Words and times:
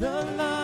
The 0.00 0.08
Lion 0.08 0.59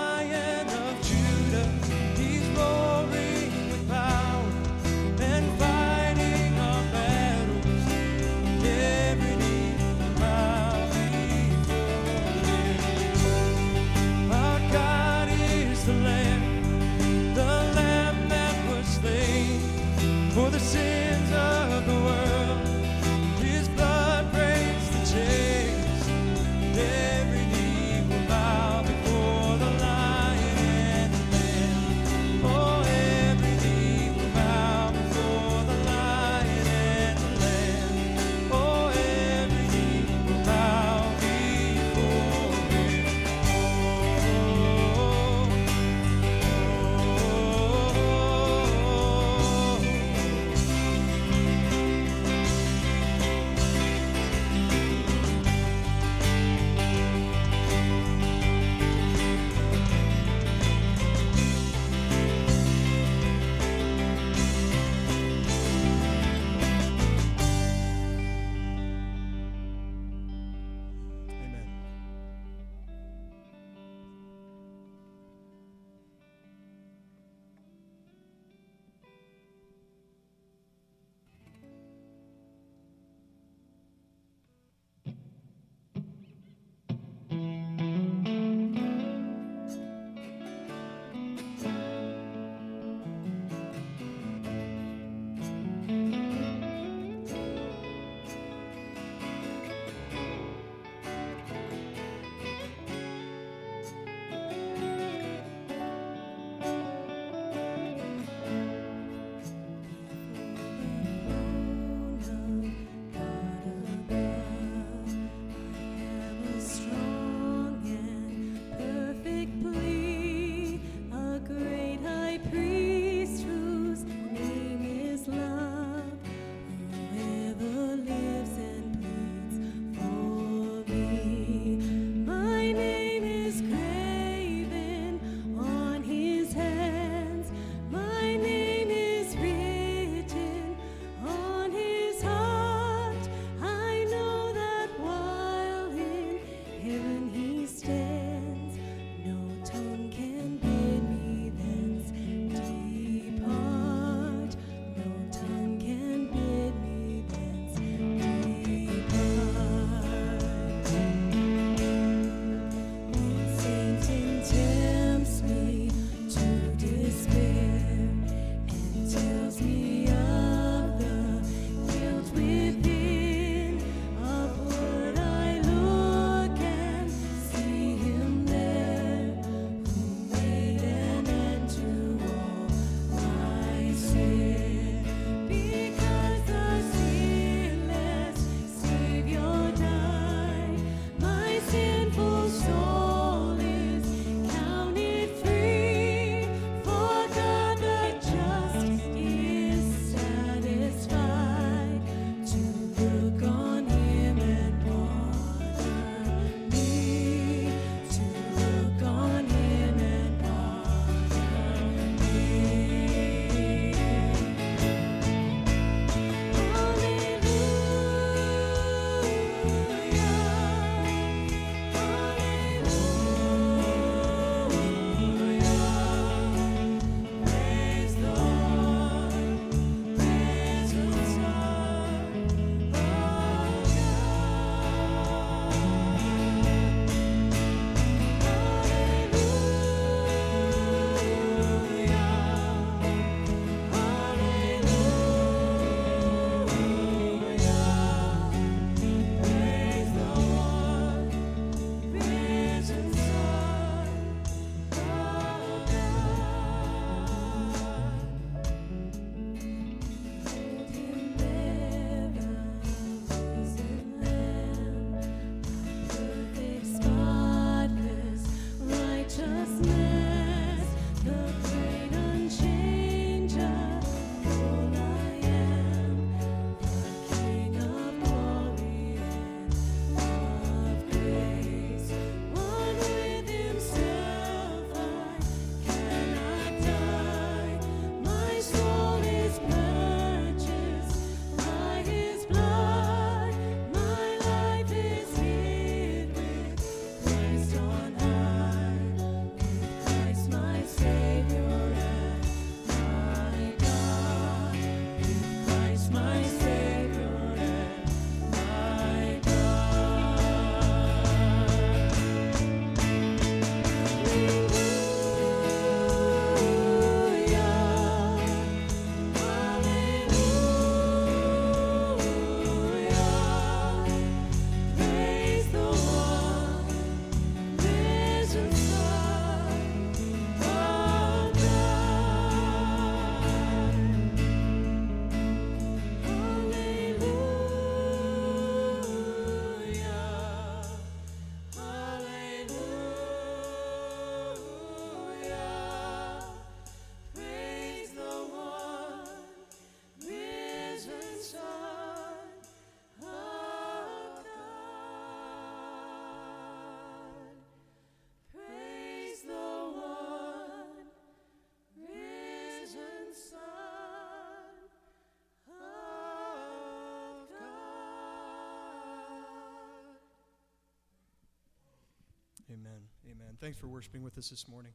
Thanks 373.66 373.80
for 373.80 373.88
worshiping 373.88 374.22
with 374.22 374.38
us 374.38 374.48
this 374.48 374.68
morning. 374.68 374.92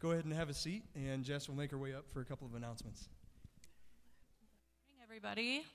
Go 0.00 0.12
ahead 0.12 0.24
and 0.24 0.32
have 0.32 0.48
a 0.48 0.54
seat, 0.54 0.84
and 0.94 1.22
Jess 1.22 1.50
will 1.50 1.54
make 1.54 1.70
her 1.70 1.76
way 1.76 1.92
up 1.92 2.08
for 2.10 2.22
a 2.22 2.24
couple 2.24 2.46
of 2.46 2.54
announcements. 2.54 3.10
morning, 4.88 5.04
everybody. 5.04 5.66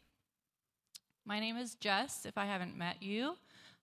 My 1.24 1.40
name 1.40 1.56
is 1.56 1.76
Jess, 1.76 2.26
if 2.26 2.40
I 2.40 2.46
haven't 2.46 2.76
met 2.76 2.96
you. 3.00 3.36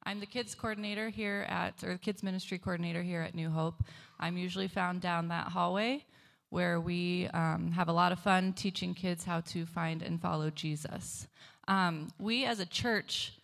I'm 0.02 0.18
the 0.18 0.26
kids 0.26 0.56
coordinator 0.56 1.08
here 1.08 1.46
at, 1.48 1.84
or 1.84 1.92
the 1.92 1.98
kids 1.98 2.24
ministry 2.24 2.58
coordinator 2.58 3.00
here 3.00 3.22
at 3.22 3.36
New 3.36 3.48
Hope. 3.48 3.84
I'm 4.18 4.36
usually 4.36 4.66
found 4.66 5.02
down 5.02 5.28
that 5.28 5.46
hallway 5.46 6.04
where 6.50 6.80
we 6.80 7.28
um, 7.28 7.70
have 7.70 7.86
a 7.86 7.92
lot 7.92 8.10
of 8.10 8.18
fun 8.18 8.54
teaching 8.54 8.92
kids 8.92 9.22
how 9.22 9.40
to 9.42 9.66
find 9.66 10.02
and 10.02 10.20
follow 10.20 10.50
Jesus. 10.50 11.28
Um, 11.68 12.08
we 12.18 12.44
as 12.44 12.58
a 12.58 12.66
church, 12.66 13.37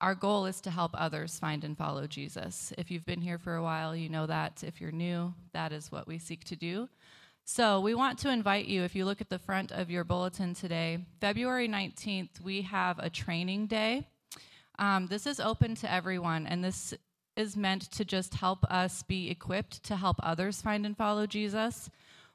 our 0.00 0.14
goal 0.14 0.46
is 0.46 0.60
to 0.62 0.70
help 0.70 0.92
others 0.94 1.38
find 1.38 1.62
and 1.62 1.76
follow 1.76 2.06
Jesus. 2.06 2.72
If 2.78 2.90
you've 2.90 3.04
been 3.04 3.20
here 3.20 3.38
for 3.38 3.56
a 3.56 3.62
while, 3.62 3.94
you 3.94 4.08
know 4.08 4.26
that. 4.26 4.64
If 4.66 4.80
you're 4.80 4.92
new, 4.92 5.34
that 5.52 5.72
is 5.72 5.92
what 5.92 6.06
we 6.06 6.18
seek 6.18 6.44
to 6.44 6.56
do. 6.56 6.88
So, 7.44 7.80
we 7.80 7.94
want 7.94 8.18
to 8.20 8.30
invite 8.30 8.66
you, 8.66 8.82
if 8.84 8.94
you 8.94 9.04
look 9.04 9.20
at 9.20 9.28
the 9.28 9.38
front 9.38 9.72
of 9.72 9.90
your 9.90 10.04
bulletin 10.04 10.54
today, 10.54 11.04
February 11.20 11.68
19th, 11.68 12.40
we 12.42 12.62
have 12.62 12.98
a 12.98 13.10
training 13.10 13.66
day. 13.66 14.06
Um, 14.78 15.08
this 15.08 15.26
is 15.26 15.40
open 15.40 15.74
to 15.76 15.92
everyone, 15.92 16.46
and 16.46 16.62
this 16.62 16.94
is 17.36 17.56
meant 17.56 17.90
to 17.90 18.04
just 18.04 18.34
help 18.34 18.64
us 18.70 19.02
be 19.02 19.30
equipped 19.30 19.82
to 19.84 19.96
help 19.96 20.16
others 20.22 20.62
find 20.62 20.86
and 20.86 20.96
follow 20.96 21.26
Jesus. 21.26 21.90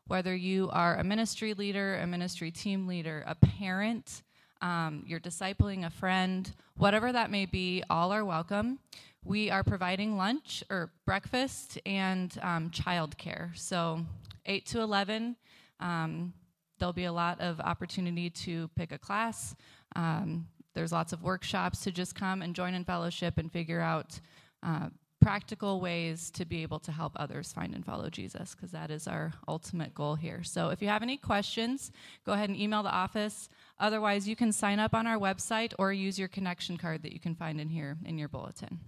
Whether 0.08 0.36
you 0.36 0.70
are 0.72 0.98
a 0.98 1.04
ministry 1.04 1.54
leader, 1.54 1.96
a 1.96 2.06
ministry 2.06 2.52
team 2.52 2.86
leader, 2.86 3.24
a 3.26 3.36
parent, 3.36 4.22
um, 4.62 5.04
you're 5.06 5.20
discipling 5.20 5.86
a 5.86 5.90
friend, 5.90 6.52
whatever 6.78 7.12
that 7.12 7.32
may 7.32 7.46
be, 7.46 7.84
all 7.90 8.12
are 8.12 8.26
welcome. 8.26 8.80
We 9.24 9.50
are 9.50 9.64
providing 9.64 10.18
lunch 10.18 10.64
or 10.70 10.92
breakfast 11.06 11.80
and 11.86 12.38
um, 12.42 12.70
childcare. 12.70 13.58
So, 13.58 14.06
8 14.46 14.66
to 14.68 14.82
11, 14.82 15.36
um, 15.80 16.34
there'll 16.78 16.94
be 16.94 17.06
a 17.06 17.14
lot 17.14 17.42
of 17.42 17.60
opportunity 17.60 18.30
to 18.30 18.70
pick 18.76 18.92
a 18.92 18.98
class. 18.98 19.56
Um, 19.96 20.48
there's 20.76 20.92
lots 20.92 21.14
of 21.14 21.24
workshops 21.24 21.82
to 21.86 21.92
just 21.92 22.16
come 22.16 22.42
and 22.42 22.54
join 22.54 22.76
in 22.76 22.84
fellowship 22.84 23.38
and 23.38 23.52
figure 23.52 23.82
out 23.82 24.20
uh, 24.62 24.90
practical 25.26 25.82
ways 25.82 26.30
to 26.30 26.46
be 26.46 26.62
able 26.62 26.78
to 26.78 26.92
help 26.92 27.14
others 27.16 27.52
find 27.52 27.74
and 27.74 27.84
follow 27.84 28.12
Jesus, 28.12 28.54
because 28.54 28.70
that 28.70 28.92
is 28.92 29.08
our 29.08 29.34
ultimate 29.48 29.96
goal 29.96 30.14
here. 30.14 30.44
So 30.44 30.70
if 30.70 30.84
you 30.84 30.88
have 30.88 31.02
any 31.02 31.18
questions, 31.18 31.92
go 32.28 32.34
ahead 32.34 32.50
and 32.50 32.60
email 32.60 32.84
the 32.84 32.92
office. 32.92 33.50
Otherwise, 33.80 34.28
you 34.28 34.36
can 34.36 34.52
sign 34.52 34.78
up 34.78 34.94
on 34.94 35.08
our 35.08 35.18
website 35.18 35.74
or 35.80 35.92
use 35.92 36.20
your 36.20 36.28
connection 36.28 36.78
card 36.78 37.02
that 37.02 37.12
you 37.12 37.20
can 37.20 37.34
find 37.34 37.60
in 37.60 37.70
here 37.70 37.98
in 38.06 38.20
your 38.20 38.28
bulletin. 38.28 38.80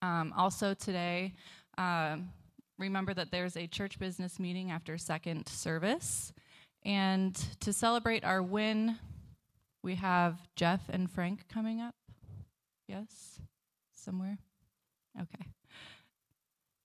Um, 0.00 0.32
also, 0.36 0.74
today, 0.74 1.34
uh, 1.76 2.18
remember 2.78 3.12
that 3.14 3.32
there's 3.32 3.56
a 3.56 3.66
church 3.66 3.98
business 3.98 4.38
meeting 4.38 4.70
after 4.70 4.96
second 4.96 5.48
service. 5.48 6.32
And 6.84 7.34
to 7.58 7.72
celebrate 7.72 8.22
our 8.24 8.44
win, 8.44 8.96
we 9.82 9.96
have 9.96 10.38
Jeff 10.54 10.82
and 10.88 11.10
Frank 11.10 11.48
coming 11.48 11.80
up. 11.80 11.96
Yes? 12.86 13.40
Somewhere? 13.92 14.38
Okay. 15.20 15.46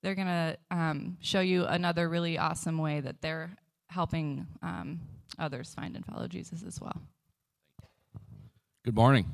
They're 0.02 0.16
going 0.16 0.28
to 0.28 0.58
um, 0.70 1.18
show 1.22 1.40
you 1.40 1.66
another 1.66 2.10
really 2.10 2.38
awesome 2.38 2.78
way 2.78 3.00
that 3.00 3.22
they're 3.22 3.56
helping 3.88 4.48
um, 4.62 5.00
others 5.40 5.74
find 5.74 5.96
and 5.96 6.06
follow 6.06 6.28
Jesus 6.28 6.64
as 6.64 6.82
well. 6.82 7.02
Good 8.84 8.96
morning. 8.96 9.28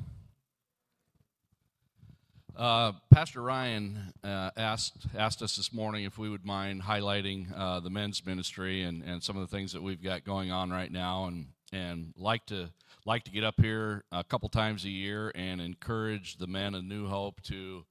Uh, 2.56 2.92
Pastor 3.10 3.40
Ryan 3.40 4.12
uh, 4.22 4.50
asked 4.56 5.06
asked 5.16 5.42
us 5.42 5.56
this 5.56 5.72
morning 5.72 6.04
if 6.04 6.18
we 6.18 6.28
would 6.28 6.44
mind 6.44 6.82
highlighting 6.82 7.46
uh, 7.56 7.80
the 7.80 7.88
men's 7.88 8.24
ministry 8.26 8.82
and, 8.82 9.02
and 9.02 9.22
some 9.22 9.36
of 9.36 9.48
the 9.48 9.56
things 9.56 9.72
that 9.72 9.82
we've 9.82 10.02
got 10.02 10.24
going 10.24 10.52
on 10.52 10.70
right 10.70 10.92
now, 10.92 11.24
and 11.24 11.46
and 11.72 12.12
like 12.16 12.44
to 12.46 12.70
like 13.06 13.24
to 13.24 13.30
get 13.30 13.44
up 13.44 13.54
here 13.60 14.04
a 14.12 14.22
couple 14.22 14.48
times 14.50 14.84
a 14.84 14.90
year 14.90 15.32
and 15.34 15.60
encourage 15.60 16.36
the 16.36 16.46
men 16.46 16.74
of 16.74 16.84
New 16.84 17.08
Hope 17.08 17.40
to 17.44 17.84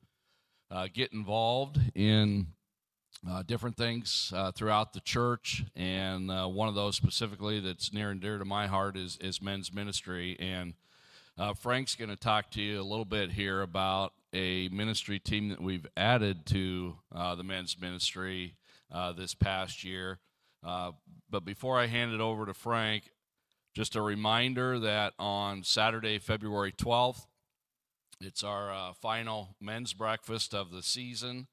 uh, 0.72 0.88
get 0.94 1.12
involved 1.12 1.80
in 1.96 2.48
uh, 3.28 3.44
different 3.44 3.76
things 3.76 4.32
uh, 4.36 4.52
throughout 4.52 4.94
the 4.94 5.02
church, 5.02 5.64
and 5.76 6.32
uh, 6.32 6.48
one 6.48 6.70
of 6.70 6.76
those 6.76 6.96
specifically 6.96 7.60
that's 7.60 7.92
near 7.92 8.12
and 8.12 8.22
dear 8.22 8.38
to 8.38 8.46
my 8.46 8.68
heart 8.68 8.96
is 8.96 9.18
is 9.20 9.42
men's 9.42 9.74
ministry. 9.74 10.38
And 10.40 10.74
uh, 11.38 11.54
Frank's 11.54 11.96
going 11.96 12.10
to 12.10 12.16
talk 12.16 12.52
to 12.52 12.62
you 12.62 12.80
a 12.80 12.84
little 12.84 13.06
bit 13.06 13.32
here 13.32 13.62
about 13.62 14.14
a 14.34 14.70
ministry 14.70 15.20
team 15.20 15.50
that 15.50 15.62
we've 15.62 15.88
added 15.98 16.46
to 16.46 16.96
uh, 17.14 17.36
the 17.36 17.44
men's 17.44 17.80
ministry 17.80 18.56
uh, 18.92 19.12
this 19.12 19.34
past 19.34 19.84
year. 19.84 20.20
but 20.64 21.46
before 21.46 21.80
I 21.80 21.88
hand 21.88 22.14
it 22.14 22.22
over 22.22 22.46
to 22.46 22.54
Frank, 22.54 23.12
just 23.74 23.96
a 23.96 24.02
reminder 24.02 24.80
that 24.80 25.14
on 25.20 25.64
Saturday, 25.64 26.20
February 26.20 26.72
12th, 26.72 27.26
it's 28.22 28.44
our 28.44 28.72
uh, 28.72 28.94
final 28.94 29.56
men's 29.62 29.94
breakfast 29.94 30.54
of 30.54 30.72
the 30.72 30.84
season. 30.84 31.48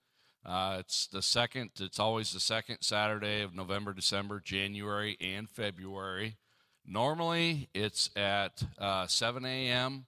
Uh, 0.44 0.76
it's 0.80 1.06
the 1.06 1.22
second, 1.22 1.70
it's 1.80 1.98
always 1.98 2.32
the 2.32 2.40
second 2.40 2.78
Saturday 2.80 3.42
of 3.42 3.54
November, 3.54 3.92
December, 3.92 4.40
January, 4.40 5.16
and 5.20 5.50
February. 5.50 6.36
Normally, 6.84 7.68
it's 7.74 8.10
at 8.14 8.62
uh, 8.78 9.06
7 9.06 9.44
a.m. 9.44 10.06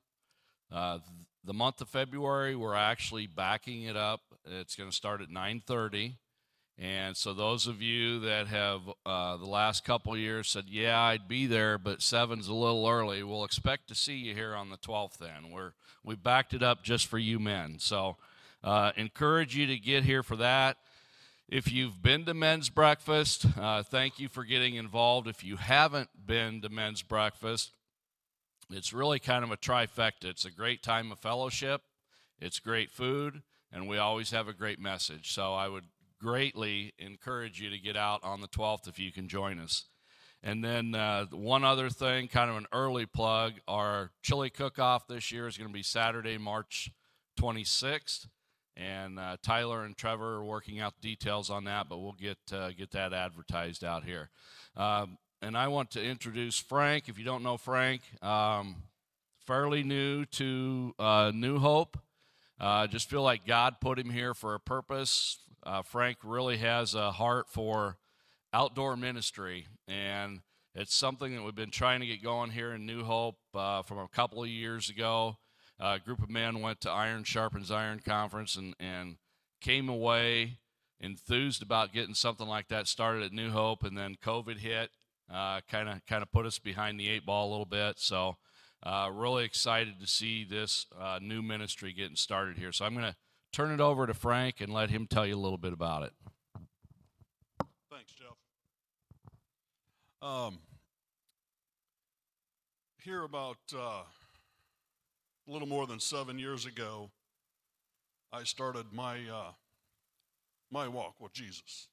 Uh, 0.71 0.99
the 1.45 1.55
month 1.55 1.81
of 1.81 1.89
February, 1.89 2.55
we're 2.55 2.75
actually 2.75 3.27
backing 3.27 3.83
it 3.83 3.97
up. 3.97 4.21
It's 4.45 4.77
going 4.77 4.91
to 4.91 4.95
start 4.95 5.21
at 5.21 5.29
9:30. 5.29 6.17
And 6.81 7.17
so, 7.17 7.35
those 7.35 7.67
of 7.67 7.83
you 7.83 8.21
that 8.21 8.47
have 8.47 8.83
uh, 9.05 9.37
the 9.37 9.47
last 9.47 9.85
couple 9.85 10.17
years 10.17 10.49
said, 10.49 10.67
"Yeah, 10.69 11.01
I'd 11.01 11.27
be 11.27 11.47
there, 11.47 11.77
but 11.77 12.03
seven's 12.03 12.47
a 12.47 12.55
little 12.55 12.87
early," 12.87 13.25
we'll 13.25 13.43
expect 13.43 13.89
to 13.89 13.97
see 13.97 14.15
you 14.15 14.33
here 14.33 14.55
on 14.55 14.71
the 14.71 14.77
12th. 14.77 15.19
Then 15.19 15.51
we're 15.51 15.73
we 16.05 16.15
backed 16.15 16.55
it 16.55 16.63
up 16.63 16.85
just 16.85 17.07
for 17.07 17.19
you 17.19 17.41
men. 17.41 17.81
So, 17.81 18.17
uh, 18.63 18.93
encourage 18.97 19.57
you 19.57 19.67
to 19.67 19.77
get 19.77 20.05
here 20.05 20.23
for 20.23 20.37
that. 20.37 20.77
If 21.49 21.73
you've 21.73 22.01
been 22.01 22.25
to 22.27 22.35
men's 22.35 22.69
breakfast, 22.69 23.45
uh, 23.59 23.83
thank 23.83 24.21
you 24.21 24.29
for 24.29 24.45
getting 24.45 24.77
involved. 24.77 25.27
If 25.27 25.43
you 25.43 25.57
haven't 25.57 26.11
been 26.27 26.61
to 26.61 26.69
men's 26.69 27.03
breakfast, 27.03 27.73
it's 28.71 28.93
really 28.93 29.19
kind 29.19 29.43
of 29.43 29.51
a 29.51 29.57
trifecta. 29.57 30.27
It's 30.27 30.45
a 30.45 30.51
great 30.51 30.83
time 30.83 31.11
of 31.11 31.19
fellowship, 31.19 31.83
it's 32.39 32.61
great 32.61 32.93
food, 32.93 33.43
and 33.73 33.89
we 33.89 33.99
always 33.99 34.31
have 34.31 34.47
a 34.47 34.53
great 34.53 34.79
message. 34.79 35.33
So 35.33 35.55
I 35.55 35.69
would 35.69 35.87
greatly 36.21 36.93
encourage 36.99 37.61
you 37.61 37.71
to 37.71 37.79
get 37.79 37.97
out 37.97 38.23
on 38.23 38.41
the 38.41 38.49
12th 38.49 38.89
if 38.89 38.99
you 38.99 39.13
can 39.13 39.29
join 39.29 39.59
us. 39.59 39.85
And 40.43 40.63
then 40.63 40.95
uh, 40.95 41.27
one 41.27 41.65
other 41.65 41.91
thing, 41.91 42.29
kind 42.29 42.51
of 42.51 42.57
an 42.57 42.67
early 42.73 43.07
plug 43.07 43.55
our 43.67 44.11
chili 44.23 44.51
cook 44.51 44.79
off 44.79 45.09
this 45.09 45.33
year 45.33 45.49
is 45.49 45.59
going 45.59 45.69
to 45.69 45.75
be 45.75 45.83
Saturday, 45.83 46.39
March 46.39 46.91
26th. 47.41 48.29
And 48.77 49.19
uh, 49.19 49.37
Tyler 49.43 49.83
and 49.83 49.97
Trevor 49.97 50.35
are 50.35 50.45
working 50.45 50.79
out 50.79 50.95
details 51.01 51.51
on 51.51 51.65
that, 51.65 51.89
but 51.89 51.99
we'll 51.99 52.13
get, 52.13 52.39
uh, 52.53 52.71
get 52.71 52.93
that 52.93 53.13
advertised 53.13 53.83
out 53.83 54.05
here. 54.05 54.31
Um, 54.77 55.19
and 55.43 55.57
I 55.57 55.67
want 55.67 55.91
to 55.93 56.05
introduce 56.05 56.59
Frank. 56.59 57.09
If 57.09 57.19
you 57.19 57.25
don't 57.25 57.43
know 57.43 57.57
Frank, 57.57 58.03
um, 58.23 58.77
fairly 59.47 59.83
new 59.83 60.25
to 60.27 60.95
uh, 60.99 61.33
New 61.35 61.59
Hope. 61.59 61.99
Uh, 62.61 62.87
just 62.87 63.09
feel 63.09 63.23
like 63.23 63.47
God 63.47 63.77
put 63.81 63.99
him 63.99 64.11
here 64.11 64.35
for 64.35 64.55
a 64.55 64.61
purpose, 64.61 65.39
uh, 65.69 65.83
Frank 65.83 66.17
really 66.25 66.57
has 66.57 66.95
a 66.95 67.13
heart 67.13 67.47
for 67.51 67.99
outdoor 68.55 68.97
ministry, 68.97 69.67
and 69.87 70.41
it's 70.75 70.95
something 70.95 71.35
that 71.35 71.43
we've 71.43 71.55
been 71.55 71.71
trying 71.71 72.01
to 72.01 72.07
get 72.07 72.23
going 72.23 72.51
here 72.51 72.73
in 72.73 72.87
New 72.87 73.05
Hope 73.05 73.37
uh, 73.55 73.83
from 73.83 73.99
a 73.99 74.09
couple 74.09 74.43
of 74.43 74.49
years 74.49 74.89
ago. 74.89 75.37
A 75.79 75.99
group 75.99 76.23
of 76.23 76.31
men 76.31 76.63
went 76.63 76.81
to 76.81 76.91
Iron 76.91 77.23
Sharpens 77.23 77.71
Iron 77.71 78.01
conference 78.01 78.57
and, 78.57 78.75
and 78.81 79.17
came 79.61 79.91
away 79.91 80.59
enthused 81.01 81.63
about 81.63 81.93
getting 81.93 82.15
something 82.15 82.49
like 82.49 82.69
that 82.69 82.89
started 82.89 83.23
at 83.23 83.33
New 83.33 83.51
Hope, 83.51 83.85
and 83.85 83.97
then 83.97 84.17
COVID 84.25 84.59
hit, 84.59 84.89
kind 85.29 85.89
of 85.91 86.01
kind 86.07 86.23
of 86.23 86.33
put 86.33 86.47
us 86.47 86.59
behind 86.59 86.99
the 86.99 87.11
eight 87.11 87.27
ball 87.27 87.47
a 87.47 87.51
little 87.51 87.67
bit. 87.67 87.99
So, 87.99 88.39
uh, 88.83 89.11
really 89.13 89.45
excited 89.45 90.01
to 90.01 90.07
see 90.07 90.45
this 90.45 90.87
uh, 90.99 91.19
new 91.21 91.43
ministry 91.43 91.93
getting 91.93 92.17
started 92.17 92.57
here. 92.57 92.73
So 92.73 92.87
I'm 92.87 92.95
going 92.95 93.05
to 93.05 93.17
turn 93.53 93.71
it 93.71 93.81
over 93.81 94.07
to 94.07 94.15
Frank 94.15 94.61
and 94.61 94.73
let 94.73 94.91
him 94.91 95.07
tell 95.07 95.27
you 95.27 95.35
a 95.35 95.39
little 95.39 95.59
bit 95.59 95.73
about 95.73 96.03
it. 96.03 96.13
Thanks, 97.91 98.13
Jeff. 98.13 98.37
Um, 100.21 100.59
here 103.03 103.23
about 103.23 103.59
uh, 103.75 104.03
a 105.49 105.51
little 105.51 105.69
more 105.69 105.87
than 105.87 106.01
seven 106.01 106.39
years 106.39 106.67
ago, 106.67 107.11
I 108.33 108.45
started 108.45 108.87
my 108.93 109.21
uh, 109.33 109.53
my 110.71 110.89
walk 110.89 111.15
with 111.19 111.33
Jesus, 111.33 111.89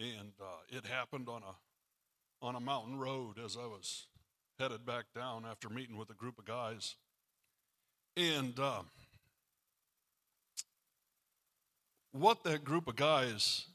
and 0.00 0.32
uh, 0.40 0.76
it 0.76 0.84
happened 0.86 1.28
on 1.28 1.42
a 1.42 2.44
on 2.44 2.56
a 2.56 2.60
mountain 2.60 2.98
road 2.98 3.38
as 3.44 3.56
I 3.56 3.66
was 3.66 4.06
headed 4.58 4.84
back 4.84 5.04
down 5.14 5.44
after 5.48 5.68
meeting 5.68 5.96
with 5.96 6.10
a 6.10 6.14
group 6.14 6.38
of 6.38 6.44
guys, 6.44 6.96
and 8.16 8.58
uh, 8.58 8.82
what 12.12 12.44
that 12.44 12.64
group 12.64 12.88
of 12.88 12.96
guys 12.96 13.66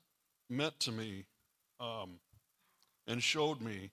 meant 0.50 0.80
to 0.82 0.92
me 0.92 1.26
um, 1.80 2.20
and 3.08 3.22
showed 3.22 3.62
me 3.62 3.92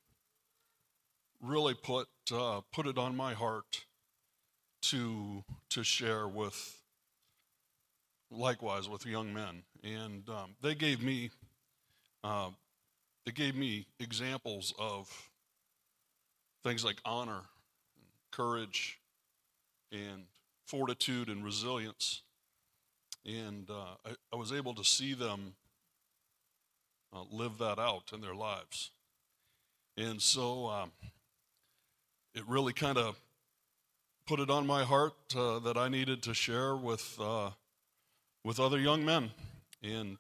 really 1.43 1.75
put 1.75 2.09
uh, 2.33 2.61
put 2.73 2.87
it 2.87 2.99
on 2.99 3.17
my 3.17 3.35
heart 3.35 3.85
to 4.83 5.45
to 5.71 5.83
share 5.83 6.29
with 6.29 6.81
likewise 8.31 8.89
with 8.89 9.07
young 9.07 9.33
men. 9.33 9.63
And 9.83 10.29
um, 10.29 10.55
they 10.63 10.75
gave 10.75 11.03
me 11.03 11.31
uh, 12.23 12.51
they 13.25 13.33
gave 13.33 13.57
me 13.57 13.87
examples 13.99 14.73
of 14.79 15.31
things 16.63 16.85
like 16.85 17.01
honor 17.05 17.43
courage 18.31 19.01
and 19.93 20.25
fortitude 20.67 21.29
and 21.29 21.45
resilience 21.45 22.23
and 23.27 23.69
uh, 23.71 23.95
I, 24.05 24.11
I, 24.33 24.37
was 24.37 24.53
able 24.53 24.75
to 24.75 24.85
see 24.85 25.15
them 25.15 25.55
uh, 27.13 27.23
live 27.31 27.59
that 27.59 27.79
out 27.79 28.11
in 28.15 28.21
their 28.21 28.35
lives. 28.35 28.91
And 29.97 30.21
so 30.23 30.67
um, 30.69 30.93
it 32.35 32.45
really 32.47 32.73
kind 32.73 32.97
of 32.97 33.17
put 34.27 34.41
it 34.41 34.49
on 34.49 34.67
my 34.67 34.85
heart 34.85 35.15
uh, 35.37 35.59
that 35.59 35.77
I 35.77 35.89
needed 35.89 36.23
to 36.23 36.35
share 36.35 36.77
with 36.77 37.19
uh, 37.21 37.51
with 38.45 38.59
other 38.59 38.79
young 38.79 39.05
men, 39.05 39.31
and 39.83 40.17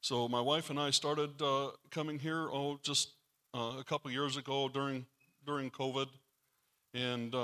so 0.00 0.28
my 0.28 0.40
wife 0.40 0.70
and 0.70 0.80
I 0.80 0.90
started 0.90 1.42
uh, 1.42 1.72
coming 1.90 2.18
here 2.18 2.48
oh 2.50 2.78
just 2.82 3.10
uh, 3.52 3.72
a 3.78 3.84
couple 3.84 4.10
years 4.10 4.36
ago 4.36 4.68
during 4.68 5.04
during 5.44 5.70
COVID, 5.70 6.06
and 6.94 7.34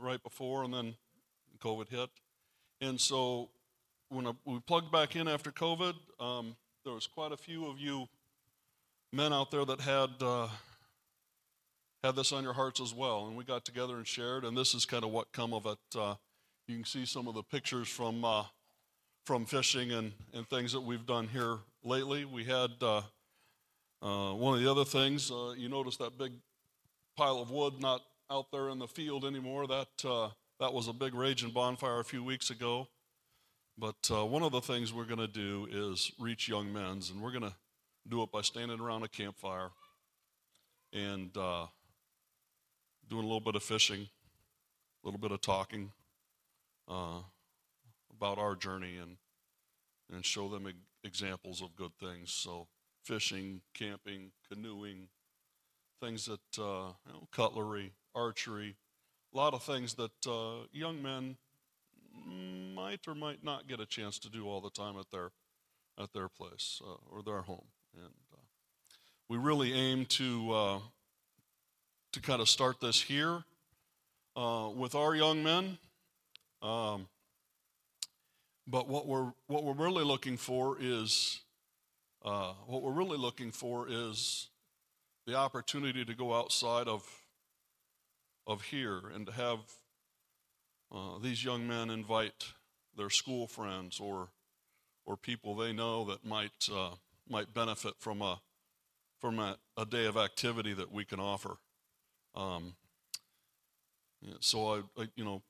right 0.00 0.22
before, 0.22 0.64
and 0.64 0.74
then 0.74 0.94
COVID 1.62 1.88
hit, 1.88 2.10
and 2.80 3.00
so 3.00 3.48
when 4.10 4.36
we 4.44 4.58
plugged 4.60 4.92
back 4.92 5.16
in 5.16 5.28
after 5.28 5.50
COVID, 5.50 5.94
um, 6.18 6.56
there 6.84 6.92
was 6.92 7.06
quite 7.06 7.32
a 7.32 7.36
few 7.36 7.66
of 7.66 7.78
you 7.78 8.08
men 9.12 9.32
out 9.32 9.50
there 9.50 9.64
that 9.64 9.80
had 9.80 10.10
uh, 10.20 10.48
had 12.02 12.16
this 12.16 12.32
on 12.32 12.42
your 12.42 12.52
hearts 12.52 12.80
as 12.80 12.92
well. 12.92 13.26
And 13.28 13.36
we 13.36 13.44
got 13.44 13.64
together 13.64 13.96
and 13.96 14.06
shared, 14.06 14.44
and 14.44 14.56
this 14.56 14.74
is 14.74 14.84
kind 14.84 15.04
of 15.04 15.10
what 15.10 15.32
come 15.32 15.54
of 15.54 15.66
it. 15.66 15.78
Uh, 15.96 16.14
you 16.66 16.76
can 16.76 16.84
see 16.84 17.06
some 17.06 17.28
of 17.28 17.34
the 17.34 17.42
pictures 17.42 17.88
from 17.88 18.24
uh, 18.24 18.44
from 19.24 19.46
fishing 19.46 19.92
and, 19.92 20.12
and 20.34 20.48
things 20.48 20.72
that 20.72 20.80
we've 20.80 21.06
done 21.06 21.28
here 21.28 21.58
lately. 21.84 22.24
We 22.24 22.44
had 22.44 22.70
uh, 22.82 23.02
uh 24.02 24.32
one 24.34 24.54
of 24.54 24.62
the 24.62 24.70
other 24.70 24.84
things. 24.84 25.30
Uh, 25.30 25.54
you 25.56 25.68
notice 25.68 25.96
that 25.98 26.18
big 26.18 26.32
pile 27.16 27.38
of 27.38 27.50
wood 27.50 27.74
not 27.80 28.02
out 28.28 28.46
there 28.50 28.70
in 28.70 28.78
the 28.80 28.88
field 28.88 29.24
anymore. 29.24 29.68
That 29.68 29.88
that 30.58 30.72
was 30.72 30.88
a 30.88 30.92
big 30.92 31.14
raging 31.14 31.50
bonfire 31.50 32.00
a 32.00 32.04
few 32.04 32.24
weeks 32.24 32.50
ago. 32.50 32.88
But 33.80 34.10
one 34.10 34.42
of 34.42 34.52
the 34.52 34.60
things 34.60 34.92
we're 34.92 35.06
going 35.06 35.20
to 35.20 35.26
do 35.26 35.66
is 35.70 36.12
reach 36.18 36.48
young 36.48 36.70
men's, 36.70 37.08
and 37.08 37.18
we're 37.22 37.30
going 37.30 37.44
to 37.44 37.54
do 38.06 38.22
it 38.22 38.30
by 38.30 38.42
standing 38.42 38.78
around 38.78 39.04
a 39.04 39.08
campfire 39.08 39.70
and 40.92 41.32
doing 41.32 41.64
a 43.10 43.26
little 43.26 43.40
bit 43.40 43.54
of 43.54 43.62
fishing, 43.62 44.06
a 45.02 45.06
little 45.06 45.18
bit 45.18 45.32
of 45.32 45.40
talking 45.40 45.92
uh, 46.88 47.20
about 48.14 48.36
our 48.36 48.54
journey, 48.54 48.98
and 48.98 49.16
and 50.12 50.26
show 50.26 50.46
them 50.48 50.70
examples 51.02 51.62
of 51.62 51.74
good 51.74 51.92
things. 51.98 52.30
So 52.30 52.66
fishing, 53.02 53.62
camping, 53.72 54.32
canoeing, 54.52 55.08
things 56.02 56.26
that 56.26 56.62
uh, 56.62 56.92
you 57.06 57.12
know, 57.12 57.28
cutlery, 57.32 57.92
archery, 58.14 58.76
a 59.32 59.36
lot 59.38 59.54
of 59.54 59.62
things 59.62 59.94
that 59.94 60.26
uh, 60.26 60.66
young 60.70 61.02
men 61.02 61.36
might 62.80 63.06
or 63.06 63.14
might 63.14 63.44
not 63.44 63.68
get 63.68 63.78
a 63.78 63.86
chance 63.86 64.18
to 64.18 64.30
do 64.30 64.48
all 64.48 64.60
the 64.60 64.70
time 64.70 64.96
at 64.98 65.10
their 65.10 65.30
at 65.98 66.12
their 66.14 66.28
place 66.28 66.80
uh, 66.82 67.14
or 67.14 67.22
their 67.22 67.42
home. 67.42 67.66
And 67.94 68.14
uh, 68.32 68.40
we 69.28 69.36
really 69.36 69.72
aim 69.74 70.06
to 70.06 70.52
uh, 70.52 70.78
to 72.12 72.20
kind 72.20 72.40
of 72.40 72.48
start 72.48 72.80
this 72.80 73.02
here 73.02 73.44
uh, 74.34 74.70
with 74.74 74.94
our 74.94 75.14
young 75.14 75.42
men. 75.42 75.78
Um, 76.62 77.06
but 78.66 78.88
what 78.88 79.06
we're 79.06 79.32
what 79.46 79.64
we're 79.64 79.74
really 79.74 80.04
looking 80.04 80.38
for 80.38 80.78
is 80.80 81.40
uh, 82.24 82.54
what 82.66 82.82
we're 82.82 82.92
really 82.92 83.18
looking 83.18 83.50
for 83.50 83.86
is 83.90 84.48
the 85.26 85.34
opportunity 85.34 86.04
to 86.04 86.14
go 86.14 86.34
outside 86.34 86.88
of 86.88 87.02
of 88.46 88.62
here 88.62 89.02
and 89.14 89.26
to 89.26 89.32
have 89.32 89.58
uh, 90.92 91.18
these 91.22 91.44
young 91.44 91.68
men 91.68 91.90
invite 91.90 92.54
their 92.96 93.10
school 93.10 93.46
friends 93.46 94.00
or 94.00 94.28
or 95.06 95.16
people 95.16 95.54
they 95.56 95.72
know 95.72 96.04
that 96.04 96.24
might 96.24 96.68
uh, 96.72 96.90
might 97.28 97.52
benefit 97.54 97.94
from 97.98 98.22
a 98.22 98.40
from 99.20 99.38
a, 99.38 99.56
a 99.76 99.84
day 99.84 100.06
of 100.06 100.16
activity 100.16 100.72
that 100.72 100.90
we 100.90 101.04
can 101.04 101.20
offer. 101.20 101.56
Um, 102.34 102.74
so 104.40 104.74
I, 104.74 105.02
I, 105.02 105.08
you 105.14 105.24
know, 105.24 105.42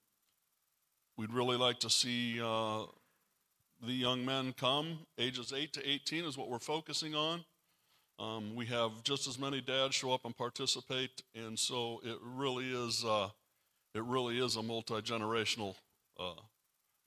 we'd 1.17 1.33
really 1.33 1.57
like 1.57 1.79
to 1.81 1.91
see 1.91 2.41
uh, 2.43 2.83
the 3.85 3.93
young 3.93 4.25
men 4.25 4.55
come. 4.59 5.01
Ages 5.19 5.53
8 5.57 5.73
to 5.75 5.89
18 5.89 6.25
is 6.25 6.37
what 6.37 6.51
we're 6.51 6.59
focusing 6.59 7.15
on. 7.15 7.45
Um, 8.19 8.55
we 8.55 8.67
have 8.67 9.03
just 9.03 9.27
as 9.27 9.39
many 9.39 9.61
dads 9.61 9.95
show 9.95 10.13
up 10.13 10.27
and 10.27 10.37
participate, 10.37 11.23
and 11.35 11.59
so 11.59 12.01
it 12.05 12.19
really 12.23 12.67
is 12.67 13.03
uh, 13.03 13.29
it 13.95 14.03
really 14.05 14.39
is 14.39 14.57
a 14.57 14.63
multi 14.63 14.95
generational 14.97 15.75
uh, 16.19 16.35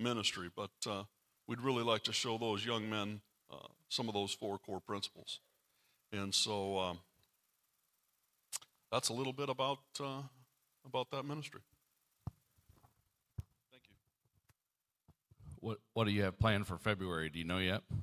ministry. 0.03 0.49
But 0.55 0.71
uh, 0.87 1.03
we'd 1.47 1.61
really 1.61 1.83
like 1.83 2.03
to 2.03 2.13
show 2.13 2.37
those 2.37 2.65
young 2.65 2.89
men 2.89 3.21
uh, 3.51 3.67
some 3.89 4.07
of 4.07 4.13
those 4.13 4.33
four 4.33 4.59
core 4.59 4.81
principles, 4.81 5.39
and 6.11 6.33
so. 6.33 6.77
Um, 6.77 6.99
that's 8.93 9.09
a 9.09 9.13
little 9.13 9.33
bit 9.33 9.49
about 9.49 9.79
uh, 9.99 10.21
about 10.85 11.09
that 11.09 11.25
ministry. 11.25 11.61
Thank 13.71 13.83
you. 13.89 13.95
What 15.59 15.79
What 15.93 16.05
do 16.05 16.11
you 16.11 16.21
have 16.21 16.37
planned 16.37 16.67
for 16.67 16.77
February? 16.77 17.29
Do 17.29 17.39
you 17.39 17.45
know 17.45 17.57
yet? 17.57 17.81
Yeah, 17.89 17.97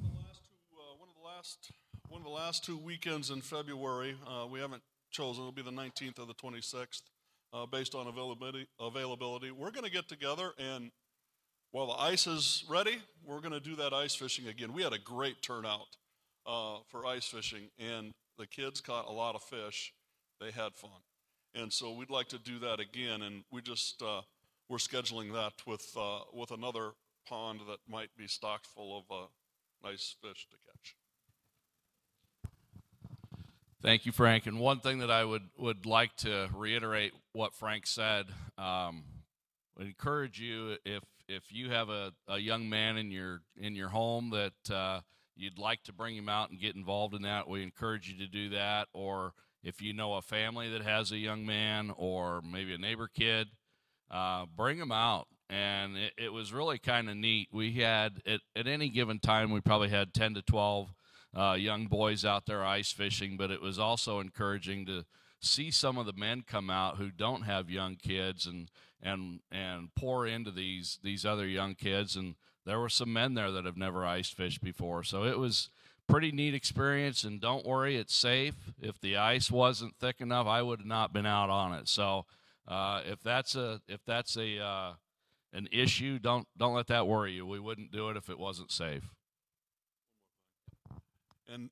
of 0.00 0.08
the 0.08 0.16
last 0.16 0.48
two, 0.48 0.78
uh, 0.78 0.96
one 0.98 1.10
of 1.10 1.14
the 1.14 1.26
last 1.26 1.70
one 2.08 2.20
of 2.22 2.24
the 2.24 2.32
last 2.32 2.64
two 2.64 2.78
weekends 2.78 3.28
in 3.28 3.42
February. 3.42 4.16
Uh, 4.26 4.46
we 4.46 4.60
haven't 4.60 4.82
chosen. 5.10 5.42
It'll 5.42 5.52
be 5.52 5.60
the 5.60 5.70
19th 5.70 6.18
or 6.18 6.24
the 6.24 6.34
26th, 6.34 7.02
uh, 7.52 7.66
based 7.66 7.94
on 7.94 8.06
availability. 8.06 8.66
Availability. 8.80 9.50
We're 9.50 9.72
going 9.72 9.84
to 9.84 9.92
get 9.92 10.08
together 10.08 10.52
and. 10.58 10.90
While 11.74 11.88
the 11.88 11.94
ice 11.94 12.28
is 12.28 12.62
ready, 12.68 12.98
we're 13.26 13.40
going 13.40 13.50
to 13.50 13.58
do 13.58 13.74
that 13.74 13.92
ice 13.92 14.14
fishing 14.14 14.46
again. 14.46 14.72
We 14.72 14.84
had 14.84 14.92
a 14.92 14.98
great 14.98 15.42
turnout 15.42 15.96
uh, 16.46 16.76
for 16.86 17.04
ice 17.04 17.26
fishing, 17.26 17.62
and 17.80 18.12
the 18.38 18.46
kids 18.46 18.80
caught 18.80 19.08
a 19.08 19.10
lot 19.10 19.34
of 19.34 19.42
fish 19.42 19.92
they 20.40 20.52
had 20.52 20.76
fun. 20.76 21.02
And 21.52 21.72
so 21.72 21.90
we'd 21.90 22.10
like 22.10 22.28
to 22.28 22.38
do 22.38 22.60
that 22.60 22.78
again, 22.78 23.22
and 23.22 23.42
we 23.50 23.60
just 23.60 24.00
uh, 24.02 24.20
we're 24.68 24.76
scheduling 24.76 25.32
that 25.32 25.54
with 25.66 25.84
uh, 25.96 26.20
with 26.32 26.52
another 26.52 26.92
pond 27.28 27.58
that 27.68 27.78
might 27.90 28.10
be 28.16 28.28
stocked 28.28 28.68
full 28.68 28.96
of 28.96 29.04
uh, 29.10 29.26
nice 29.82 30.14
fish 30.22 30.46
to 30.52 30.56
catch. 30.68 30.94
Thank 33.82 34.06
you, 34.06 34.12
Frank. 34.12 34.46
And 34.46 34.60
one 34.60 34.78
thing 34.78 35.00
that 35.00 35.10
I 35.10 35.24
would 35.24 35.48
would 35.58 35.86
like 35.86 36.14
to 36.18 36.48
reiterate 36.54 37.14
what 37.32 37.52
Frank 37.52 37.88
said. 37.88 38.26
Um, 38.56 39.02
would 39.76 39.88
encourage 39.88 40.40
you 40.40 40.76
if 40.84 41.02
if 41.28 41.52
you 41.52 41.70
have 41.70 41.88
a, 41.88 42.12
a 42.28 42.38
young 42.38 42.68
man 42.68 42.96
in 42.96 43.10
your 43.10 43.40
in 43.56 43.74
your 43.74 43.88
home 43.88 44.30
that 44.30 44.74
uh, 44.74 45.00
you'd 45.36 45.58
like 45.58 45.82
to 45.84 45.92
bring 45.92 46.16
him 46.16 46.28
out 46.28 46.50
and 46.50 46.60
get 46.60 46.76
involved 46.76 47.14
in 47.14 47.22
that, 47.22 47.48
we 47.48 47.62
encourage 47.62 48.08
you 48.08 48.18
to 48.18 48.30
do 48.30 48.50
that. 48.50 48.88
Or 48.92 49.32
if 49.62 49.80
you 49.80 49.92
know 49.92 50.14
a 50.14 50.22
family 50.22 50.70
that 50.70 50.82
has 50.82 51.10
a 51.10 51.16
young 51.16 51.46
man 51.46 51.92
or 51.96 52.42
maybe 52.42 52.74
a 52.74 52.78
neighbor 52.78 53.08
kid, 53.08 53.48
uh, 54.10 54.46
bring 54.54 54.78
them 54.78 54.92
out. 54.92 55.26
And 55.50 55.96
it, 55.96 56.12
it 56.16 56.32
was 56.32 56.52
really 56.52 56.78
kind 56.78 57.08
of 57.08 57.16
neat. 57.16 57.48
We 57.52 57.72
had, 57.72 58.22
at, 58.26 58.40
at 58.56 58.66
any 58.66 58.88
given 58.88 59.18
time, 59.18 59.50
we 59.50 59.60
probably 59.60 59.90
had 59.90 60.14
10 60.14 60.34
to 60.34 60.42
12 60.42 60.94
uh, 61.36 61.52
young 61.58 61.86
boys 61.86 62.24
out 62.24 62.46
there 62.46 62.64
ice 62.64 62.92
fishing, 62.92 63.36
but 63.36 63.50
it 63.50 63.60
was 63.60 63.78
also 63.78 64.20
encouraging 64.20 64.86
to 64.86 65.04
see 65.40 65.70
some 65.70 65.98
of 65.98 66.06
the 66.06 66.12
men 66.14 66.42
come 66.46 66.70
out 66.70 66.96
who 66.96 67.10
don't 67.10 67.42
have 67.42 67.68
young 67.68 67.96
kids 67.96 68.46
and 68.46 68.70
and 69.04 69.40
and 69.52 69.94
pour 69.94 70.26
into 70.26 70.50
these 70.50 70.98
these 71.04 71.24
other 71.24 71.46
young 71.46 71.76
kids 71.76 72.16
and 72.16 72.34
there 72.66 72.80
were 72.80 72.88
some 72.88 73.12
men 73.12 73.34
there 73.34 73.52
that 73.52 73.66
have 73.66 73.76
never 73.76 74.04
ice 74.04 74.30
fished 74.30 74.62
before 74.62 75.04
so 75.04 75.22
it 75.24 75.38
was 75.38 75.68
pretty 76.06 76.32
neat 76.32 76.54
experience. 76.54 77.24
And 77.24 77.40
don't 77.40 77.66
worry, 77.66 77.96
it's 77.96 78.14
safe. 78.14 78.54
If 78.80 79.00
the 79.00 79.16
ice 79.16 79.50
wasn't 79.50 79.96
thick 79.98 80.20
enough, 80.20 80.46
I 80.46 80.62
would 80.62 80.80
have 80.80 80.86
not 80.86 81.12
been 81.12 81.26
out 81.26 81.50
on 81.50 81.72
it. 81.74 81.88
So 81.88 82.26
uh, 82.68 83.02
if 83.04 83.22
that's 83.22 83.54
a 83.54 83.80
if 83.88 84.00
that's 84.06 84.36
a 84.36 84.58
uh, 84.58 84.92
an 85.52 85.68
issue, 85.72 86.18
don't 86.18 86.46
don't 86.56 86.74
let 86.74 86.88
that 86.88 87.06
worry 87.06 87.32
you. 87.32 87.46
We 87.46 87.60
wouldn't 87.60 87.92
do 87.92 88.10
it 88.10 88.16
if 88.16 88.28
it 88.28 88.38
wasn't 88.38 88.70
safe. 88.70 89.10
And 91.48 91.70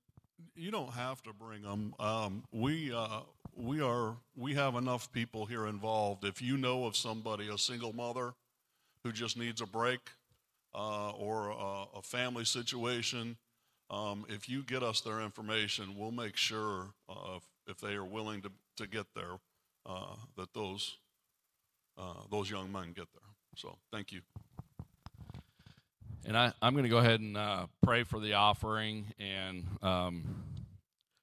you 0.55 0.71
don't 0.71 0.93
have 0.93 1.23
to 1.23 1.33
bring 1.33 1.63
them. 1.63 1.95
Um, 1.99 2.45
we 2.53 2.93
uh, 2.93 3.21
we 3.57 3.81
are 3.81 4.17
we 4.37 4.55
have 4.55 4.75
enough 4.75 5.13
people 5.13 5.47
here 5.47 5.67
involved. 5.67 6.25
If 6.25 6.41
you 6.41 6.57
know 6.57 6.85
of 6.87 6.97
somebody, 6.97 7.49
a 7.49 7.59
single 7.59 7.93
mother, 7.93 8.35
who 9.05 9.13
just 9.13 9.37
needs 9.37 9.61
a 9.61 9.67
break, 9.67 10.01
uh, 10.75 11.11
or 11.11 11.51
a, 11.51 11.99
a 11.99 12.03
family 12.03 12.45
situation, 12.45 13.37
um, 13.91 14.25
if 14.29 14.49
you 14.49 14.63
get 14.63 14.83
us 14.83 15.01
their 15.01 15.21
information, 15.21 15.97
we'll 15.99 16.13
make 16.13 16.37
sure 16.37 16.89
uh, 17.09 17.37
if, 17.37 17.43
if 17.67 17.81
they 17.81 17.95
are 17.95 18.05
willing 18.05 18.41
to, 18.43 18.51
to 18.79 18.87
get 18.87 19.07
there, 19.15 19.39
uh, 19.87 20.17
that 20.37 20.55
those, 20.55 20.97
uh, 21.99 22.23
those 22.31 22.51
young 22.51 22.73
men 22.73 22.93
get 22.95 23.09
there. 23.13 23.31
So 23.57 23.77
thank 23.93 24.13
you. 24.13 24.21
And 26.25 26.39
I, 26.39 26.53
I'm 26.63 26.73
going 26.73 26.85
to 26.85 26.89
go 26.89 26.99
ahead 26.99 27.21
and 27.21 27.37
uh, 27.37 27.67
pray 27.83 28.05
for 28.05 28.21
the 28.21 28.35
offering. 28.35 29.13
And 29.19 29.67
um, 29.83 30.23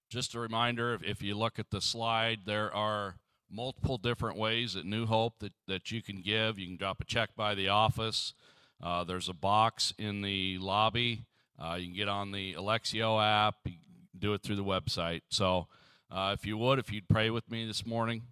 just 0.09 0.35
a 0.35 0.39
reminder 0.39 0.93
if, 0.93 1.03
if 1.03 1.21
you 1.21 1.37
look 1.37 1.59
at 1.59 1.69
the 1.69 1.81
slide, 1.81 2.39
there 2.45 2.73
are 2.73 3.15
multiple 3.49 3.97
different 3.97 4.37
ways 4.37 4.75
at 4.75 4.85
New 4.85 5.05
Hope 5.05 5.39
that, 5.39 5.53
that 5.67 5.91
you 5.91 6.01
can 6.01 6.21
give. 6.21 6.59
You 6.59 6.67
can 6.67 6.77
drop 6.77 7.01
a 7.01 7.05
check 7.05 7.29
by 7.35 7.55
the 7.55 7.69
office. 7.69 8.33
Uh, 8.81 9.03
there's 9.03 9.29
a 9.29 9.33
box 9.33 9.93
in 9.97 10.21
the 10.21 10.57
lobby. 10.57 11.25
Uh, 11.61 11.75
you 11.75 11.87
can 11.87 11.95
get 11.95 12.07
on 12.07 12.31
the 12.31 12.53
Elexio 12.53 13.21
app, 13.21 13.55
you 13.65 13.73
do 14.17 14.33
it 14.33 14.41
through 14.41 14.55
the 14.55 14.63
website. 14.63 15.21
So, 15.29 15.67
uh, 16.11 16.35
if 16.37 16.45
you 16.45 16.57
would, 16.57 16.79
if 16.79 16.91
you'd 16.91 17.07
pray 17.07 17.29
with 17.29 17.49
me 17.51 17.65
this 17.65 17.85
morning. 17.85 18.23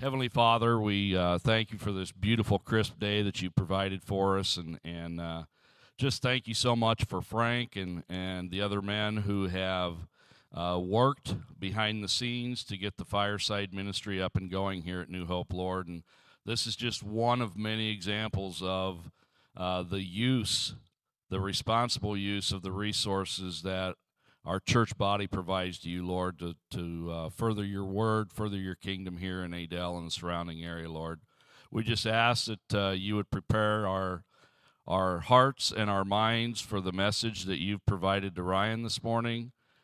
Heavenly 0.00 0.28
Father, 0.28 0.80
we 0.80 1.16
uh, 1.16 1.38
thank 1.38 1.72
you 1.72 1.78
for 1.78 1.92
this 1.92 2.12
beautiful, 2.12 2.58
crisp 2.58 2.98
day 2.98 3.22
that 3.22 3.40
you 3.40 3.50
provided 3.50 4.02
for 4.02 4.38
us, 4.38 4.56
and 4.56 4.78
and 4.84 5.20
uh, 5.20 5.44
just 5.96 6.22
thank 6.22 6.48
you 6.48 6.54
so 6.54 6.74
much 6.74 7.04
for 7.04 7.22
Frank 7.22 7.76
and 7.76 8.02
and 8.08 8.50
the 8.50 8.60
other 8.60 8.82
men 8.82 9.18
who 9.18 9.46
have 9.46 10.08
uh, 10.54 10.78
worked 10.82 11.34
behind 11.58 12.02
the 12.02 12.08
scenes 12.08 12.64
to 12.64 12.76
get 12.76 12.96
the 12.96 13.04
fireside 13.04 13.72
ministry 13.72 14.20
up 14.20 14.36
and 14.36 14.50
going 14.50 14.82
here 14.82 15.00
at 15.00 15.08
New 15.08 15.26
Hope, 15.26 15.52
Lord. 15.52 15.88
And 15.88 16.02
this 16.44 16.66
is 16.66 16.76
just 16.76 17.02
one 17.02 17.40
of 17.40 17.56
many 17.56 17.90
examples 17.90 18.62
of 18.62 19.10
uh, 19.56 19.82
the 19.82 20.02
use, 20.02 20.74
the 21.30 21.40
responsible 21.40 22.16
use 22.16 22.52
of 22.52 22.62
the 22.62 22.72
resources 22.72 23.62
that 23.62 23.94
our 24.44 24.60
church 24.60 24.98
body 24.98 25.26
provides 25.26 25.78
to 25.80 25.88
you, 25.88 26.04
Lord, 26.04 26.38
to, 26.40 26.54
to 26.72 27.10
uh, 27.10 27.28
further 27.30 27.64
your 27.64 27.84
word, 27.84 28.32
further 28.32 28.56
your 28.56 28.74
kingdom 28.74 29.18
here 29.18 29.44
in 29.44 29.54
Adel 29.54 29.96
and 29.96 30.08
the 30.08 30.10
surrounding 30.10 30.64
area, 30.64 30.90
Lord. 30.90 31.20
We 31.70 31.84
just 31.84 32.06
ask 32.06 32.46
that 32.46 32.74
uh, 32.74 32.90
you 32.90 33.16
would 33.16 33.30
prepare 33.30 33.86
our 33.86 34.24
our 34.84 35.20
hearts 35.20 35.72
and 35.74 35.88
our 35.88 36.04
minds 36.04 36.60
for 36.60 36.80
the 36.80 36.90
message 36.90 37.44
that 37.44 37.60
you've 37.60 37.86
provided 37.86 38.34
to 38.34 38.42
Ryan 38.42 38.82
this 38.82 39.00
morning. 39.00 39.52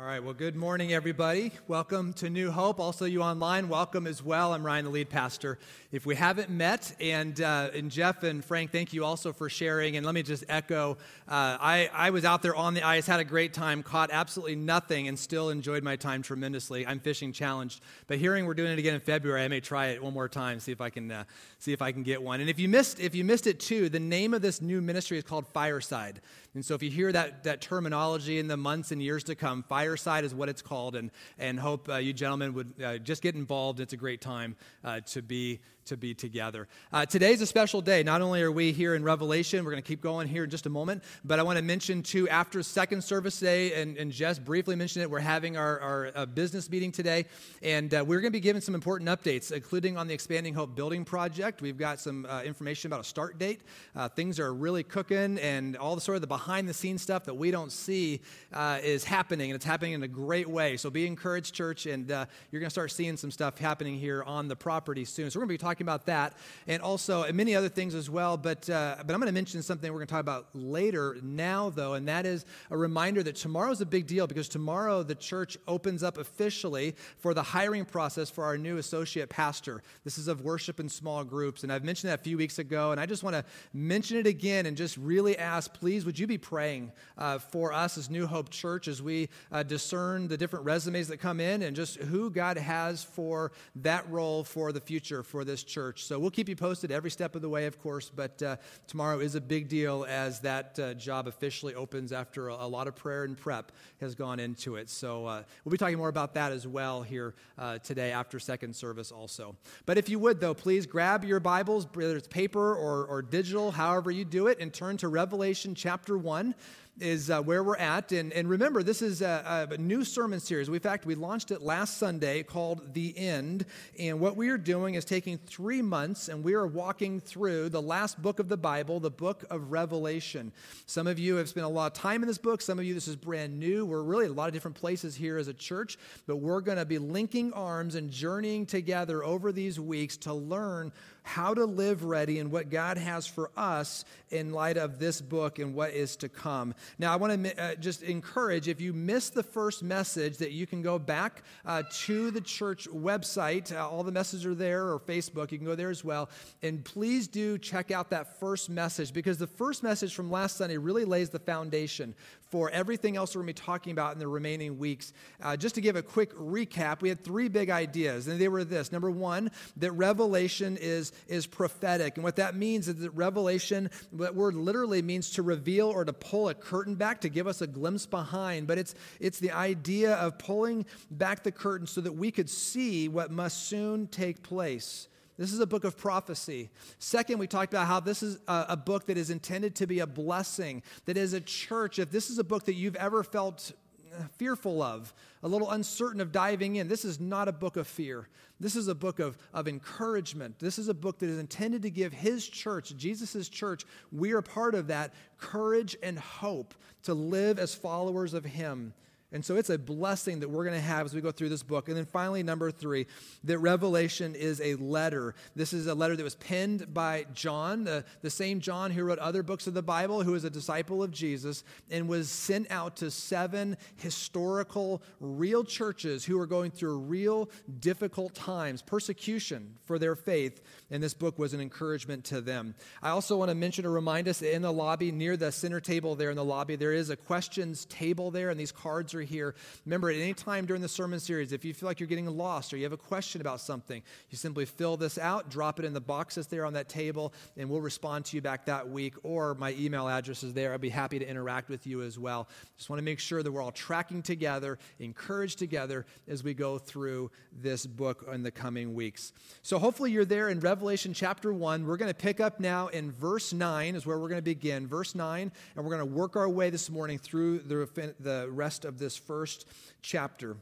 All 0.00 0.04
right. 0.04 0.22
Well, 0.22 0.32
good 0.32 0.54
morning, 0.54 0.92
everybody. 0.92 1.50
Welcome 1.66 2.12
to 2.14 2.30
New 2.30 2.52
Hope. 2.52 2.78
Also, 2.78 3.04
you 3.04 3.20
online, 3.20 3.68
welcome 3.68 4.06
as 4.06 4.22
well. 4.22 4.52
I'm 4.52 4.64
Ryan, 4.64 4.84
the 4.84 4.92
lead 4.92 5.10
pastor. 5.10 5.58
If 5.90 6.06
we 6.06 6.14
haven't 6.14 6.50
met, 6.50 6.94
and 7.00 7.40
uh, 7.40 7.70
and 7.74 7.90
Jeff 7.90 8.22
and 8.22 8.44
Frank, 8.44 8.70
thank 8.70 8.92
you 8.92 9.04
also 9.04 9.32
for 9.32 9.48
sharing. 9.48 9.96
And 9.96 10.06
let 10.06 10.14
me 10.14 10.22
just 10.22 10.44
echo: 10.48 10.98
uh, 11.26 11.58
I 11.60 11.90
I 11.92 12.10
was 12.10 12.24
out 12.24 12.42
there 12.42 12.54
on 12.54 12.74
the 12.74 12.84
ice, 12.84 13.08
had 13.08 13.18
a 13.18 13.24
great 13.24 13.52
time, 13.52 13.82
caught 13.82 14.10
absolutely 14.12 14.54
nothing, 14.54 15.08
and 15.08 15.18
still 15.18 15.50
enjoyed 15.50 15.82
my 15.82 15.96
time 15.96 16.22
tremendously. 16.22 16.86
I'm 16.86 17.00
fishing 17.00 17.32
challenged, 17.32 17.80
but 18.06 18.18
hearing 18.18 18.46
we're 18.46 18.54
doing 18.54 18.70
it 18.70 18.78
again 18.78 18.94
in 18.94 19.00
February, 19.00 19.42
I 19.42 19.48
may 19.48 19.58
try 19.58 19.88
it 19.88 20.00
one 20.00 20.14
more 20.14 20.28
time, 20.28 20.60
see 20.60 20.70
if 20.70 20.80
I 20.80 20.90
can 20.90 21.10
uh, 21.10 21.24
see 21.58 21.72
if 21.72 21.82
I 21.82 21.90
can 21.90 22.04
get 22.04 22.22
one. 22.22 22.40
And 22.40 22.48
if 22.48 22.60
you 22.60 22.68
missed 22.68 23.00
if 23.00 23.16
you 23.16 23.24
missed 23.24 23.48
it 23.48 23.58
too, 23.58 23.88
the 23.88 23.98
name 23.98 24.32
of 24.32 24.42
this 24.42 24.62
new 24.62 24.80
ministry 24.80 25.18
is 25.18 25.24
called 25.24 25.48
Fireside. 25.48 26.20
And 26.54 26.64
so 26.64 26.74
if 26.74 26.82
you 26.82 26.90
hear 26.90 27.12
that 27.12 27.44
that 27.44 27.60
terminology 27.60 28.38
in 28.38 28.48
the 28.48 28.56
months 28.56 28.90
and 28.90 29.02
years 29.02 29.24
to 29.24 29.34
come, 29.34 29.62
Fireside 29.62 30.24
is 30.24 30.34
what 30.34 30.48
it's 30.48 30.62
called. 30.62 30.96
And 30.96 31.10
and 31.38 31.60
hope 31.60 31.88
uh, 31.88 31.96
you 31.96 32.12
gentlemen 32.12 32.54
would 32.54 32.72
uh, 32.82 32.98
just 32.98 33.22
get 33.22 33.34
involved. 33.34 33.80
It's 33.80 33.92
a 33.92 33.98
great 33.98 34.20
time 34.20 34.56
uh, 34.84 35.00
to 35.00 35.22
be 35.22 35.60
to 35.88 35.96
be 35.96 36.14
together. 36.14 36.68
Uh, 36.92 37.06
today's 37.06 37.40
a 37.40 37.46
special 37.46 37.80
day. 37.80 38.02
Not 38.02 38.20
only 38.20 38.42
are 38.42 38.52
we 38.52 38.72
here 38.72 38.94
in 38.94 39.02
Revelation, 39.02 39.64
we're 39.64 39.70
going 39.70 39.82
to 39.82 39.86
keep 39.86 40.00
going 40.00 40.28
here 40.28 40.44
in 40.44 40.50
just 40.50 40.66
a 40.66 40.70
moment, 40.70 41.02
but 41.24 41.38
I 41.38 41.42
want 41.42 41.56
to 41.56 41.64
mention 41.64 42.02
too, 42.02 42.28
after 42.28 42.62
second 42.62 43.02
service 43.02 43.38
day, 43.40 43.80
and, 43.80 43.96
and 43.96 44.12
Jess 44.12 44.38
briefly 44.38 44.76
mentioned 44.76 45.02
it, 45.02 45.10
we're 45.10 45.20
having 45.20 45.56
our, 45.56 45.80
our 45.80 46.12
uh, 46.14 46.26
business 46.26 46.70
meeting 46.70 46.92
today, 46.92 47.24
and 47.62 47.92
uh, 47.92 48.04
we're 48.06 48.20
going 48.20 48.32
to 48.32 48.36
be 48.36 48.40
giving 48.40 48.60
some 48.60 48.74
important 48.74 49.08
updates, 49.08 49.50
including 49.50 49.96
on 49.96 50.06
the 50.06 50.14
Expanding 50.14 50.54
Hope 50.54 50.74
building 50.74 51.04
project. 51.04 51.62
We've 51.62 51.78
got 51.78 52.00
some 52.00 52.26
uh, 52.26 52.42
information 52.42 52.88
about 52.88 53.00
a 53.00 53.08
start 53.08 53.38
date. 53.38 53.62
Uh, 53.96 54.08
things 54.08 54.38
are 54.38 54.52
really 54.52 54.82
cooking, 54.82 55.38
and 55.38 55.76
all 55.76 55.94
the 55.94 56.00
sort 56.00 56.16
of 56.16 56.20
the 56.20 56.26
behind 56.26 56.68
the 56.68 56.74
scenes 56.74 57.02
stuff 57.02 57.24
that 57.24 57.34
we 57.34 57.50
don't 57.50 57.72
see 57.72 58.20
uh, 58.52 58.78
is 58.82 59.04
happening, 59.04 59.50
and 59.50 59.56
it's 59.56 59.64
happening 59.64 59.92
in 59.94 60.02
a 60.02 60.08
great 60.08 60.48
way. 60.48 60.76
So 60.76 60.90
be 60.90 61.06
encouraged, 61.06 61.54
church, 61.54 61.86
and 61.86 62.08
you're 62.08 62.60
going 62.60 62.64
to 62.64 62.70
start 62.70 62.90
seeing 62.90 63.16
some 63.16 63.30
stuff 63.30 63.58
happening 63.58 63.98
here 63.98 64.22
on 64.22 64.48
the 64.48 64.56
property 64.56 65.04
soon. 65.04 65.30
So 65.30 65.38
we're 65.38 65.46
going 65.46 65.56
to 65.56 65.64
be 65.64 65.66
talking 65.66 65.77
talking 65.78 65.86
about 65.86 66.06
that 66.06 66.34
and 66.66 66.82
also 66.82 67.22
and 67.22 67.36
many 67.36 67.54
other 67.54 67.68
things 67.68 67.94
as 67.94 68.10
well. 68.10 68.36
But, 68.36 68.68
uh, 68.68 68.96
but 68.98 69.14
I'm 69.14 69.20
going 69.20 69.26
to 69.26 69.32
mention 69.32 69.62
something 69.62 69.90
we're 69.92 69.98
going 69.98 70.08
to 70.08 70.12
talk 70.12 70.20
about 70.20 70.48
later 70.54 71.16
now, 71.22 71.70
though, 71.70 71.94
and 71.94 72.08
that 72.08 72.26
is 72.26 72.44
a 72.70 72.76
reminder 72.76 73.22
that 73.22 73.36
tomorrow 73.36 73.70
is 73.70 73.80
a 73.80 73.86
big 73.86 74.06
deal 74.06 74.26
because 74.26 74.48
tomorrow 74.48 75.02
the 75.02 75.14
church 75.14 75.56
opens 75.68 76.02
up 76.02 76.18
officially 76.18 76.96
for 77.18 77.32
the 77.32 77.42
hiring 77.42 77.84
process 77.84 78.28
for 78.28 78.44
our 78.44 78.58
new 78.58 78.78
associate 78.78 79.28
pastor. 79.28 79.82
This 80.04 80.18
is 80.18 80.28
of 80.28 80.42
worship 80.42 80.80
in 80.80 80.88
small 80.88 81.24
groups. 81.24 81.62
And 81.62 81.72
I've 81.72 81.84
mentioned 81.84 82.10
that 82.10 82.20
a 82.20 82.22
few 82.22 82.36
weeks 82.36 82.58
ago, 82.58 82.90
and 82.90 83.00
I 83.00 83.06
just 83.06 83.22
want 83.22 83.34
to 83.34 83.44
mention 83.72 84.16
it 84.16 84.26
again 84.26 84.66
and 84.66 84.76
just 84.76 84.96
really 84.96 85.38
ask, 85.38 85.72
please, 85.72 86.04
would 86.04 86.18
you 86.18 86.26
be 86.26 86.38
praying 86.38 86.92
uh, 87.16 87.38
for 87.38 87.72
us 87.72 87.96
as 87.96 88.10
New 88.10 88.26
Hope 88.26 88.50
Church 88.50 88.88
as 88.88 89.00
we 89.00 89.28
uh, 89.52 89.62
discern 89.62 90.28
the 90.28 90.36
different 90.36 90.64
resumes 90.64 91.08
that 91.08 91.18
come 91.18 91.40
in 91.40 91.62
and 91.62 91.76
just 91.76 91.96
who 91.96 92.30
God 92.30 92.56
has 92.58 93.04
for 93.04 93.52
that 93.76 94.08
role 94.10 94.42
for 94.44 94.72
the 94.72 94.80
future 94.80 95.22
for 95.22 95.44
this 95.44 95.62
church. 95.68 96.04
So 96.04 96.18
we'll 96.18 96.30
keep 96.30 96.48
you 96.48 96.56
posted 96.56 96.90
every 96.90 97.10
step 97.10 97.36
of 97.36 97.42
the 97.42 97.48
way, 97.48 97.66
of 97.66 97.80
course, 97.80 98.10
but 98.14 98.42
uh, 98.42 98.56
tomorrow 98.86 99.20
is 99.20 99.34
a 99.34 99.40
big 99.40 99.68
deal 99.68 100.04
as 100.08 100.40
that 100.40 100.78
uh, 100.78 100.94
job 100.94 101.28
officially 101.28 101.74
opens 101.74 102.10
after 102.12 102.48
a, 102.48 102.54
a, 102.54 102.66
lot 102.68 102.88
of 102.88 102.96
prayer 102.96 103.24
and 103.24 103.36
prep 103.36 103.70
has 104.00 104.14
gone 104.14 104.40
into 104.40 104.76
it. 104.76 104.90
So 104.90 105.26
uh, 105.26 105.42
we'll 105.64 105.70
be 105.70 105.78
talking 105.78 105.98
more 105.98 106.08
about 106.08 106.34
that 106.34 106.50
as 106.50 106.66
well 106.66 107.02
here 107.02 107.34
uh, 107.58 107.78
today 107.78 108.10
after 108.10 108.40
second 108.40 108.74
service 108.74 109.12
also. 109.12 109.54
But 109.86 109.98
if 109.98 110.08
you 110.08 110.18
would, 110.18 110.40
though, 110.40 110.54
please 110.54 110.86
grab 110.86 111.24
your 111.24 111.40
Bibles, 111.40 111.86
whether 111.92 112.16
it's 112.16 112.28
paper 112.28 112.74
or, 112.74 113.06
or 113.06 113.22
digital, 113.22 113.70
however 113.70 114.10
you 114.10 114.24
do 114.24 114.46
it, 114.48 114.58
and 114.60 114.72
turn 114.72 114.96
to 114.98 115.08
Revelation 115.08 115.74
chapter 115.74 116.18
1 116.18 116.54
is 117.00 117.30
uh, 117.30 117.40
where 117.42 117.62
we're 117.62 117.76
at. 117.76 118.12
And, 118.12 118.32
and 118.32 118.48
remember, 118.48 118.82
this 118.82 119.02
is 119.02 119.22
a, 119.22 119.68
a, 119.70 119.76
new 119.78 120.04
sermon 120.04 120.40
series. 120.40 120.68
In 120.68 120.78
fact, 120.80 121.06
we 121.06 121.14
launched 121.14 121.50
it 121.50 121.62
last 121.62 121.98
Sunday 121.98 122.42
called 122.42 122.94
The 122.94 123.16
End. 123.16 123.66
And 123.98 124.20
what 124.20 124.36
we 124.36 124.48
are 124.48 124.58
doing 124.58 124.94
is 124.94 125.04
taking 125.04 125.38
three 125.38 125.82
months 125.82 126.28
and 126.28 126.42
we 126.42 126.54
are 126.54 126.66
walking 126.66 127.20
through 127.20 127.70
the 127.70 127.82
last 127.82 128.20
book 128.20 128.38
of 128.38 128.48
the 128.48 128.56
Bible, 128.56 129.00
the 129.00 129.10
book 129.10 129.44
of 129.50 129.70
Revelation. 129.70 130.52
Some 130.86 131.06
of 131.06 131.18
you 131.18 131.36
have 131.36 131.48
spent 131.48 131.66
a 131.66 131.68
lot 131.68 131.86
of 131.86 131.92
time 131.92 132.22
in 132.22 132.28
this 132.28 132.38
book. 132.38 132.60
Some 132.60 132.78
of 132.78 132.84
you, 132.84 132.94
this 132.94 133.08
is 133.08 133.16
brand 133.16 133.58
new. 133.58 133.86
We're 133.86 134.02
really 134.02 134.26
a 134.26 134.32
lot 134.32 134.48
of 134.48 134.54
different 134.54 134.76
places 134.76 135.14
here 135.14 135.38
as 135.38 135.48
a 135.48 135.54
church, 135.54 135.98
but 136.26 136.36
we're 136.36 136.60
going 136.60 136.78
to 136.78 136.84
be 136.84 136.98
linking 136.98 137.52
arms 137.52 137.94
and 137.94 138.10
journeying 138.10 138.66
together 138.66 139.24
over 139.24 139.52
these 139.52 139.78
weeks 139.78 140.16
to 140.18 140.34
learn 140.34 140.92
how 141.28 141.52
to 141.52 141.66
live 141.66 142.04
ready 142.04 142.38
and 142.38 142.50
what 142.50 142.70
God 142.70 142.96
has 142.96 143.26
for 143.26 143.50
us 143.54 144.06
in 144.30 144.52
light 144.52 144.78
of 144.78 144.98
this 144.98 145.20
book 145.20 145.58
and 145.58 145.74
what 145.74 145.90
is 145.90 146.16
to 146.16 146.28
come. 146.28 146.74
Now, 146.98 147.12
I 147.12 147.16
want 147.16 147.44
to 147.44 147.62
uh, 147.62 147.74
just 147.74 148.02
encourage 148.02 148.66
if 148.66 148.80
you 148.80 148.94
missed 148.94 149.34
the 149.34 149.42
first 149.42 149.82
message, 149.82 150.38
that 150.38 150.52
you 150.52 150.66
can 150.66 150.80
go 150.80 150.98
back 150.98 151.42
uh, 151.66 151.82
to 152.06 152.30
the 152.30 152.40
church 152.40 152.88
website. 152.88 153.74
Uh, 153.74 153.88
all 153.88 154.02
the 154.02 154.12
messages 154.12 154.46
are 154.46 154.54
there, 154.54 154.90
or 154.90 154.98
Facebook. 154.98 155.52
You 155.52 155.58
can 155.58 155.66
go 155.66 155.74
there 155.74 155.90
as 155.90 156.02
well. 156.02 156.30
And 156.62 156.82
please 156.82 157.28
do 157.28 157.58
check 157.58 157.90
out 157.90 158.08
that 158.10 158.40
first 158.40 158.70
message 158.70 159.12
because 159.12 159.36
the 159.36 159.46
first 159.46 159.82
message 159.82 160.14
from 160.14 160.30
last 160.30 160.56
Sunday 160.56 160.78
really 160.78 161.04
lays 161.04 161.28
the 161.28 161.38
foundation 161.38 162.14
for 162.50 162.70
everything 162.70 163.16
else 163.16 163.34
we're 163.34 163.42
going 163.42 163.54
to 163.54 163.60
be 163.60 163.66
talking 163.66 163.92
about 163.92 164.12
in 164.12 164.18
the 164.18 164.28
remaining 164.28 164.78
weeks. 164.78 165.12
Uh, 165.42 165.56
just 165.56 165.74
to 165.74 165.80
give 165.80 165.96
a 165.96 166.02
quick 166.02 166.34
recap, 166.34 167.02
we 167.02 167.08
had 167.08 167.22
three 167.22 167.48
big 167.48 167.70
ideas, 167.70 168.26
and 168.26 168.40
they 168.40 168.48
were 168.48 168.64
this. 168.64 168.90
Number 168.90 169.10
one, 169.10 169.50
that 169.76 169.92
revelation 169.92 170.78
is, 170.80 171.12
is 171.26 171.46
prophetic. 171.46 172.16
And 172.16 172.24
what 172.24 172.36
that 172.36 172.56
means 172.56 172.88
is 172.88 172.96
that 172.96 173.10
revelation, 173.10 173.90
that 174.12 174.34
word 174.34 174.54
literally 174.54 175.02
means 175.02 175.30
to 175.32 175.42
reveal 175.42 175.88
or 175.88 176.04
to 176.04 176.12
pull 176.12 176.48
a 176.48 176.54
curtain 176.54 176.94
back, 176.94 177.20
to 177.22 177.28
give 177.28 177.46
us 177.46 177.60
a 177.60 177.66
glimpse 177.66 178.06
behind. 178.06 178.66
But 178.66 178.78
it's, 178.78 178.94
it's 179.20 179.38
the 179.38 179.52
idea 179.52 180.14
of 180.14 180.38
pulling 180.38 180.86
back 181.10 181.42
the 181.42 181.52
curtain 181.52 181.86
so 181.86 182.00
that 182.00 182.12
we 182.12 182.30
could 182.30 182.48
see 182.48 183.08
what 183.08 183.30
must 183.30 183.68
soon 183.68 184.06
take 184.06 184.42
place. 184.42 185.08
This 185.38 185.52
is 185.52 185.60
a 185.60 185.66
book 185.66 185.84
of 185.84 185.96
prophecy. 185.96 186.68
Second, 186.98 187.38
we 187.38 187.46
talked 187.46 187.72
about 187.72 187.86
how 187.86 188.00
this 188.00 188.24
is 188.24 188.38
a, 188.48 188.76
book 188.76 189.06
that 189.06 189.16
is 189.16 189.30
intended 189.30 189.76
to 189.76 189.86
be 189.86 190.00
a 190.00 190.06
blessing, 190.06 190.82
that 191.04 191.16
is 191.16 191.32
a 191.32 191.40
church, 191.40 192.00
if 192.00 192.10
this 192.10 192.28
is 192.28 192.38
a 192.38 192.44
book 192.44 192.64
that 192.64 192.74
you've 192.74 192.96
ever 192.96 193.22
felt 193.22 193.70
uh, 194.12 194.22
fearful 194.36 194.82
of, 194.82 195.14
a 195.44 195.48
little 195.48 195.70
uncertain 195.70 196.20
of 196.20 196.32
diving 196.32 196.76
in, 196.76 196.88
this 196.88 197.04
is 197.04 197.20
not 197.20 197.46
a 197.46 197.52
book 197.52 197.76
of 197.76 197.86
fear. 197.86 198.28
This 198.58 198.74
is 198.74 198.88
a 198.88 198.94
book 198.96 199.20
of, 199.20 199.38
of 199.54 199.68
encouragement. 199.68 200.58
This 200.58 200.76
is 200.76 200.88
a 200.88 200.94
book 200.94 201.20
that 201.20 201.28
is 201.28 201.38
intended 201.38 201.82
to 201.82 201.90
give 201.90 202.12
his 202.12 202.48
church, 202.48 202.96
Jesus' 202.96 203.48
church, 203.48 203.84
we 204.10 204.32
are 204.32 204.42
part 204.42 204.74
of 204.74 204.88
that, 204.88 205.14
courage 205.38 205.96
and 206.02 206.18
hope 206.18 206.74
to 207.04 207.14
live 207.14 207.60
as 207.60 207.76
followers 207.76 208.34
of 208.34 208.44
him 208.44 208.92
And 209.30 209.44
so 209.44 209.56
it's 209.56 209.68
a 209.68 209.76
blessing 209.76 210.40
that 210.40 210.48
we're 210.48 210.64
going 210.64 210.76
to 210.76 210.80
have 210.80 211.04
as 211.04 211.14
we 211.14 211.20
go 211.20 211.30
through 211.30 211.50
this 211.50 211.62
book. 211.62 211.88
And 211.88 211.96
then 211.96 212.06
finally, 212.06 212.42
number 212.42 212.70
three, 212.70 213.06
that 213.44 213.58
Revelation 213.58 214.34
is 214.34 214.58
a 214.62 214.74
letter. 214.76 215.34
This 215.54 215.74
is 215.74 215.86
a 215.86 215.94
letter 215.94 216.16
that 216.16 216.22
was 216.22 216.36
penned 216.36 216.94
by 216.94 217.26
John, 217.34 217.84
the, 217.84 218.06
the 218.22 218.30
same 218.30 218.60
John 218.60 218.90
who 218.90 219.04
wrote 219.04 219.18
other 219.18 219.42
books 219.42 219.66
of 219.66 219.74
the 219.74 219.82
Bible, 219.82 220.22
who 220.22 220.32
was 220.32 220.44
a 220.44 220.50
disciple 220.50 221.02
of 221.02 221.10
Jesus, 221.10 221.62
and 221.90 222.08
was 222.08 222.30
sent 222.30 222.70
out 222.70 222.96
to 222.96 223.10
seven 223.10 223.76
historical, 223.96 225.02
real 225.20 225.62
churches 225.62 226.24
who 226.24 226.38
were 226.38 226.46
going 226.46 226.70
through 226.70 226.96
real 226.96 227.50
difficult 227.80 228.34
times, 228.34 228.80
persecution 228.80 229.74
for 229.84 229.98
their 229.98 230.16
faith. 230.16 230.62
And 230.90 231.02
this 231.02 231.12
book 231.12 231.38
was 231.38 231.52
an 231.52 231.60
encouragement 231.60 232.24
to 232.26 232.40
them. 232.40 232.74
I 233.02 233.10
also 233.10 233.36
want 233.36 233.50
to 233.50 233.54
mention 233.54 233.84
or 233.84 233.90
remind 233.90 234.26
us 234.26 234.40
in 234.40 234.62
the 234.62 234.72
lobby, 234.72 235.12
near 235.12 235.36
the 235.36 235.52
center 235.52 235.80
table 235.80 236.14
there 236.14 236.30
in 236.30 236.36
the 236.36 236.44
lobby, 236.44 236.76
there 236.76 236.94
is 236.94 237.10
a 237.10 237.16
questions 237.16 237.84
table 237.84 238.30
there, 238.30 238.48
and 238.48 238.58
these 238.58 238.72
cards 238.72 239.12
are 239.12 239.17
here. 239.20 239.54
Remember, 239.84 240.10
at 240.10 240.16
any 240.16 240.34
time 240.34 240.66
during 240.66 240.82
the 240.82 240.88
sermon 240.88 241.20
series, 241.20 241.52
if 241.52 241.64
you 241.64 241.74
feel 241.74 241.88
like 241.88 242.00
you're 242.00 242.08
getting 242.08 242.26
lost 242.26 242.72
or 242.72 242.76
you 242.76 242.84
have 242.84 242.92
a 242.92 242.96
question 242.96 243.40
about 243.40 243.60
something, 243.60 244.02
you 244.30 244.38
simply 244.38 244.64
fill 244.64 244.96
this 244.96 245.18
out, 245.18 245.50
drop 245.50 245.78
it 245.78 245.84
in 245.84 245.92
the 245.92 246.00
boxes 246.00 246.46
there 246.46 246.64
on 246.64 246.74
that 246.74 246.88
table, 246.88 247.32
and 247.56 247.68
we'll 247.68 247.80
respond 247.80 248.24
to 248.26 248.36
you 248.36 248.42
back 248.42 248.66
that 248.66 248.88
week. 248.88 249.14
Or 249.22 249.54
my 249.54 249.74
email 249.78 250.08
address 250.08 250.42
is 250.42 250.54
there. 250.54 250.74
I'd 250.74 250.80
be 250.80 250.88
happy 250.88 251.18
to 251.18 251.28
interact 251.28 251.68
with 251.68 251.86
you 251.86 252.02
as 252.02 252.18
well. 252.18 252.48
Just 252.76 252.90
want 252.90 252.98
to 252.98 253.04
make 253.04 253.20
sure 253.20 253.42
that 253.42 253.50
we're 253.50 253.62
all 253.62 253.72
tracking 253.72 254.22
together, 254.22 254.78
encouraged 254.98 255.58
together 255.58 256.06
as 256.28 256.42
we 256.42 256.54
go 256.54 256.78
through 256.78 257.30
this 257.52 257.86
book 257.86 258.26
in 258.32 258.42
the 258.42 258.50
coming 258.50 258.94
weeks. 258.94 259.32
So 259.62 259.78
hopefully 259.78 260.10
you're 260.10 260.24
there 260.24 260.48
in 260.48 260.60
Revelation 260.60 261.14
chapter 261.14 261.52
1. 261.52 261.86
We're 261.86 261.96
going 261.96 262.10
to 262.10 262.14
pick 262.14 262.40
up 262.40 262.60
now 262.60 262.88
in 262.88 263.12
verse 263.12 263.52
9 263.52 263.94
is 263.94 264.06
where 264.06 264.18
we're 264.18 264.28
going 264.28 264.38
to 264.38 264.42
begin. 264.42 264.86
Verse 264.86 265.14
9, 265.14 265.52
and 265.76 265.84
we're 265.84 265.96
going 265.96 266.06
to 266.08 266.14
work 266.14 266.36
our 266.36 266.48
way 266.48 266.70
this 266.70 266.90
morning 266.90 267.18
through 267.18 267.60
the, 267.60 268.14
the 268.20 268.48
rest 268.50 268.84
of 268.84 268.98
this 268.98 269.07
first 269.16 269.66
chapter. 270.02 270.56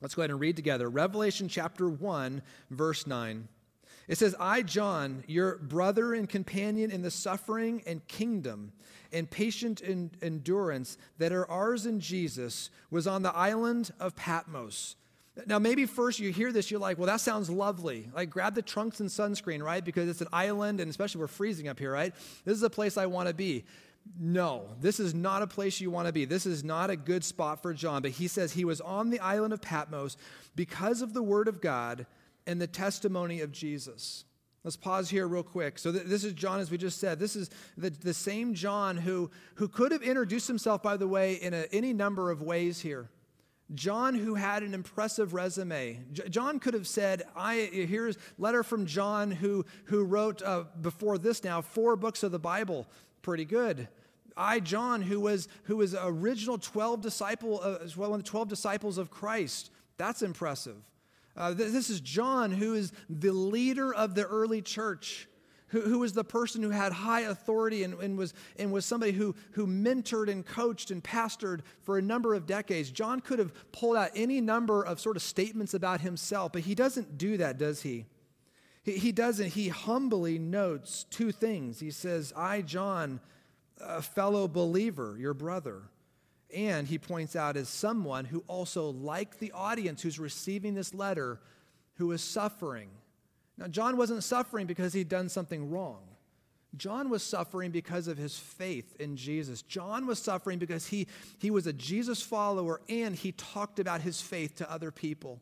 Let's 0.00 0.14
go 0.14 0.22
ahead 0.22 0.30
and 0.30 0.40
read 0.40 0.56
together. 0.56 0.88
Revelation 0.88 1.48
chapter 1.48 1.88
1, 1.88 2.42
verse 2.70 3.06
9. 3.06 3.48
It 4.06 4.18
says, 4.18 4.34
I, 4.38 4.62
John, 4.62 5.24
your 5.26 5.56
brother 5.56 6.12
and 6.12 6.28
companion 6.28 6.90
in 6.90 7.02
the 7.02 7.10
suffering 7.10 7.82
and 7.86 8.06
kingdom 8.06 8.72
and 9.12 9.30
patient 9.30 9.80
endurance 10.20 10.98
that 11.18 11.32
are 11.32 11.50
ours 11.50 11.86
in 11.86 12.00
Jesus, 12.00 12.68
was 12.90 13.06
on 13.06 13.22
the 13.22 13.34
island 13.34 13.92
of 14.00 14.16
Patmos. 14.16 14.96
Now, 15.46 15.58
maybe 15.58 15.86
first 15.86 16.20
you 16.20 16.30
hear 16.30 16.52
this, 16.52 16.70
you're 16.70 16.80
like, 16.80 16.98
well, 16.98 17.06
that 17.06 17.20
sounds 17.20 17.48
lovely. 17.48 18.08
Like, 18.14 18.30
grab 18.30 18.54
the 18.54 18.62
trunks 18.62 19.00
and 19.00 19.08
sunscreen, 19.08 19.62
right? 19.62 19.84
Because 19.84 20.08
it's 20.08 20.20
an 20.20 20.28
island, 20.32 20.80
and 20.80 20.90
especially 20.90 21.20
we're 21.20 21.28
freezing 21.28 21.68
up 21.68 21.78
here, 21.78 21.92
right? 21.92 22.14
This 22.44 22.56
is 22.56 22.62
a 22.62 22.70
place 22.70 22.96
I 22.96 23.06
want 23.06 23.28
to 23.28 23.34
be. 23.34 23.64
No, 24.18 24.68
this 24.80 25.00
is 25.00 25.14
not 25.14 25.42
a 25.42 25.46
place 25.46 25.80
you 25.80 25.90
want 25.90 26.06
to 26.06 26.12
be. 26.12 26.24
This 26.24 26.46
is 26.46 26.62
not 26.62 26.90
a 26.90 26.96
good 26.96 27.24
spot 27.24 27.62
for 27.62 27.72
John. 27.72 28.02
But 28.02 28.12
he 28.12 28.28
says 28.28 28.52
he 28.52 28.64
was 28.64 28.80
on 28.80 29.10
the 29.10 29.20
island 29.20 29.52
of 29.52 29.60
Patmos 29.60 30.16
because 30.54 31.02
of 31.02 31.14
the 31.14 31.22
word 31.22 31.48
of 31.48 31.60
God 31.60 32.06
and 32.46 32.60
the 32.60 32.66
testimony 32.66 33.40
of 33.40 33.50
Jesus. 33.50 34.24
Let's 34.62 34.76
pause 34.76 35.10
here 35.10 35.28
real 35.28 35.42
quick. 35.42 35.78
So, 35.78 35.92
th- 35.92 36.04
this 36.04 36.24
is 36.24 36.32
John, 36.32 36.60
as 36.60 36.70
we 36.70 36.78
just 36.78 36.98
said. 36.98 37.18
This 37.18 37.36
is 37.36 37.50
the, 37.76 37.90
the 37.90 38.14
same 38.14 38.54
John 38.54 38.96
who, 38.96 39.30
who 39.56 39.68
could 39.68 39.92
have 39.92 40.02
introduced 40.02 40.48
himself, 40.48 40.82
by 40.82 40.96
the 40.96 41.08
way, 41.08 41.34
in 41.34 41.52
a, 41.52 41.66
any 41.70 41.92
number 41.92 42.30
of 42.30 42.40
ways 42.40 42.80
here. 42.80 43.10
John, 43.74 44.14
who 44.14 44.34
had 44.34 44.62
an 44.62 44.74
impressive 44.74 45.34
resume. 45.34 46.00
John 46.12 46.60
could 46.60 46.74
have 46.74 46.86
said, 46.86 47.22
I, 47.34 47.68
here's 47.72 48.16
letter 48.38 48.62
from 48.62 48.86
John, 48.86 49.30
who, 49.30 49.64
who 49.86 50.04
wrote 50.04 50.42
uh, 50.42 50.64
before 50.80 51.18
this 51.18 51.44
now 51.44 51.60
four 51.60 51.96
books 51.96 52.22
of 52.22 52.30
the 52.32 52.38
Bible 52.38 52.86
pretty 53.24 53.44
good. 53.44 53.88
I, 54.36 54.60
John, 54.60 55.02
who 55.02 55.18
was, 55.20 55.48
who 55.64 55.76
was 55.78 55.94
original 55.94 56.58
12 56.58 57.00
disciple, 57.00 57.60
uh, 57.62 57.78
one 57.96 58.12
of 58.12 58.24
the 58.24 58.30
12 58.30 58.48
disciples 58.48 58.98
of 58.98 59.10
Christ, 59.10 59.70
that's 59.96 60.22
impressive. 60.22 60.76
Uh, 61.36 61.52
this 61.52 61.90
is 61.90 62.00
John, 62.00 62.52
who 62.52 62.74
is 62.74 62.92
the 63.08 63.32
leader 63.32 63.92
of 63.92 64.14
the 64.14 64.24
early 64.24 64.62
church, 64.62 65.28
who, 65.68 65.80
who 65.80 65.98
was 66.00 66.12
the 66.12 66.22
person 66.22 66.62
who 66.62 66.70
had 66.70 66.92
high 66.92 67.22
authority 67.22 67.82
and, 67.82 67.94
and, 67.94 68.16
was, 68.16 68.34
and 68.56 68.72
was 68.72 68.84
somebody 68.84 69.12
who, 69.12 69.34
who 69.52 69.66
mentored 69.66 70.30
and 70.30 70.46
coached 70.46 70.90
and 70.92 71.02
pastored 71.02 71.60
for 71.82 71.98
a 71.98 72.02
number 72.02 72.34
of 72.34 72.46
decades. 72.46 72.90
John 72.90 73.20
could 73.20 73.40
have 73.40 73.52
pulled 73.72 73.96
out 73.96 74.10
any 74.14 74.40
number 74.40 74.84
of 74.84 75.00
sort 75.00 75.16
of 75.16 75.22
statements 75.22 75.74
about 75.74 76.00
himself, 76.00 76.52
but 76.52 76.62
he 76.62 76.74
doesn't 76.74 77.18
do 77.18 77.36
that, 77.38 77.58
does 77.58 77.82
he? 77.82 78.06
He, 78.84 78.92
he 78.92 79.12
doesn't. 79.12 79.48
He 79.48 79.68
humbly 79.68 80.38
notes 80.38 81.06
two 81.10 81.32
things. 81.32 81.80
He 81.80 81.90
says, 81.90 82.32
I, 82.36 82.62
John, 82.62 83.20
a 83.80 84.02
fellow 84.02 84.46
believer, 84.46 85.16
your 85.18 85.34
brother. 85.34 85.82
And 86.54 86.86
he 86.86 86.98
points 86.98 87.34
out 87.34 87.56
as 87.56 87.68
someone 87.68 88.26
who 88.26 88.44
also, 88.46 88.90
like 88.90 89.40
the 89.40 89.50
audience 89.52 90.02
who's 90.02 90.20
receiving 90.20 90.74
this 90.74 90.94
letter, 90.94 91.40
who 91.94 92.12
is 92.12 92.22
suffering. 92.22 92.90
Now, 93.56 93.66
John 93.66 93.96
wasn't 93.96 94.22
suffering 94.22 94.66
because 94.66 94.92
he'd 94.92 95.08
done 95.08 95.28
something 95.28 95.70
wrong. 95.70 96.02
John 96.76 97.08
was 97.08 97.22
suffering 97.22 97.70
because 97.70 98.08
of 98.08 98.18
his 98.18 98.36
faith 98.36 98.96
in 98.98 99.16
Jesus. 99.16 99.62
John 99.62 100.06
was 100.06 100.18
suffering 100.18 100.58
because 100.58 100.86
he, 100.86 101.06
he 101.38 101.50
was 101.50 101.66
a 101.66 101.72
Jesus 101.72 102.20
follower 102.20 102.80
and 102.88 103.14
he 103.14 103.32
talked 103.32 103.78
about 103.78 104.00
his 104.00 104.20
faith 104.20 104.56
to 104.56 104.70
other 104.70 104.90
people. 104.90 105.40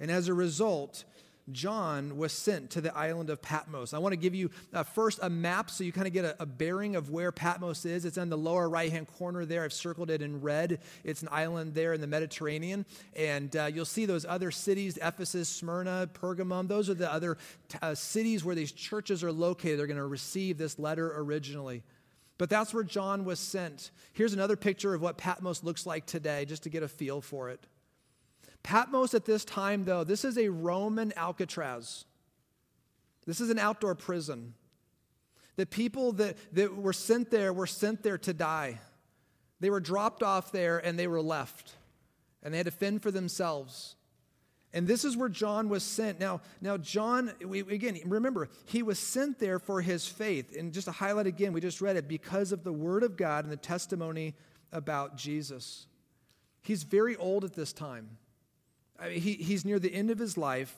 And 0.00 0.10
as 0.10 0.28
a 0.28 0.34
result, 0.34 1.04
John 1.52 2.16
was 2.16 2.32
sent 2.32 2.70
to 2.70 2.80
the 2.80 2.96
island 2.96 3.30
of 3.30 3.40
Patmos. 3.40 3.94
I 3.94 3.98
want 3.98 4.12
to 4.12 4.16
give 4.16 4.34
you 4.34 4.50
uh, 4.72 4.82
first 4.82 5.18
a 5.22 5.30
map 5.30 5.70
so 5.70 5.84
you 5.84 5.92
kind 5.92 6.06
of 6.06 6.12
get 6.12 6.24
a, 6.24 6.42
a, 6.42 6.46
bearing 6.46 6.96
of 6.96 7.10
where 7.10 7.32
Patmos 7.32 7.84
is. 7.84 8.04
It's 8.04 8.18
on 8.18 8.28
the 8.28 8.38
lower 8.38 8.68
right 8.68 8.90
hand 8.90 9.06
corner 9.18 9.44
there. 9.44 9.64
I've 9.64 9.72
circled 9.72 10.10
it 10.10 10.22
in 10.22 10.40
red. 10.40 10.80
It's 11.04 11.22
an 11.22 11.28
island 11.30 11.74
there 11.74 11.92
in 11.92 12.00
the 12.00 12.06
Mediterranean. 12.06 12.84
And 13.16 13.54
uh, 13.56 13.66
you'll 13.66 13.84
see 13.84 14.06
those 14.06 14.24
other 14.24 14.50
cities 14.50 14.98
Ephesus, 15.00 15.48
Smyrna, 15.48 16.08
Pergamum. 16.12 16.68
Those 16.68 16.90
are 16.90 16.94
the 16.94 17.12
other 17.12 17.38
t- 17.68 17.78
uh, 17.80 17.94
cities 17.94 18.44
where 18.44 18.54
these 18.54 18.72
churches 18.72 19.24
are 19.24 19.32
located. 19.32 19.78
They're 19.78 19.86
going 19.86 19.96
to 19.96 20.06
receive 20.06 20.58
this 20.58 20.78
letter 20.78 21.12
originally. 21.16 21.82
But 22.38 22.50
that's 22.50 22.72
where 22.72 22.84
John 22.84 23.24
was 23.24 23.40
sent. 23.40 23.90
Here's 24.12 24.32
another 24.32 24.56
picture 24.56 24.94
of 24.94 25.02
what 25.02 25.16
Patmos 25.16 25.64
looks 25.64 25.86
like 25.86 26.06
today, 26.06 26.44
just 26.44 26.62
to 26.62 26.70
get 26.70 26.84
a 26.84 26.88
feel 26.88 27.20
for 27.20 27.50
it. 27.50 27.66
Patmos 28.68 29.14
at 29.14 29.24
this 29.24 29.46
time, 29.46 29.86
though, 29.86 30.04
this 30.04 30.26
is 30.26 30.36
a 30.36 30.50
Roman 30.50 31.14
Alcatraz. 31.16 32.04
This 33.24 33.40
is 33.40 33.48
an 33.48 33.58
outdoor 33.58 33.94
prison. 33.94 34.52
The 35.56 35.64
people 35.64 36.12
that, 36.12 36.36
that 36.52 36.76
were 36.76 36.92
sent 36.92 37.30
there 37.30 37.50
were 37.50 37.66
sent 37.66 38.02
there 38.02 38.18
to 38.18 38.34
die. 38.34 38.78
They 39.60 39.70
were 39.70 39.80
dropped 39.80 40.22
off 40.22 40.52
there 40.52 40.76
and 40.84 40.98
they 40.98 41.06
were 41.06 41.22
left. 41.22 41.76
And 42.42 42.52
they 42.52 42.58
had 42.58 42.66
to 42.66 42.70
fend 42.70 43.02
for 43.02 43.10
themselves. 43.10 43.96
And 44.74 44.86
this 44.86 45.02
is 45.02 45.16
where 45.16 45.30
John 45.30 45.70
was 45.70 45.82
sent. 45.82 46.20
Now, 46.20 46.42
now 46.60 46.76
John, 46.76 47.32
we, 47.42 47.60
again, 47.60 47.98
remember, 48.04 48.50
he 48.66 48.82
was 48.82 48.98
sent 48.98 49.38
there 49.38 49.58
for 49.58 49.80
his 49.80 50.06
faith. 50.06 50.54
And 50.54 50.74
just 50.74 50.84
to 50.84 50.92
highlight 50.92 51.26
again, 51.26 51.54
we 51.54 51.62
just 51.62 51.80
read 51.80 51.96
it 51.96 52.06
because 52.06 52.52
of 52.52 52.64
the 52.64 52.72
word 52.74 53.02
of 53.02 53.16
God 53.16 53.46
and 53.46 53.50
the 53.50 53.56
testimony 53.56 54.34
about 54.72 55.16
Jesus. 55.16 55.86
He's 56.60 56.82
very 56.82 57.16
old 57.16 57.44
at 57.44 57.54
this 57.54 57.72
time. 57.72 58.18
I 58.98 59.10
mean, 59.10 59.20
he, 59.20 59.34
he's 59.34 59.64
near 59.64 59.78
the 59.78 59.92
end 59.92 60.10
of 60.10 60.18
his 60.18 60.36
life, 60.36 60.74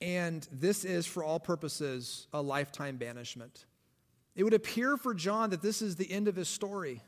and 0.00 0.46
this 0.52 0.84
is, 0.84 1.06
for 1.06 1.22
all 1.22 1.40
purposes, 1.40 2.26
a 2.32 2.42
lifetime 2.42 2.96
banishment. 2.96 3.66
It 4.34 4.44
would 4.44 4.54
appear 4.54 4.96
for 4.96 5.14
John 5.14 5.50
that 5.50 5.62
this 5.62 5.80
is 5.80 5.96
the 5.96 6.10
end 6.10 6.28
of 6.28 6.36
his 6.36 6.48
story. 6.48 7.02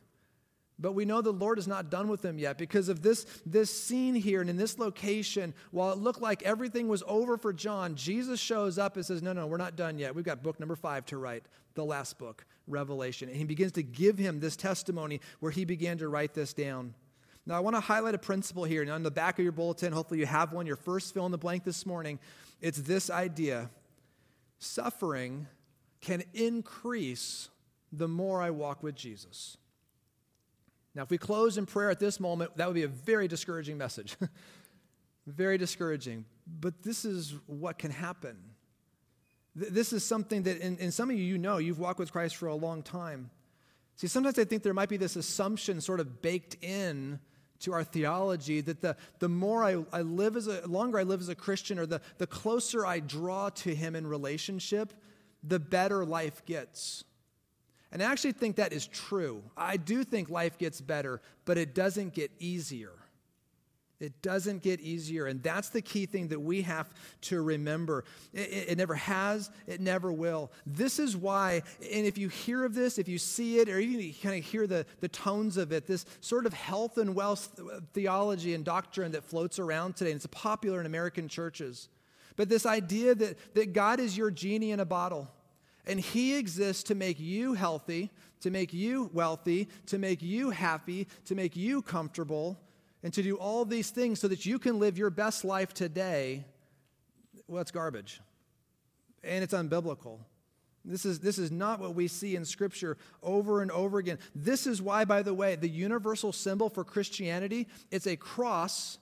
But 0.80 0.92
we 0.92 1.04
know 1.04 1.20
the 1.20 1.32
Lord 1.32 1.58
is 1.58 1.66
not 1.66 1.90
done 1.90 2.06
with 2.06 2.24
him 2.24 2.38
yet 2.38 2.56
because 2.56 2.88
of 2.88 3.02
this, 3.02 3.26
this 3.44 3.68
scene 3.68 4.14
here 4.14 4.40
and 4.40 4.48
in 4.48 4.56
this 4.56 4.78
location. 4.78 5.52
While 5.72 5.92
it 5.92 5.98
looked 5.98 6.22
like 6.22 6.42
everything 6.44 6.86
was 6.86 7.02
over 7.06 7.36
for 7.36 7.52
John, 7.52 7.96
Jesus 7.96 8.38
shows 8.38 8.78
up 8.78 8.94
and 8.94 9.04
says, 9.04 9.20
No, 9.20 9.32
no, 9.32 9.46
we're 9.48 9.56
not 9.56 9.74
done 9.74 9.98
yet. 9.98 10.14
We've 10.14 10.24
got 10.24 10.42
book 10.42 10.60
number 10.60 10.76
five 10.76 11.04
to 11.06 11.18
write, 11.18 11.44
the 11.74 11.84
last 11.84 12.16
book, 12.16 12.46
Revelation. 12.68 13.28
And 13.28 13.36
he 13.36 13.44
begins 13.44 13.72
to 13.72 13.82
give 13.82 14.18
him 14.18 14.38
this 14.38 14.54
testimony 14.54 15.20
where 15.40 15.50
he 15.50 15.64
began 15.64 15.98
to 15.98 16.08
write 16.08 16.32
this 16.32 16.52
down. 16.52 16.94
Now, 17.48 17.54
I 17.54 17.60
want 17.60 17.76
to 17.76 17.80
highlight 17.80 18.14
a 18.14 18.18
principle 18.18 18.64
here. 18.64 18.82
And 18.82 18.90
on 18.90 19.02
the 19.02 19.10
back 19.10 19.38
of 19.38 19.42
your 19.42 19.52
bulletin, 19.52 19.90
hopefully 19.90 20.20
you 20.20 20.26
have 20.26 20.52
one, 20.52 20.66
your 20.66 20.76
first 20.76 21.14
fill 21.14 21.24
in 21.24 21.32
the 21.32 21.38
blank 21.38 21.64
this 21.64 21.86
morning. 21.86 22.18
It's 22.60 22.78
this 22.78 23.08
idea 23.08 23.70
suffering 24.58 25.46
can 26.02 26.24
increase 26.34 27.48
the 27.90 28.06
more 28.06 28.42
I 28.42 28.50
walk 28.50 28.82
with 28.82 28.94
Jesus. 28.94 29.56
Now, 30.94 31.04
if 31.04 31.10
we 31.10 31.16
close 31.16 31.56
in 31.56 31.64
prayer 31.64 31.90
at 31.90 31.98
this 31.98 32.20
moment, 32.20 32.54
that 32.58 32.66
would 32.66 32.74
be 32.74 32.82
a 32.82 32.88
very 32.88 33.28
discouraging 33.28 33.78
message. 33.78 34.14
very 35.26 35.56
discouraging. 35.56 36.26
But 36.60 36.82
this 36.82 37.06
is 37.06 37.34
what 37.46 37.78
can 37.78 37.90
happen. 37.90 38.36
This 39.54 39.94
is 39.94 40.04
something 40.04 40.42
that, 40.42 40.58
in 40.58 40.92
some 40.92 41.08
of 41.10 41.16
you, 41.16 41.24
you 41.24 41.38
know, 41.38 41.56
you've 41.56 41.78
walked 41.78 41.98
with 41.98 42.12
Christ 42.12 42.36
for 42.36 42.48
a 42.48 42.54
long 42.54 42.82
time. 42.82 43.30
See, 43.96 44.06
sometimes 44.06 44.38
I 44.38 44.44
think 44.44 44.62
there 44.62 44.74
might 44.74 44.90
be 44.90 44.98
this 44.98 45.16
assumption 45.16 45.80
sort 45.80 45.98
of 45.98 46.20
baked 46.20 46.62
in 46.62 47.20
to 47.60 47.72
our 47.72 47.84
theology 47.84 48.60
that 48.60 48.80
the, 48.80 48.96
the 49.18 49.28
more 49.28 49.64
I, 49.64 49.84
I 49.92 50.02
live 50.02 50.36
as 50.36 50.46
a 50.46 50.66
longer 50.66 50.98
I 50.98 51.02
live 51.02 51.20
as 51.20 51.28
a 51.28 51.34
Christian 51.34 51.78
or 51.78 51.86
the, 51.86 52.00
the 52.18 52.26
closer 52.26 52.86
I 52.86 53.00
draw 53.00 53.50
to 53.50 53.74
him 53.74 53.96
in 53.96 54.06
relationship, 54.06 54.92
the 55.42 55.58
better 55.58 56.04
life 56.04 56.44
gets. 56.46 57.04
And 57.90 58.02
I 58.02 58.10
actually 58.10 58.32
think 58.32 58.56
that 58.56 58.72
is 58.72 58.86
true. 58.86 59.42
I 59.56 59.76
do 59.76 60.04
think 60.04 60.28
life 60.28 60.58
gets 60.58 60.80
better, 60.80 61.22
but 61.44 61.56
it 61.56 61.74
doesn't 61.74 62.14
get 62.14 62.30
easier. 62.38 62.92
It 64.00 64.22
doesn't 64.22 64.62
get 64.62 64.80
easier. 64.80 65.26
And 65.26 65.42
that's 65.42 65.70
the 65.70 65.82
key 65.82 66.06
thing 66.06 66.28
that 66.28 66.40
we 66.40 66.62
have 66.62 66.88
to 67.22 67.42
remember. 67.42 68.04
It, 68.32 68.48
it, 68.48 68.68
it, 68.70 68.78
never 68.78 68.94
has, 68.94 69.50
it 69.66 69.80
never 69.80 70.12
will. 70.12 70.52
This 70.64 71.00
is 71.00 71.16
why, 71.16 71.62
and 71.92 72.06
if 72.06 72.16
you 72.16 72.28
hear 72.28 72.64
of 72.64 72.74
this, 72.74 72.98
if 72.98 73.08
you 73.08 73.18
see 73.18 73.58
it, 73.58 73.68
or 73.68 73.80
even 73.80 73.98
you 74.00 74.14
kind 74.14 74.38
of 74.38 74.44
hear 74.44 74.68
the, 74.68 74.86
the 75.00 75.08
tones 75.08 75.56
of 75.56 75.72
it, 75.72 75.86
this 75.86 76.06
sort 76.20 76.46
of 76.46 76.52
health 76.52 76.96
and 76.98 77.14
wealth 77.14 77.60
theology 77.92 78.54
and 78.54 78.64
doctrine 78.64 79.12
that 79.12 79.24
floats 79.24 79.58
around 79.58 79.96
today, 79.96 80.12
and 80.12 80.18
it's 80.18 80.26
popular 80.26 80.78
in 80.78 80.86
American 80.86 81.26
churches. 81.26 81.88
But 82.36 82.48
this 82.48 82.66
idea 82.66 83.16
that, 83.16 83.54
that 83.54 83.72
God 83.72 83.98
is 83.98 84.16
your 84.16 84.30
genie 84.30 84.70
in 84.70 84.78
a 84.78 84.86
bottle, 84.86 85.28
and 85.86 85.98
He 85.98 86.36
exists 86.36 86.84
to 86.84 86.94
make 86.94 87.18
you 87.18 87.54
healthy, 87.54 88.12
to 88.42 88.50
make 88.52 88.72
you 88.72 89.10
wealthy, 89.12 89.68
to 89.86 89.98
make 89.98 90.22
you 90.22 90.50
happy, 90.50 91.08
to 91.24 91.34
make 91.34 91.56
you 91.56 91.82
comfortable 91.82 92.60
and 93.02 93.12
to 93.14 93.22
do 93.22 93.36
all 93.36 93.64
these 93.64 93.90
things 93.90 94.20
so 94.20 94.28
that 94.28 94.44
you 94.46 94.58
can 94.58 94.78
live 94.78 94.98
your 94.98 95.10
best 95.10 95.44
life 95.44 95.72
today, 95.72 96.44
well, 97.46 97.60
it's 97.60 97.70
garbage. 97.70 98.20
And 99.22 99.42
it's 99.42 99.54
unbiblical. 99.54 100.18
This 100.84 101.04
is, 101.04 101.20
this 101.20 101.38
is 101.38 101.50
not 101.50 101.80
what 101.80 101.94
we 101.94 102.08
see 102.08 102.34
in 102.34 102.44
Scripture 102.44 102.96
over 103.22 103.62
and 103.62 103.70
over 103.70 103.98
again. 103.98 104.18
This 104.34 104.66
is 104.66 104.80
why, 104.80 105.04
by 105.04 105.22
the 105.22 105.34
way, 105.34 105.54
the 105.56 105.68
universal 105.68 106.32
symbol 106.32 106.70
for 106.70 106.84
Christianity, 106.84 107.68
it's 107.90 108.06
a 108.06 108.16
cross, 108.16 108.98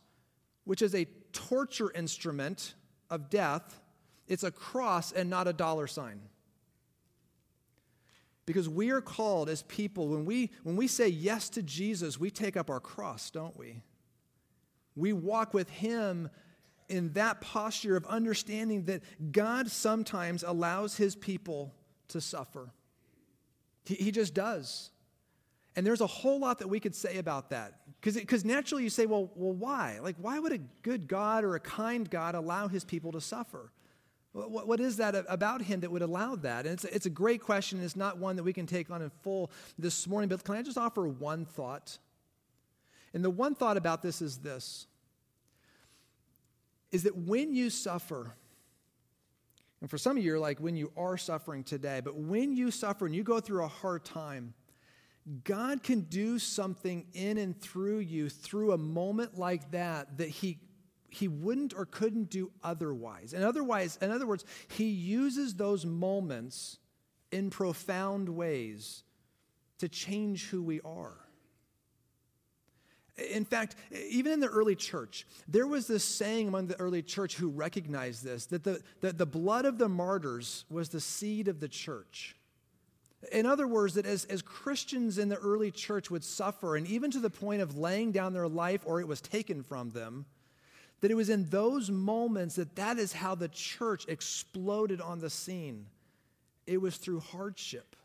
which 0.64 0.82
is 0.82 0.94
a 0.94 1.06
torture 1.32 1.92
instrument 1.94 2.74
of 3.08 3.30
death. 3.30 3.80
It's 4.26 4.42
a 4.42 4.50
cross 4.50 5.12
and 5.12 5.30
not 5.30 5.46
a 5.46 5.52
dollar 5.52 5.86
sign. 5.86 6.20
Because 8.46 8.68
we 8.68 8.90
are 8.90 9.00
called 9.00 9.48
as 9.48 9.62
people, 9.64 10.08
when 10.08 10.24
we, 10.24 10.52
when 10.62 10.76
we 10.76 10.86
say 10.86 11.08
yes 11.08 11.48
to 11.50 11.62
Jesus, 11.62 12.18
we 12.18 12.30
take 12.30 12.56
up 12.56 12.70
our 12.70 12.80
cross, 12.80 13.30
don't 13.30 13.56
we? 13.58 13.82
We 14.94 15.12
walk 15.12 15.52
with 15.52 15.68
Him 15.68 16.30
in 16.88 17.12
that 17.14 17.40
posture 17.40 17.96
of 17.96 18.06
understanding 18.06 18.84
that 18.84 19.02
God 19.32 19.68
sometimes 19.68 20.44
allows 20.44 20.96
His 20.96 21.16
people 21.16 21.74
to 22.08 22.20
suffer. 22.20 22.70
He, 23.84 23.96
he 23.96 24.10
just 24.12 24.32
does. 24.32 24.90
And 25.74 25.84
there's 25.84 26.00
a 26.00 26.06
whole 26.06 26.38
lot 26.38 26.60
that 26.60 26.68
we 26.68 26.80
could 26.80 26.94
say 26.94 27.18
about 27.18 27.50
that. 27.50 27.80
Because 28.00 28.44
naturally 28.44 28.84
you 28.84 28.90
say, 28.90 29.06
well, 29.06 29.30
well, 29.34 29.52
why? 29.52 29.98
Like, 30.00 30.16
why 30.18 30.38
would 30.38 30.52
a 30.52 30.58
good 30.82 31.08
God 31.08 31.42
or 31.42 31.56
a 31.56 31.60
kind 31.60 32.08
God 32.08 32.36
allow 32.36 32.68
his 32.68 32.84
people 32.84 33.12
to 33.12 33.20
suffer? 33.20 33.72
What, 34.36 34.68
what 34.68 34.80
is 34.80 34.98
that 34.98 35.14
about 35.28 35.62
him 35.62 35.80
that 35.80 35.90
would 35.90 36.02
allow 36.02 36.36
that? 36.36 36.66
And 36.66 36.74
it's, 36.74 36.84
it's 36.84 37.06
a 37.06 37.10
great 37.10 37.40
question. 37.40 37.82
It's 37.82 37.96
not 37.96 38.18
one 38.18 38.36
that 38.36 38.42
we 38.42 38.52
can 38.52 38.66
take 38.66 38.90
on 38.90 39.00
in 39.00 39.10
full 39.22 39.50
this 39.78 40.06
morning, 40.06 40.28
but 40.28 40.44
can 40.44 40.54
I 40.54 40.62
just 40.62 40.76
offer 40.76 41.08
one 41.08 41.46
thought? 41.46 41.96
And 43.14 43.24
the 43.24 43.30
one 43.30 43.54
thought 43.54 43.78
about 43.78 44.02
this 44.02 44.20
is 44.20 44.38
this 44.38 44.86
is 46.92 47.02
that 47.02 47.16
when 47.16 47.52
you 47.52 47.68
suffer, 47.68 48.32
and 49.80 49.90
for 49.90 49.98
some 49.98 50.16
of 50.16 50.22
you, 50.22 50.30
you're 50.30 50.38
like 50.38 50.60
when 50.60 50.76
you 50.76 50.92
are 50.96 51.16
suffering 51.16 51.64
today, 51.64 52.00
but 52.04 52.14
when 52.16 52.52
you 52.52 52.70
suffer 52.70 53.06
and 53.06 53.14
you 53.14 53.24
go 53.24 53.40
through 53.40 53.64
a 53.64 53.68
hard 53.68 54.04
time, 54.04 54.54
God 55.44 55.82
can 55.82 56.02
do 56.02 56.38
something 56.38 57.06
in 57.12 57.38
and 57.38 57.60
through 57.60 57.98
you 57.98 58.28
through 58.28 58.72
a 58.72 58.78
moment 58.78 59.36
like 59.36 59.72
that 59.72 60.18
that 60.18 60.28
He 60.28 60.58
he 61.10 61.28
wouldn't 61.28 61.74
or 61.74 61.86
couldn't 61.86 62.30
do 62.30 62.50
otherwise. 62.62 63.32
And 63.32 63.44
otherwise, 63.44 63.98
in 64.00 64.10
other 64.10 64.26
words, 64.26 64.44
he 64.68 64.86
uses 64.86 65.54
those 65.54 65.86
moments 65.86 66.78
in 67.32 67.50
profound 67.50 68.28
ways 68.28 69.02
to 69.78 69.88
change 69.88 70.46
who 70.46 70.62
we 70.62 70.80
are. 70.82 71.16
In 73.32 73.46
fact, 73.46 73.76
even 74.10 74.32
in 74.32 74.40
the 74.40 74.48
early 74.48 74.74
church, 74.74 75.26
there 75.48 75.66
was 75.66 75.86
this 75.86 76.04
saying 76.04 76.48
among 76.48 76.66
the 76.66 76.78
early 76.78 77.02
church 77.02 77.36
who 77.36 77.48
recognized 77.48 78.22
this 78.22 78.46
that 78.46 78.62
the, 78.62 78.82
that 79.00 79.16
the 79.16 79.26
blood 79.26 79.64
of 79.64 79.78
the 79.78 79.88
martyrs 79.88 80.66
was 80.68 80.90
the 80.90 81.00
seed 81.00 81.48
of 81.48 81.60
the 81.60 81.68
church. 81.68 82.36
In 83.32 83.46
other 83.46 83.66
words, 83.66 83.94
that 83.94 84.04
as, 84.04 84.24
as 84.26 84.42
Christians 84.42 85.16
in 85.16 85.30
the 85.30 85.36
early 85.36 85.70
church 85.70 86.10
would 86.10 86.22
suffer, 86.22 86.76
and 86.76 86.86
even 86.86 87.10
to 87.10 87.18
the 87.18 87.30
point 87.30 87.62
of 87.62 87.78
laying 87.78 88.12
down 88.12 88.34
their 88.34 88.48
life 88.48 88.82
or 88.84 89.00
it 89.00 89.08
was 89.08 89.20
taken 89.20 89.62
from 89.62 89.90
them, 89.90 90.26
that 91.00 91.10
it 91.10 91.14
was 91.14 91.28
in 91.28 91.48
those 91.50 91.90
moments 91.90 92.56
that 92.56 92.76
that 92.76 92.98
is 92.98 93.12
how 93.12 93.34
the 93.34 93.48
church 93.48 94.06
exploded 94.08 95.00
on 95.00 95.20
the 95.20 95.30
scene. 95.30 95.86
It 96.66 96.80
was 96.80 96.96
through 96.96 97.20
hardship. 97.20 97.96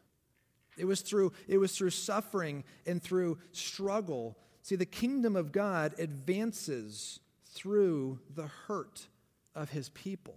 It 0.77 0.85
was 0.85 1.01
through, 1.01 1.33
it 1.47 1.57
was 1.57 1.75
through 1.75 1.89
suffering 1.91 2.63
and 2.85 3.01
through 3.01 3.37
struggle. 3.51 4.37
See, 4.61 4.75
the 4.75 4.85
kingdom 4.85 5.35
of 5.35 5.51
God 5.51 5.93
advances 5.99 7.19
through 7.53 8.19
the 8.33 8.47
hurt 8.67 9.07
of 9.55 9.69
his 9.69 9.89
people. 9.89 10.35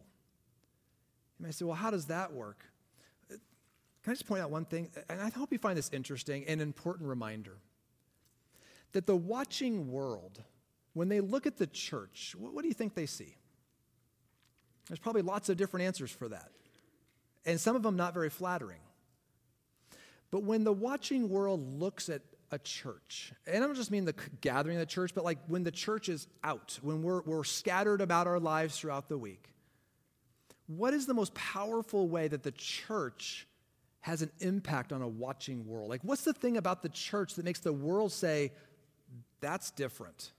You 1.39 1.47
may 1.47 1.53
say, 1.53 1.65
well, 1.65 1.75
how 1.75 1.91
does 1.91 2.07
that 2.07 2.33
work? 2.33 2.65
Can 3.29 4.11
I 4.11 4.13
just 4.13 4.27
point 4.27 4.43
out 4.43 4.51
one 4.51 4.65
thing? 4.65 4.91
And 5.09 5.21
I 5.21 5.31
hope 5.31 5.53
you 5.53 5.59
find 5.59 5.79
this 5.79 5.91
interesting, 5.93 6.45
and 6.47 6.61
important 6.61 7.09
reminder 7.09 7.57
that 8.93 9.07
the 9.07 9.17
watching 9.17 9.91
world, 9.91 10.43
when 10.95 11.09
they 11.09 11.21
look 11.21 11.47
at 11.47 11.59
the 11.59 11.67
church, 11.67 12.35
what, 12.39 12.55
what 12.55 12.63
do 12.63 12.69
you 12.69 12.75
think 12.75 12.95
they 12.95 13.07
see? 13.07 13.37
There's 14.89 14.99
probably 14.99 15.23
lots 15.23 15.49
of 15.49 15.57
different 15.57 15.87
answers 15.87 16.11
for 16.11 16.29
that, 16.29 16.51
and 17.45 17.61
some 17.61 17.77
of 17.77 17.83
them 17.83 17.97
not 17.97 18.15
very 18.15 18.31
flattering. 18.31 18.81
But 20.31 20.43
when 20.43 20.65
the 20.65 20.73
watching 20.73 21.29
world 21.29 21.79
looks 21.79 22.09
at 22.09 22.23
a 22.51 22.59
church, 22.59 23.33
and 23.47 23.63
I 23.63 23.67
don't 23.67 23.75
just 23.75 23.91
mean 23.91 24.05
the 24.05 24.15
gathering 24.41 24.77
of 24.77 24.81
the 24.81 24.87
church, 24.87 25.15
but 25.15 25.25
like 25.25 25.39
when 25.47 25.65
the 25.65 25.71
church 25.71 26.09
is 26.09 26.27
out, 26.43 26.79
when 26.83 27.03
we're, 27.03 27.23
we're 27.23 27.45
scattered 27.45 28.01
about 28.01 28.27
our 28.27 28.41
lives 28.41 28.79
throughout 28.79 29.09
the 29.09 29.19
week, 29.19 29.51
what 30.67 30.95
is 30.95 31.07
the 31.07 31.15
most 31.15 31.35
powerful 31.35 32.09
way 32.09 32.29
that 32.29 32.43
the 32.43 32.53
church 32.53 33.47
has 34.01 34.23
an 34.23 34.31
impact 34.41 34.93
on 34.93 35.03
a 35.03 35.09
watching 35.09 35.67
world? 35.67 35.89
Like, 35.89 36.01
what's 36.03 36.25
the 36.25 36.33
thing 36.33 36.57
about 36.57 36.83
the 36.83 36.89
church 36.89 37.35
that 37.35 37.45
makes 37.45 37.61
the 37.61 37.73
world 37.73 38.13
say, 38.13 38.53
that's 39.41 39.71
different? 39.71 40.33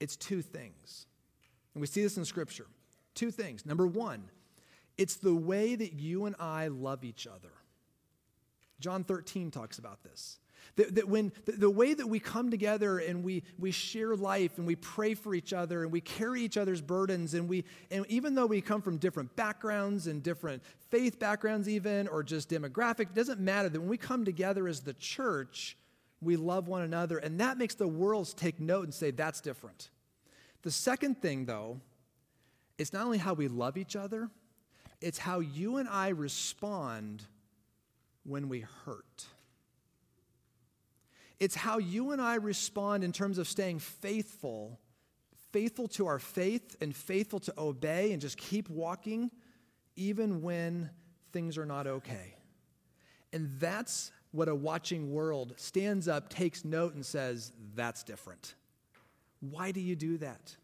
It's 0.00 0.16
two 0.16 0.42
things. 0.42 1.06
And 1.74 1.80
we 1.80 1.86
see 1.86 2.02
this 2.02 2.16
in 2.16 2.24
Scripture. 2.24 2.66
Two 3.14 3.30
things. 3.30 3.64
Number 3.64 3.86
one, 3.86 4.24
it's 4.96 5.16
the 5.16 5.34
way 5.34 5.74
that 5.74 5.92
you 5.92 6.24
and 6.26 6.34
I 6.38 6.68
love 6.68 7.04
each 7.04 7.26
other. 7.26 7.52
John 8.80 9.04
13 9.04 9.50
talks 9.50 9.78
about 9.78 10.02
this. 10.02 10.38
That, 10.76 10.94
that 10.96 11.08
when 11.08 11.32
the, 11.46 11.52
the, 11.52 11.70
way 11.70 11.94
that 11.94 12.06
we 12.06 12.20
come 12.20 12.50
together 12.50 12.98
and 12.98 13.24
we, 13.24 13.42
we 13.58 13.70
share 13.70 14.14
life 14.14 14.58
and 14.58 14.66
we 14.66 14.76
pray 14.76 15.14
for 15.14 15.34
each 15.34 15.52
other 15.52 15.82
and 15.82 15.90
we 15.90 16.00
carry 16.00 16.42
each 16.42 16.56
other's 16.56 16.80
burdens 16.80 17.34
and 17.34 17.48
we 17.48 17.64
and 17.90 18.04
even 18.08 18.34
though 18.34 18.46
we 18.46 18.60
come 18.60 18.82
from 18.82 18.98
different 18.98 19.34
backgrounds 19.36 20.06
and 20.06 20.22
different 20.22 20.62
faith 20.90 21.18
backgrounds 21.18 21.68
even 21.68 22.08
or 22.08 22.22
just 22.22 22.50
demographic, 22.50 23.00
it 23.00 23.14
doesn't 23.14 23.40
matter 23.40 23.68
that 23.68 23.80
when 23.80 23.88
we 23.88 23.96
come 23.96 24.24
together 24.24 24.68
as 24.68 24.80
the 24.80 24.94
church, 24.94 25.76
we 26.20 26.36
love 26.36 26.68
one 26.68 26.82
another. 26.82 27.18
And 27.18 27.40
that 27.40 27.58
makes 27.58 27.74
the 27.74 27.88
world 27.88 28.32
take 28.36 28.60
note 28.60 28.84
and 28.84 28.94
say, 28.94 29.10
that's 29.10 29.40
different. 29.40 29.90
The 30.62 30.70
second 30.70 31.22
thing, 31.22 31.46
though, 31.46 31.80
is 32.78 32.92
not 32.92 33.04
only 33.04 33.18
how 33.18 33.34
we 33.34 33.48
love 33.48 33.76
each 33.76 33.96
other, 33.96 34.28
it's 35.00 35.18
how 35.18 35.40
you 35.40 35.78
and 35.78 35.88
I 35.88 36.08
respond 36.08 37.24
when 38.24 38.48
we 38.48 38.60
hurt. 38.84 39.24
It's 41.38 41.54
how 41.54 41.78
you 41.78 42.12
and 42.12 42.20
I 42.20 42.34
respond 42.34 43.02
in 43.02 43.12
terms 43.12 43.38
of 43.38 43.48
staying 43.48 43.78
faithful, 43.78 44.78
faithful 45.52 45.88
to 45.88 46.06
our 46.06 46.18
faith 46.18 46.76
and 46.82 46.94
faithful 46.94 47.40
to 47.40 47.54
obey 47.56 48.12
and 48.12 48.20
just 48.20 48.36
keep 48.36 48.68
walking 48.68 49.30
even 49.96 50.42
when 50.42 50.90
things 51.32 51.56
are 51.56 51.64
not 51.64 51.86
okay. 51.86 52.34
And 53.32 53.50
that's 53.58 54.12
what 54.32 54.48
a 54.48 54.54
watching 54.54 55.12
world 55.12 55.54
stands 55.56 56.08
up, 56.08 56.28
takes 56.28 56.64
note, 56.64 56.94
and 56.94 57.04
says, 57.04 57.52
That's 57.74 58.02
different. 58.02 58.54
Why 59.40 59.72
do 59.72 59.80
you 59.80 59.96
do 59.96 60.18
that? 60.18 60.56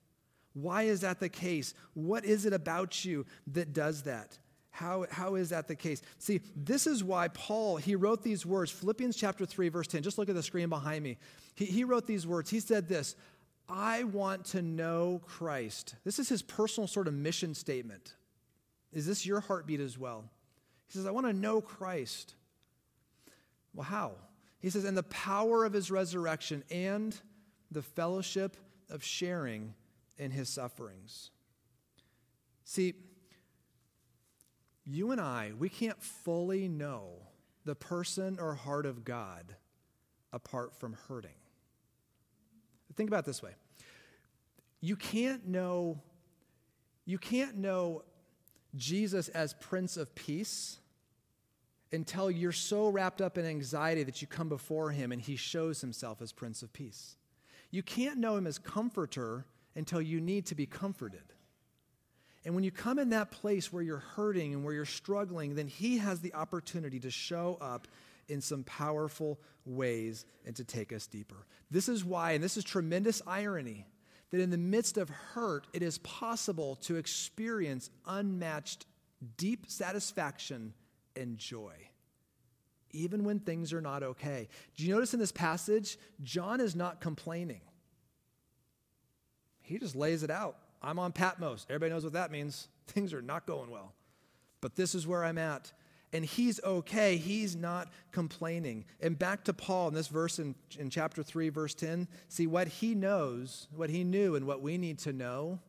Why 0.54 0.84
is 0.84 1.00
that 1.00 1.20
the 1.20 1.28
case? 1.28 1.74
What 1.94 2.24
is 2.24 2.46
it 2.46 2.52
about 2.52 3.04
you 3.04 3.26
that 3.48 3.72
does 3.72 4.02
that? 4.02 4.38
How, 4.70 5.06
how 5.10 5.36
is 5.36 5.50
that 5.50 5.68
the 5.68 5.74
case? 5.74 6.02
See, 6.18 6.40
this 6.54 6.86
is 6.86 7.02
why 7.02 7.28
Paul, 7.28 7.78
he 7.78 7.94
wrote 7.94 8.22
these 8.22 8.44
words, 8.44 8.70
Philippians 8.70 9.16
chapter 9.16 9.46
3, 9.46 9.70
verse 9.70 9.86
10. 9.86 10.02
Just 10.02 10.18
look 10.18 10.28
at 10.28 10.34
the 10.34 10.42
screen 10.42 10.68
behind 10.68 11.02
me. 11.02 11.16
He, 11.54 11.64
he 11.64 11.84
wrote 11.84 12.06
these 12.06 12.26
words. 12.26 12.50
He 12.50 12.60
said 12.60 12.88
this 12.88 13.16
I 13.68 14.04
want 14.04 14.44
to 14.46 14.62
know 14.62 15.22
Christ. 15.26 15.94
This 16.04 16.18
is 16.18 16.28
his 16.28 16.42
personal 16.42 16.86
sort 16.86 17.08
of 17.08 17.14
mission 17.14 17.54
statement. 17.54 18.14
Is 18.92 19.06
this 19.06 19.26
your 19.26 19.40
heartbeat 19.40 19.80
as 19.80 19.98
well? 19.98 20.24
He 20.88 20.92
says, 20.92 21.06
I 21.06 21.10
want 21.10 21.26
to 21.26 21.32
know 21.32 21.60
Christ. 21.60 22.34
Well, 23.76 23.84
how? 23.84 24.12
He 24.58 24.70
says, 24.70 24.84
and 24.84 24.96
the 24.96 25.04
power 25.04 25.64
of 25.64 25.72
his 25.72 25.90
resurrection 25.90 26.64
and 26.70 27.16
the 27.70 27.82
fellowship 27.82 28.56
of 28.90 29.04
sharing 29.04 29.74
in 30.18 30.30
his 30.30 30.48
sufferings. 30.48 31.30
See, 32.64 32.94
you 34.84 35.12
and 35.12 35.20
I, 35.20 35.52
we 35.56 35.68
can't 35.68 36.02
fully 36.02 36.68
know 36.68 37.10
the 37.64 37.74
person 37.74 38.38
or 38.40 38.54
heart 38.54 38.86
of 38.86 39.04
God 39.04 39.54
apart 40.32 40.74
from 40.80 40.96
hurting. 41.08 41.30
Think 42.96 43.10
about 43.10 43.26
this 43.26 43.42
way. 43.42 43.52
You 44.80 44.96
can't 44.96 45.46
know 45.46 46.00
you 47.04 47.18
can't 47.18 47.56
know 47.56 48.02
Jesus 48.74 49.28
as 49.28 49.54
Prince 49.54 49.96
of 49.96 50.14
Peace 50.16 50.80
until 51.92 52.30
you're 52.30 52.52
so 52.52 52.88
wrapped 52.88 53.20
up 53.20 53.38
in 53.38 53.46
anxiety 53.46 54.02
that 54.02 54.20
you 54.20 54.28
come 54.28 54.48
before 54.48 54.90
him 54.90 55.12
and 55.12 55.20
he 55.20 55.36
shows 55.36 55.80
himself 55.80 56.20
as 56.20 56.32
Prince 56.32 56.62
of 56.62 56.72
Peace. 56.72 57.16
You 57.70 57.82
can't 57.82 58.18
know 58.18 58.36
him 58.36 58.46
as 58.46 58.58
Comforter 58.58 59.46
until 59.74 60.00
you 60.00 60.20
need 60.20 60.46
to 60.46 60.54
be 60.54 60.66
comforted. 60.66 61.32
And 62.44 62.54
when 62.54 62.64
you 62.64 62.70
come 62.70 62.98
in 62.98 63.10
that 63.10 63.30
place 63.30 63.72
where 63.72 63.82
you're 63.82 63.98
hurting 63.98 64.54
and 64.54 64.64
where 64.64 64.72
you're 64.72 64.84
struggling, 64.84 65.54
then 65.54 65.66
he 65.66 65.98
has 65.98 66.20
the 66.20 66.34
opportunity 66.34 67.00
to 67.00 67.10
show 67.10 67.58
up 67.60 67.88
in 68.28 68.40
some 68.40 68.64
powerful 68.64 69.40
ways 69.64 70.24
and 70.44 70.54
to 70.56 70.64
take 70.64 70.92
us 70.92 71.06
deeper. 71.06 71.46
This 71.70 71.88
is 71.88 72.04
why, 72.04 72.32
and 72.32 72.42
this 72.42 72.56
is 72.56 72.64
tremendous 72.64 73.20
irony, 73.26 73.86
that 74.30 74.40
in 74.40 74.50
the 74.50 74.58
midst 74.58 74.96
of 74.96 75.08
hurt, 75.08 75.66
it 75.72 75.82
is 75.82 75.98
possible 75.98 76.76
to 76.76 76.96
experience 76.96 77.90
unmatched 78.06 78.86
deep 79.36 79.66
satisfaction 79.68 80.72
and 81.16 81.38
joy, 81.38 81.74
even 82.90 83.24
when 83.24 83.40
things 83.40 83.72
are 83.72 83.80
not 83.80 84.02
okay. 84.02 84.48
Do 84.76 84.84
you 84.84 84.94
notice 84.94 85.14
in 85.14 85.20
this 85.20 85.32
passage, 85.32 85.98
John 86.22 86.60
is 86.60 86.76
not 86.76 87.00
complaining? 87.00 87.60
He 89.62 89.78
just 89.78 89.96
lays 89.96 90.22
it 90.22 90.30
out. 90.30 90.58
I'm 90.82 90.98
on 90.98 91.12
Patmos. 91.12 91.66
Everybody 91.68 91.92
knows 91.92 92.04
what 92.04 92.12
that 92.12 92.30
means. 92.30 92.68
Things 92.86 93.12
are 93.12 93.22
not 93.22 93.46
going 93.46 93.70
well. 93.70 93.94
But 94.60 94.76
this 94.76 94.94
is 94.94 95.06
where 95.06 95.24
I'm 95.24 95.38
at 95.38 95.72
and 96.12 96.24
he's 96.24 96.62
okay. 96.62 97.16
He's 97.16 97.56
not 97.56 97.92
complaining. 98.12 98.84
And 99.00 99.18
back 99.18 99.44
to 99.44 99.52
Paul 99.52 99.88
in 99.88 99.94
this 99.94 100.08
verse 100.08 100.38
in, 100.38 100.54
in 100.78 100.88
chapter 100.88 101.22
3, 101.22 101.48
verse 101.48 101.74
10, 101.74 102.08
see 102.28 102.46
what 102.46 102.68
he 102.68 102.94
knows, 102.94 103.68
what 103.74 103.90
he 103.90 104.04
knew, 104.04 104.34
and 104.34 104.46
what 104.46 104.62
we 104.62 104.78
need 104.78 104.98
to 105.00 105.12
know 105.12 105.60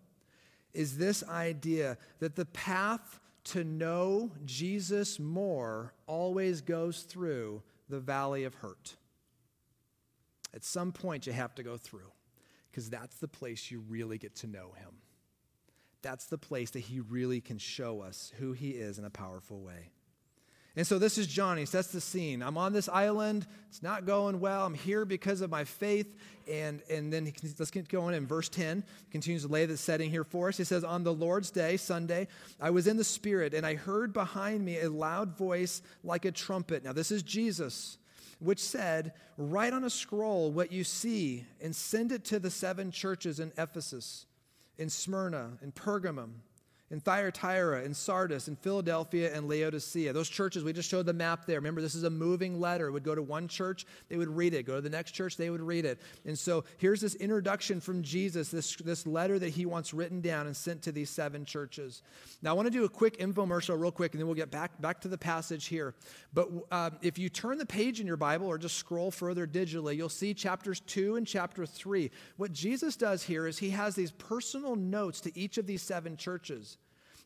is 0.74 0.98
this 0.98 1.24
idea 1.28 1.98
that 2.20 2.36
the 2.36 2.46
path 2.46 3.20
to 3.52 3.64
know 3.64 4.32
Jesus 4.46 5.20
more 5.20 5.94
always 6.06 6.62
goes 6.62 7.02
through 7.02 7.64
the 7.90 8.00
valley 8.00 8.44
of 8.44 8.56
hurt. 8.56 8.96
At 10.54 10.64
some 10.64 10.92
point, 10.92 11.28
you 11.28 11.34
have 11.34 11.56
to 11.56 11.64
go 11.64 11.78
through 11.78 12.12
because 12.70 12.90
that's 12.90 13.18
the 13.18 13.28
place 13.28 13.72
you 13.72 13.84
really 13.88 14.18
get 14.18 14.36
to 14.38 14.48
know 14.48 14.72
him. 14.78 14.92
That's 16.02 16.26
the 16.26 16.38
place 16.38 16.72
that 16.72 16.80
he 16.80 17.00
really 17.00 17.42
can 17.42 17.58
show 17.58 18.02
us 18.02 18.32
who 18.38 18.54
he 18.54 18.72
is 18.72 19.00
in 19.00 19.06
a 19.06 19.10
powerful 19.10 19.62
way. 19.62 19.92
And 20.78 20.86
so 20.86 21.00
this 21.00 21.18
is 21.18 21.26
Johnny. 21.26 21.64
He 21.64 21.66
sets 21.66 21.88
the 21.88 22.00
scene. 22.00 22.44
I'm 22.44 22.56
on 22.56 22.72
this 22.72 22.88
island. 22.88 23.48
It's 23.68 23.82
not 23.82 24.06
going 24.06 24.40
well. 24.40 24.64
I'm 24.64 24.76
here 24.76 25.06
because 25.06 25.42
of 25.42 25.50
my 25.50 25.64
faith. 25.64 26.16
And, 26.48 26.84
and 26.88 27.12
then 27.12 27.26
he, 27.26 27.34
let's 27.58 27.72
get 27.72 27.90
going 27.90 28.14
in 28.14 28.28
verse 28.28 28.48
10. 28.48 28.84
Continues 29.10 29.42
to 29.42 29.48
lay 29.48 29.66
the 29.66 29.76
setting 29.76 30.12
here 30.12 30.24
for 30.24 30.50
us. 30.50 30.58
He 30.58 30.64
says, 30.64 30.84
On 30.84 31.04
the 31.04 31.12
Lord's 31.12 31.50
day, 31.50 31.78
Sunday, 31.78 32.28
I 32.62 32.70
was 32.70 32.86
in 32.86 32.96
the 32.96 33.04
Spirit, 33.04 33.56
and 33.56 33.66
I 33.66 33.74
heard 33.74 34.14
behind 34.14 34.64
me 34.64 34.80
a 34.80 34.90
loud 34.92 35.36
voice 35.36 35.82
like 36.04 36.26
a 36.26 36.32
trumpet. 36.32 36.84
Now, 36.84 36.94
this 36.94 37.10
is 37.10 37.24
Jesus, 37.24 37.98
which 38.38 38.60
said, 38.60 39.14
Write 39.36 39.74
on 39.74 39.84
a 39.84 39.90
scroll 39.90 40.52
what 40.52 40.72
you 40.72 40.84
see 40.84 41.44
and 41.60 41.76
send 41.76 42.12
it 42.12 42.24
to 42.26 42.38
the 42.38 42.52
seven 42.52 42.92
churches 42.92 43.40
in 43.40 43.52
Ephesus, 43.58 44.28
in 44.78 44.92
Smyrna, 44.92 45.58
in 45.64 45.72
Pergamum 45.72 46.34
in 46.90 47.02
Thyatira, 47.02 47.84
in 47.84 47.94
Sardis, 47.94 48.48
in 48.48 48.56
Philadelphia, 48.56 49.36
and 49.36 49.50
Laodicea. 49.50 50.14
Those 50.14 50.30
churches, 50.30 50.64
we 50.64 50.72
just 50.72 50.90
showed 50.90 51.06
the 51.06 51.14
map 51.14 51.46
there. 51.46 51.58
Remember, 51.58 51.82
this 51.82 51.96
is 51.96 52.04
a 52.04 52.10
moving 52.10 52.62
letter. 52.62 52.88
It 52.88 52.92
would 52.92 53.04
go 53.04 53.14
to 53.14 53.22
one 53.22 53.50
church, 53.50 53.86
they 54.08 54.16
would 54.16 54.30
read 54.30 54.54
it. 54.54 54.64
Go 54.64 54.76
to 54.76 54.82
the 54.82 54.90
next 54.90 55.12
church, 55.12 55.36
they 55.36 55.50
would 55.50 55.62
read 55.62 55.84
it. 55.84 56.00
And 56.26 56.40
so 56.40 56.64
here's 56.78 57.02
this 57.02 57.16
introduction 57.16 57.82
from 57.82 58.04
Jesus, 58.04 58.50
this, 58.50 58.78
this 58.78 59.06
letter 59.06 59.38
that 59.38 59.50
he 59.50 59.66
wants 59.66 59.94
written 59.94 60.22
down 60.22 60.48
and 60.48 60.56
sent 60.56 60.82
to 60.84 60.94
these 60.94 61.10
seven 61.10 61.44
churches. 61.44 62.04
Now, 62.42 62.52
I 62.52 62.54
want 62.54 62.68
to 62.68 62.72
do 62.72 62.86
a 62.86 62.90
quick 62.90 63.18
infomercial, 63.18 63.78
real 63.80 63.92
quick, 63.92 64.14
and 64.14 64.22
then 64.22 64.28
we'll 64.28 64.36
get 64.36 64.52
back, 64.52 64.80
back 64.82 65.02
to 65.02 65.10
the 65.10 65.18
passage 65.18 65.66
here. 65.66 65.94
But 66.34 66.50
uh, 66.72 66.92
if 67.02 67.18
you 67.18 67.28
turn 67.28 67.58
the 67.58 67.66
page 67.66 68.00
in 68.00 68.08
your 68.08 68.16
Bible 68.18 68.48
or 68.48 68.58
just 68.58 68.78
scroll 68.78 69.12
further 69.12 69.46
digitally, 69.46 69.98
you'll 69.98 70.08
see 70.08 70.34
chapters 70.34 70.80
2 70.82 71.18
and 71.18 71.28
chapter 71.28 71.66
3. 71.66 72.10
What 72.38 72.54
Jesus 72.54 72.96
does 72.96 73.24
here 73.24 73.46
is 73.46 73.58
he 73.58 73.72
has 73.72 73.94
these 73.96 74.12
personal 74.12 74.78
notes 74.78 75.20
to 75.22 75.38
each 75.38 75.58
of 75.58 75.68
these 75.68 75.82
seven 75.82 76.16
churches. 76.16 76.77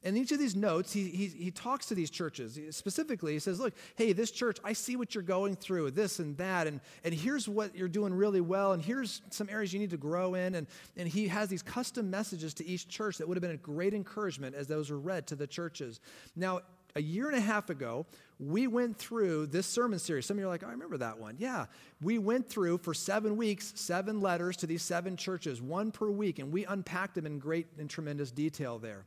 In 0.03 0.17
each 0.17 0.31
of 0.31 0.39
these 0.39 0.55
notes, 0.55 0.91
he, 0.91 1.09
he, 1.09 1.27
he 1.27 1.51
talks 1.51 1.85
to 1.87 1.95
these 1.95 2.09
churches. 2.09 2.59
Specifically, 2.71 3.33
he 3.33 3.39
says, 3.39 3.59
Look, 3.59 3.73
hey, 3.95 4.13
this 4.13 4.31
church, 4.31 4.57
I 4.63 4.73
see 4.73 4.95
what 4.95 5.13
you're 5.13 5.23
going 5.23 5.55
through, 5.55 5.91
this 5.91 6.17
and 6.17 6.35
that, 6.37 6.65
and, 6.65 6.79
and 7.03 7.13
here's 7.13 7.47
what 7.47 7.75
you're 7.75 7.87
doing 7.87 8.11
really 8.11 8.41
well, 8.41 8.73
and 8.73 8.81
here's 8.81 9.21
some 9.29 9.47
areas 9.47 9.73
you 9.73 9.79
need 9.79 9.91
to 9.91 9.97
grow 9.97 10.33
in. 10.33 10.55
And, 10.55 10.65
and 10.97 11.07
he 11.07 11.27
has 11.27 11.49
these 11.49 11.61
custom 11.61 12.09
messages 12.09 12.55
to 12.55 12.65
each 12.65 12.87
church 12.87 13.19
that 13.19 13.27
would 13.27 13.37
have 13.37 13.43
been 13.43 13.51
a 13.51 13.57
great 13.57 13.93
encouragement 13.93 14.55
as 14.55 14.65
those 14.65 14.89
were 14.89 14.99
read 14.99 15.27
to 15.27 15.35
the 15.35 15.45
churches. 15.45 15.99
Now, 16.35 16.61
a 16.95 17.01
year 17.01 17.27
and 17.27 17.37
a 17.37 17.41
half 17.41 17.69
ago, 17.69 18.07
we 18.39 18.65
went 18.65 18.97
through 18.97 19.47
this 19.47 19.67
sermon 19.67 19.99
series. 19.99 20.25
Some 20.25 20.37
of 20.37 20.41
you 20.41 20.47
are 20.47 20.49
like, 20.49 20.63
oh, 20.63 20.67
I 20.67 20.71
remember 20.71 20.97
that 20.97 21.19
one. 21.19 21.35
Yeah. 21.37 21.67
We 22.01 22.17
went 22.17 22.49
through 22.49 22.79
for 22.79 22.95
seven 22.95 23.37
weeks, 23.37 23.71
seven 23.75 24.19
letters 24.19 24.57
to 24.57 24.67
these 24.67 24.81
seven 24.81 25.15
churches, 25.15 25.61
one 25.61 25.91
per 25.91 26.09
week, 26.09 26.39
and 26.39 26.51
we 26.51 26.65
unpacked 26.65 27.13
them 27.13 27.27
in 27.27 27.37
great 27.37 27.67
and 27.77 27.87
tremendous 27.87 28.31
detail 28.31 28.79
there 28.79 29.05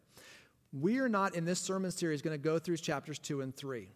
we 0.80 0.98
are 0.98 1.08
not 1.08 1.36
in 1.36 1.44
this 1.44 1.60
sermon 1.60 1.90
series 1.90 2.20
going 2.20 2.34
to 2.34 2.42
go 2.42 2.58
through 2.58 2.76
chapters 2.78 3.18
2 3.20 3.42
and 3.42 3.54
3. 3.54 3.88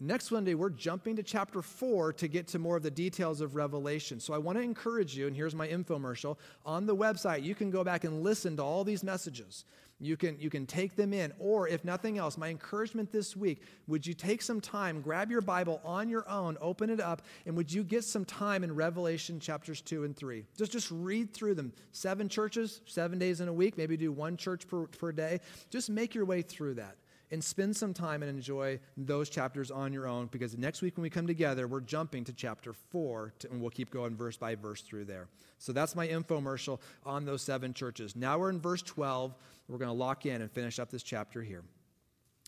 Next 0.00 0.28
Sunday, 0.28 0.54
we're 0.54 0.70
jumping 0.70 1.16
to 1.16 1.22
chapter 1.22 1.62
4 1.62 2.14
to 2.14 2.28
get 2.28 2.48
to 2.48 2.58
more 2.58 2.76
of 2.76 2.82
the 2.82 2.90
details 2.90 3.40
of 3.40 3.54
Revelation. 3.54 4.18
So 4.18 4.34
I 4.34 4.38
want 4.38 4.58
to 4.58 4.64
encourage 4.64 5.16
you, 5.16 5.26
and 5.26 5.36
here's 5.36 5.54
my 5.54 5.68
infomercial. 5.68 6.36
On 6.64 6.86
the 6.86 6.96
website, 6.96 7.44
you 7.44 7.54
can 7.54 7.70
go 7.70 7.84
back 7.84 8.04
and 8.04 8.22
listen 8.22 8.56
to 8.56 8.62
all 8.62 8.84
these 8.84 9.04
messages. 9.04 9.64
You 10.00 10.16
can, 10.16 10.38
you 10.38 10.50
can 10.50 10.66
take 10.66 10.96
them 10.96 11.12
in. 11.12 11.32
Or 11.38 11.68
if 11.68 11.84
nothing 11.84 12.18
else, 12.18 12.36
my 12.36 12.48
encouragement 12.48 13.12
this 13.12 13.36
week, 13.36 13.62
would 13.86 14.06
you 14.06 14.12
take 14.14 14.42
some 14.42 14.60
time, 14.60 15.00
grab 15.00 15.30
your 15.30 15.40
Bible 15.40 15.80
on 15.84 16.08
your 16.08 16.28
own, 16.28 16.56
open 16.60 16.90
it 16.90 17.00
up, 17.00 17.22
and 17.46 17.56
would 17.56 17.72
you 17.72 17.84
get 17.84 18.04
some 18.04 18.24
time 18.24 18.64
in 18.64 18.74
Revelation 18.74 19.38
chapters 19.40 19.80
2 19.80 20.04
and 20.04 20.16
3? 20.16 20.44
Just, 20.58 20.72
just 20.72 20.90
read 20.90 21.32
through 21.32 21.54
them. 21.54 21.72
Seven 21.92 22.28
churches, 22.28 22.80
seven 22.86 23.18
days 23.18 23.40
in 23.40 23.48
a 23.48 23.52
week, 23.52 23.78
maybe 23.78 23.96
do 23.96 24.12
one 24.12 24.36
church 24.36 24.66
per, 24.66 24.86
per 24.86 25.12
day. 25.12 25.40
Just 25.70 25.88
make 25.90 26.14
your 26.14 26.24
way 26.24 26.42
through 26.42 26.74
that 26.74 26.96
and 27.30 27.42
spend 27.42 27.76
some 27.76 27.92
time 27.92 28.22
and 28.22 28.30
enjoy 28.30 28.78
those 28.96 29.28
chapters 29.28 29.70
on 29.70 29.92
your 29.92 30.06
own 30.06 30.26
because 30.26 30.56
next 30.56 30.82
week 30.82 30.96
when 30.96 31.02
we 31.02 31.10
come 31.10 31.26
together, 31.26 31.66
we're 31.66 31.80
jumping 31.80 32.24
to 32.24 32.32
chapter 32.32 32.72
4 32.72 33.32
to, 33.40 33.50
and 33.50 33.60
we'll 33.60 33.70
keep 33.70 33.90
going 33.90 34.16
verse 34.16 34.36
by 34.36 34.54
verse 34.54 34.82
through 34.82 35.04
there. 35.04 35.28
So 35.58 35.72
that's 35.72 35.96
my 35.96 36.06
infomercial 36.06 36.80
on 37.04 37.24
those 37.24 37.42
seven 37.42 37.74
churches. 37.74 38.14
Now 38.14 38.38
we're 38.38 38.50
in 38.50 38.60
verse 38.60 38.82
12. 38.82 39.34
We're 39.68 39.78
going 39.78 39.88
to 39.88 39.94
lock 39.94 40.26
in 40.26 40.42
and 40.42 40.50
finish 40.50 40.78
up 40.78 40.90
this 40.90 41.02
chapter 41.02 41.42
here. 41.42 41.62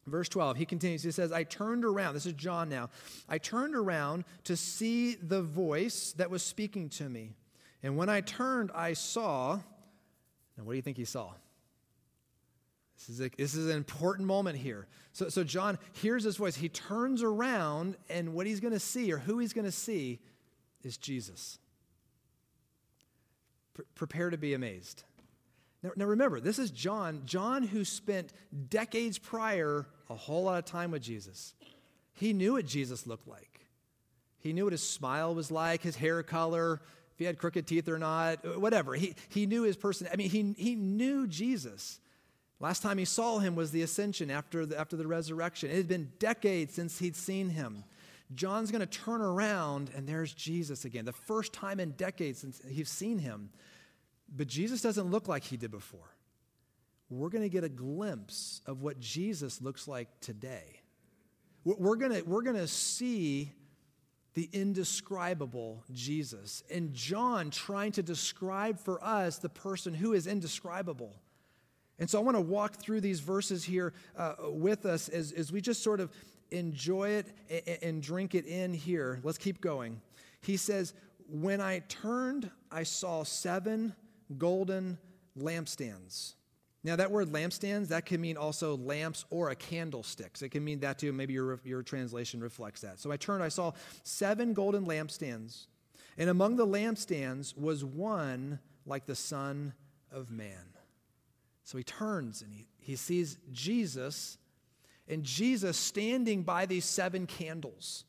Verse 0.06 0.28
12, 0.28 0.56
he 0.56 0.64
continues, 0.64 1.02
he 1.02 1.10
says, 1.10 1.32
I 1.32 1.42
turned 1.42 1.84
around. 1.84 2.14
This 2.14 2.26
is 2.26 2.34
John 2.34 2.68
now. 2.68 2.90
I 3.28 3.38
turned 3.38 3.74
around 3.74 4.24
to 4.44 4.56
see 4.56 5.16
the 5.16 5.42
voice 5.42 6.14
that 6.16 6.30
was 6.30 6.42
speaking 6.42 6.88
to 6.90 7.08
me. 7.08 7.34
And 7.82 7.96
when 7.96 8.08
I 8.08 8.20
turned, 8.20 8.70
I 8.72 8.92
saw. 8.92 9.58
Now, 10.56 10.64
what 10.64 10.72
do 10.72 10.76
you 10.76 10.82
think 10.82 10.96
he 10.96 11.04
saw? 11.04 11.32
This 12.98 13.08
is, 13.08 13.20
a, 13.20 13.30
this 13.36 13.54
is 13.54 13.68
an 13.68 13.76
important 13.76 14.26
moment 14.26 14.58
here. 14.58 14.86
So, 15.12 15.28
so 15.28 15.44
John 15.44 15.78
hears 15.92 16.24
this 16.24 16.36
voice. 16.36 16.56
He 16.56 16.68
turns 16.68 17.22
around, 17.22 17.96
and 18.08 18.32
what 18.32 18.46
he's 18.46 18.60
going 18.60 18.72
to 18.72 18.80
see, 18.80 19.12
or 19.12 19.18
who 19.18 19.38
he's 19.38 19.52
going 19.52 19.66
to 19.66 19.72
see, 19.72 20.20
is 20.82 20.96
Jesus. 20.96 21.58
Pre- 23.74 23.84
prepare 23.94 24.30
to 24.30 24.38
be 24.38 24.54
amazed. 24.54 25.02
Now, 25.82 25.90
now, 25.96 26.06
remember, 26.06 26.40
this 26.40 26.58
is 26.58 26.70
John, 26.70 27.22
John 27.26 27.62
who 27.62 27.84
spent 27.84 28.32
decades 28.68 29.18
prior 29.18 29.86
a 30.08 30.14
whole 30.14 30.44
lot 30.44 30.58
of 30.58 30.64
time 30.64 30.90
with 30.90 31.02
Jesus. 31.02 31.54
He 32.14 32.32
knew 32.32 32.54
what 32.54 32.66
Jesus 32.66 33.06
looked 33.06 33.28
like. 33.28 33.66
He 34.38 34.52
knew 34.52 34.64
what 34.64 34.72
his 34.72 34.88
smile 34.88 35.34
was 35.34 35.50
like, 35.50 35.82
his 35.82 35.96
hair 35.96 36.22
color, 36.22 36.80
if 37.12 37.18
he 37.18 37.24
had 37.24 37.38
crooked 37.38 37.66
teeth 37.66 37.88
or 37.88 37.98
not, 37.98 38.60
whatever. 38.60 38.94
He, 38.94 39.14
he 39.28 39.46
knew 39.46 39.62
his 39.62 39.76
person. 39.76 40.08
I 40.12 40.16
mean, 40.16 40.30
he, 40.30 40.54
he 40.56 40.74
knew 40.74 41.26
Jesus. 41.26 42.00
Last 42.60 42.82
time 42.82 42.96
he 42.98 43.04
saw 43.04 43.38
him 43.38 43.54
was 43.54 43.70
the 43.70 43.82
ascension 43.82 44.30
after 44.30 44.64
the, 44.64 44.78
after 44.78 44.96
the 44.96 45.06
resurrection. 45.06 45.70
It 45.70 45.76
had 45.76 45.88
been 45.88 46.12
decades 46.18 46.74
since 46.74 46.98
he'd 46.98 47.16
seen 47.16 47.50
him. 47.50 47.84
John's 48.34 48.70
going 48.70 48.80
to 48.80 48.86
turn 48.86 49.20
around, 49.20 49.90
and 49.94 50.06
there's 50.06 50.32
Jesus 50.32 50.84
again. 50.84 51.04
The 51.04 51.12
first 51.12 51.52
time 51.52 51.78
in 51.78 51.92
decades 51.92 52.40
since 52.40 52.60
he's 52.68 52.88
seen 52.88 53.18
him. 53.18 53.50
But 54.34 54.48
Jesus 54.48 54.82
doesn't 54.82 55.10
look 55.10 55.28
like 55.28 55.44
he 55.44 55.56
did 55.56 55.70
before. 55.70 56.10
We're 57.08 57.28
going 57.28 57.44
to 57.44 57.48
get 57.48 57.64
a 57.64 57.68
glimpse 57.68 58.60
of 58.66 58.82
what 58.82 58.98
Jesus 58.98 59.62
looks 59.62 59.86
like 59.86 60.08
today. 60.20 60.80
We're 61.64 61.96
going 61.96 62.12
to, 62.12 62.22
we're 62.22 62.42
going 62.42 62.56
to 62.56 62.68
see 62.68 63.52
the 64.34 64.48
indescribable 64.52 65.82
Jesus. 65.92 66.62
And 66.70 66.92
John 66.92 67.50
trying 67.50 67.92
to 67.92 68.02
describe 68.02 68.78
for 68.78 69.02
us 69.02 69.38
the 69.38 69.48
person 69.48 69.94
who 69.94 70.12
is 70.12 70.26
indescribable. 70.26 71.14
And 71.98 72.10
so 72.10 72.18
I 72.18 72.22
want 72.22 72.36
to 72.36 72.42
walk 72.42 72.76
through 72.76 73.00
these 73.00 73.20
verses 73.20 73.64
here 73.64 73.94
uh, 74.16 74.34
with 74.50 74.84
us 74.84 75.08
as, 75.08 75.32
as 75.32 75.50
we 75.50 75.60
just 75.60 75.82
sort 75.82 76.00
of 76.00 76.12
enjoy 76.50 77.10
it 77.10 77.26
and, 77.50 77.78
and 77.82 78.02
drink 78.02 78.34
it 78.34 78.46
in 78.46 78.74
here. 78.74 79.20
Let's 79.22 79.38
keep 79.38 79.60
going. 79.60 80.00
He 80.42 80.56
says, 80.56 80.92
When 81.28 81.60
I 81.60 81.80
turned, 81.88 82.50
I 82.70 82.82
saw 82.82 83.24
seven 83.24 83.94
golden 84.38 84.98
lampstands. 85.38 86.34
Now, 86.84 86.96
that 86.96 87.10
word 87.10 87.28
lampstands, 87.28 87.88
that 87.88 88.06
can 88.06 88.20
mean 88.20 88.36
also 88.36 88.76
lamps 88.76 89.24
or 89.30 89.50
a 89.50 89.56
candlestick. 89.56 90.36
So 90.36 90.46
it 90.46 90.52
can 90.52 90.64
mean 90.64 90.80
that 90.80 90.98
too. 91.00 91.12
Maybe 91.12 91.32
your, 91.32 91.58
your 91.64 91.82
translation 91.82 92.40
reflects 92.40 92.82
that. 92.82 93.00
So 93.00 93.10
I 93.10 93.16
turned, 93.16 93.42
I 93.42 93.48
saw 93.48 93.72
seven 94.04 94.54
golden 94.54 94.86
lampstands. 94.86 95.66
And 96.16 96.30
among 96.30 96.56
the 96.56 96.66
lampstands 96.66 97.56
was 97.58 97.84
one 97.84 98.60
like 98.86 99.06
the 99.06 99.16
Son 99.16 99.74
of 100.12 100.30
Man. 100.30 100.74
So 101.64 101.76
he 101.76 101.82
turns 101.84 102.42
and 102.42 102.52
he, 102.52 102.68
he 102.78 102.94
sees 102.94 103.38
Jesus, 103.50 104.38
and 105.08 105.24
Jesus 105.24 105.76
standing 105.76 106.44
by 106.44 106.66
these 106.66 106.84
seven 106.84 107.26
candles. 107.26 108.04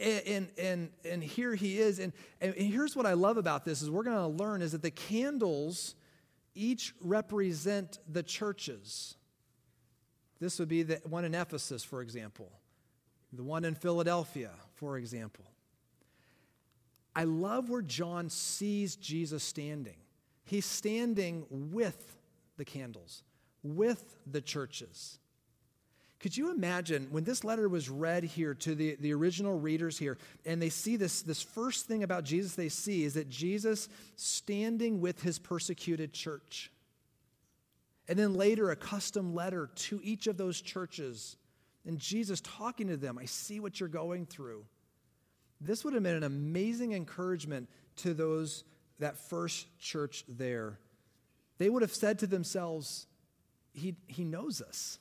And, 0.00 0.48
and, 0.58 0.90
and 1.04 1.22
here 1.22 1.54
he 1.54 1.78
is. 1.78 1.98
And, 1.98 2.12
and 2.40 2.54
here's 2.54 2.96
what 2.96 3.06
I 3.06 3.14
love 3.14 3.36
about 3.36 3.64
this 3.64 3.82
is 3.82 3.90
we're 3.90 4.02
going 4.02 4.16
to 4.16 4.44
learn 4.44 4.62
is 4.62 4.72
that 4.72 4.82
the 4.82 4.90
candles 4.90 5.94
each 6.54 6.94
represent 7.00 7.98
the 8.10 8.22
churches. 8.22 9.16
This 10.40 10.58
would 10.58 10.68
be 10.68 10.82
the 10.82 11.00
one 11.04 11.24
in 11.24 11.34
Ephesus, 11.34 11.84
for 11.84 12.02
example, 12.02 12.50
the 13.32 13.44
one 13.44 13.64
in 13.64 13.74
Philadelphia, 13.74 14.50
for 14.74 14.98
example. 14.98 15.44
I 17.14 17.24
love 17.24 17.70
where 17.70 17.82
John 17.82 18.28
sees 18.28 18.96
Jesus 18.96 19.42
standing. 19.42 19.96
He's 20.44 20.66
standing 20.66 21.46
with 21.50 22.16
the 22.58 22.64
candles, 22.64 23.22
with 23.62 24.16
the 24.26 24.40
churches. 24.42 25.18
Could 26.18 26.36
you 26.36 26.50
imagine 26.50 27.08
when 27.10 27.24
this 27.24 27.44
letter 27.44 27.68
was 27.68 27.90
read 27.90 28.24
here 28.24 28.54
to 28.54 28.74
the, 28.74 28.96
the 29.00 29.12
original 29.12 29.58
readers 29.58 29.98
here, 29.98 30.16
and 30.46 30.60
they 30.60 30.70
see 30.70 30.96
this, 30.96 31.20
this 31.22 31.42
first 31.42 31.86
thing 31.86 32.02
about 32.02 32.24
Jesus 32.24 32.54
they 32.54 32.70
see 32.70 33.04
is 33.04 33.14
that 33.14 33.28
Jesus 33.28 33.88
standing 34.16 35.00
with 35.00 35.22
his 35.22 35.38
persecuted 35.38 36.14
church. 36.14 36.72
And 38.08 38.18
then 38.18 38.34
later, 38.34 38.70
a 38.70 38.76
custom 38.76 39.34
letter 39.34 39.68
to 39.74 40.00
each 40.02 40.26
of 40.26 40.38
those 40.38 40.60
churches, 40.60 41.36
and 41.84 41.98
Jesus 41.98 42.40
talking 42.40 42.88
to 42.88 42.96
them. 42.96 43.18
I 43.18 43.26
see 43.26 43.60
what 43.60 43.78
you're 43.78 43.88
going 43.88 44.24
through. 44.26 44.64
This 45.60 45.84
would 45.84 45.94
have 45.94 46.02
been 46.02 46.16
an 46.16 46.22
amazing 46.22 46.92
encouragement 46.92 47.68
to 47.96 48.14
those, 48.14 48.64
that 49.00 49.18
first 49.18 49.66
church 49.78 50.24
there. 50.28 50.78
They 51.58 51.68
would 51.68 51.82
have 51.82 51.94
said 51.94 52.20
to 52.20 52.26
themselves, 52.26 53.06
He, 53.72 53.96
he 54.06 54.24
knows 54.24 54.62
us. 54.62 54.98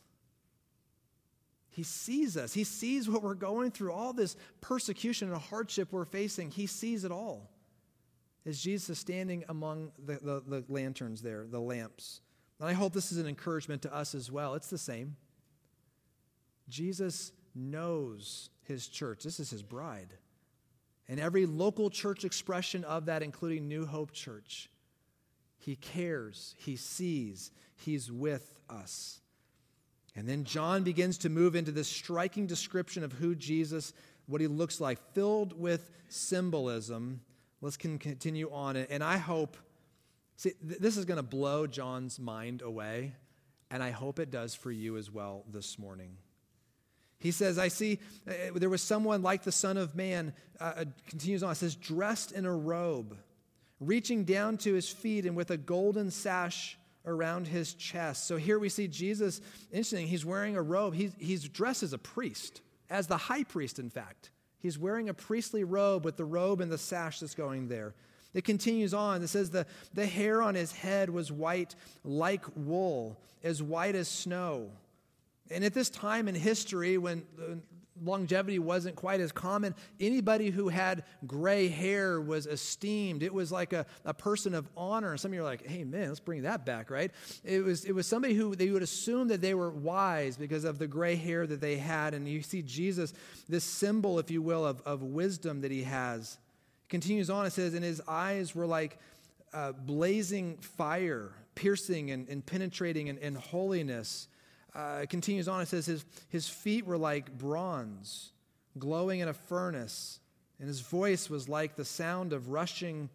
He 1.76 1.84
sees 1.84 2.38
us. 2.38 2.54
He 2.54 2.64
sees 2.64 3.10
what 3.10 3.22
we're 3.22 3.34
going 3.34 3.70
through, 3.70 3.92
all 3.92 4.14
this 4.14 4.38
persecution 4.62 5.30
and 5.30 5.42
hardship 5.42 5.92
we're 5.92 6.06
facing. 6.06 6.50
He 6.50 6.68
sees 6.68 7.04
it 7.04 7.12
all. 7.12 7.52
As 8.46 8.62
Jesus 8.62 8.92
is 8.92 9.00
standing 9.00 9.44
among 9.50 9.92
the, 10.06 10.14
the, 10.14 10.44
the, 10.48 10.64
lanterns 10.70 11.22
there, 11.22 11.46
the 11.46 11.60
lamps. 11.60 12.22
And 12.62 12.70
I 12.70 12.72
hope 12.72 12.94
this 12.94 13.12
is 13.12 13.18
an 13.18 13.28
encouragement 13.28 13.82
to 13.82 13.94
us 13.94 14.16
as 14.16 14.32
well. 14.32 14.54
It's 14.54 14.70
the 14.70 14.78
same. 14.78 15.18
Jesus 16.70 17.34
knows 17.54 18.52
his 18.64 18.88
church, 18.88 19.24
this 19.24 19.42
is 19.42 19.50
his 19.50 19.62
bride. 19.62 20.14
And 21.10 21.20
every 21.20 21.46
local 21.46 21.90
church 21.90 22.24
expression 22.24 22.86
of 22.86 23.08
that, 23.08 23.22
including 23.22 23.68
New 23.68 23.86
Hope 23.86 24.14
Church, 24.14 24.70
he 25.58 25.76
cares, 25.76 26.56
he 26.58 26.78
sees, 26.78 27.52
he's 27.76 28.10
with 28.10 28.54
us. 28.70 29.20
And 30.16 30.28
then 30.28 30.46
John 30.46 30.84
begins 30.84 31.18
to 31.20 31.30
move 31.30 31.56
into 31.56 31.72
this 31.72 31.90
striking 31.90 32.48
description 32.48 33.04
of 33.04 33.12
who 33.12 33.36
Jesus, 33.36 33.94
what 34.28 34.40
he 34.40 34.48
looks 34.48 34.80
like, 34.80 34.98
filled 35.14 35.58
with 35.60 35.90
symbolism. 36.08 37.22
Let's 37.62 37.78
continue 37.78 38.50
on. 38.52 38.78
And 38.78 39.04
I 39.04 39.18
hope, 39.18 39.58
see, 40.38 40.54
this 40.62 40.96
is 40.96 41.06
going 41.06 41.18
to 41.18 41.24
blow 41.24 41.68
John's 41.68 42.18
mind 42.18 42.62
away, 42.62 43.14
and 43.70 43.84
I 43.84 43.92
hope 43.92 44.20
it 44.20 44.32
does 44.32 44.56
for 44.56 44.72
you 44.72 44.96
as 44.96 45.12
well 45.12 45.44
this 45.52 45.78
morning. 45.78 46.18
He 47.18 47.32
says, 47.32 47.58
I 47.58 47.70
see 47.70 48.00
uh, 48.28 48.32
there 48.56 48.70
was 48.70 48.82
someone 48.82 49.22
like 49.22 49.44
the 49.44 49.52
Son 49.52 49.78
of 49.78 49.96
Man, 49.96 50.34
uh, 50.62 50.74
uh 50.78 50.86
continues 51.08 51.44
on, 51.44 51.56
says, 51.56 51.76
dressed 51.76 52.32
in 52.32 52.46
a 52.46 52.56
robe, 52.56 53.18
reaching 53.80 54.24
down 54.24 54.58
to 54.60 54.74
his 54.74 54.88
feet 54.88 55.26
and 55.26 55.36
with 55.36 55.50
a 55.50 55.58
golden 55.58 56.12
sash 56.12 56.78
around 57.06 57.48
his 57.48 57.74
chest. 57.74 58.28
So 58.28 58.38
here 58.38 58.60
we 58.60 58.70
see 58.70 58.88
Jesus, 58.88 59.42
interesting, 59.72 60.08
he's 60.08 60.26
wearing 60.26 60.56
a 60.56 60.62
robe. 60.62 60.94
He's, 60.94 61.12
he's 61.20 61.48
dressed 61.48 61.84
as 61.84 61.94
a 61.94 61.98
priest, 61.98 62.62
as 62.90 63.08
the 63.08 63.18
high 63.18 63.44
priest, 63.44 63.80
in 63.80 63.90
fact. 63.90 64.32
He's 64.60 64.80
wearing 64.80 65.10
a 65.10 65.14
priestly 65.14 65.64
robe 65.64 66.04
with 66.04 66.18
the 66.18 66.26
robe 66.26 66.62
and 66.62 66.72
the 66.72 66.78
sash 66.78 67.20
that's 67.20 67.36
going 67.36 67.68
there. 67.68 67.94
It 68.34 68.44
continues 68.44 68.94
on. 68.94 69.22
It 69.22 69.28
says 69.28 69.50
the, 69.50 69.66
the 69.94 70.06
hair 70.06 70.42
on 70.42 70.56
his 70.56 70.72
head 70.72 71.10
was 71.10 71.32
white 71.32 71.76
like 72.04 72.44
wool, 72.56 73.18
as 73.44 73.64
white 73.64 73.96
as 73.96 74.08
snow. 74.08 74.72
And 75.52 75.64
at 75.64 75.74
this 75.74 75.90
time 75.90 76.28
in 76.28 76.36
history, 76.36 76.98
when 76.98 77.24
longevity 78.04 78.60
wasn't 78.60 78.96
quite 78.96 79.20
as 79.20 79.32
common. 79.32 79.74
Anybody 80.00 80.50
who 80.50 80.70
had 80.70 81.04
gray 81.26 81.68
hair 81.68 82.20
was 82.20 82.46
esteemed. 82.46 83.24
It 83.24 83.34
was 83.34 83.52
like 83.52 83.74
a, 83.74 83.86
a 84.04 84.14
person 84.14 84.54
of 84.54 84.68
honor. 84.76 85.12
And 85.12 85.20
some 85.20 85.32
of 85.32 85.36
you 85.36 85.42
are 85.42 85.46
like, 85.46 85.66
hey, 85.66 85.84
man, 85.84 86.10
let's 86.10 86.20
bring 86.20 86.44
that 86.44 86.66
back, 86.66 86.90
right? 86.90 87.12
It 87.44 87.64
was, 87.64 87.86
it 87.86 87.94
was 87.94 88.08
somebody 88.08 88.34
who 88.34 88.56
they 88.56 88.70
would 88.70 88.84
assume 88.84 89.30
that 89.30 89.42
they 89.42 89.54
were 89.54 89.72
wise 89.72 90.38
because 90.38 90.64
of 90.64 90.78
the 90.78 90.88
gray 90.88 91.16
hair 91.16 91.48
that 91.48 91.62
they 91.62 91.78
had. 91.78 92.14
And 92.14 92.28
you 92.28 92.42
see 92.42 92.62
Jesus, 92.62 93.14
this 93.48 93.64
symbol, 93.64 94.20
if 94.20 94.30
you 94.30 94.42
will, 94.42 94.66
of, 94.66 94.82
of 94.82 95.02
wisdom 95.02 95.62
that 95.62 95.72
he 95.72 95.84
has. 95.84 96.38
It 96.86 96.90
continues 96.90 97.30
on, 97.30 97.46
it 97.46 97.54
says, 97.54 97.74
and 97.74 97.84
his 97.84 98.02
eyes 98.08 98.54
were 98.54 98.68
like 98.68 99.00
uh, 99.54 99.72
blazing 99.72 100.58
fire, 100.58 101.32
piercing 101.56 102.12
and, 102.12 102.28
and 102.28 102.46
penetrating 102.46 103.10
and, 103.10 103.18
in 103.20 103.36
holiness 103.36 104.28
uh, 104.76 105.00
it 105.04 105.10
continues 105.10 105.48
on. 105.48 105.62
It 105.62 105.68
says, 105.68 105.86
his, 105.86 106.06
his 106.30 106.50
feet 106.50 106.86
were 106.86 106.98
like 106.98 107.38
bronze, 107.38 108.32
glowing 108.78 109.22
in 109.22 109.30
a 109.30 109.34
furnace, 109.34 110.20
and 110.60 110.68
his 110.68 110.82
voice 110.82 111.30
was 111.30 111.48
like 111.48 111.76
the 111.76 111.86
sound 111.86 112.34
of 112.34 112.50
rushing 112.50 113.10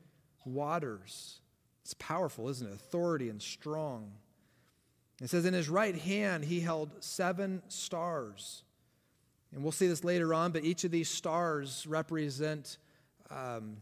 waters. 0.44 1.40
It's 1.82 1.94
powerful, 1.94 2.48
isn't 2.48 2.66
it? 2.66 2.74
Authority 2.74 3.28
and 3.28 3.40
strong. 3.42 4.12
It 5.20 5.28
says, 5.28 5.44
In 5.44 5.54
his 5.54 5.68
right 5.68 5.96
hand 5.96 6.44
he 6.44 6.60
held 6.60 6.90
seven 7.02 7.62
stars. 7.68 8.62
And 9.52 9.62
we'll 9.62 9.72
see 9.72 9.88
this 9.88 10.04
later 10.04 10.32
on, 10.32 10.52
but 10.52 10.64
each 10.64 10.84
of 10.84 10.90
these 10.90 11.10
stars 11.10 11.86
represent 11.86 12.78
um, 13.30 13.78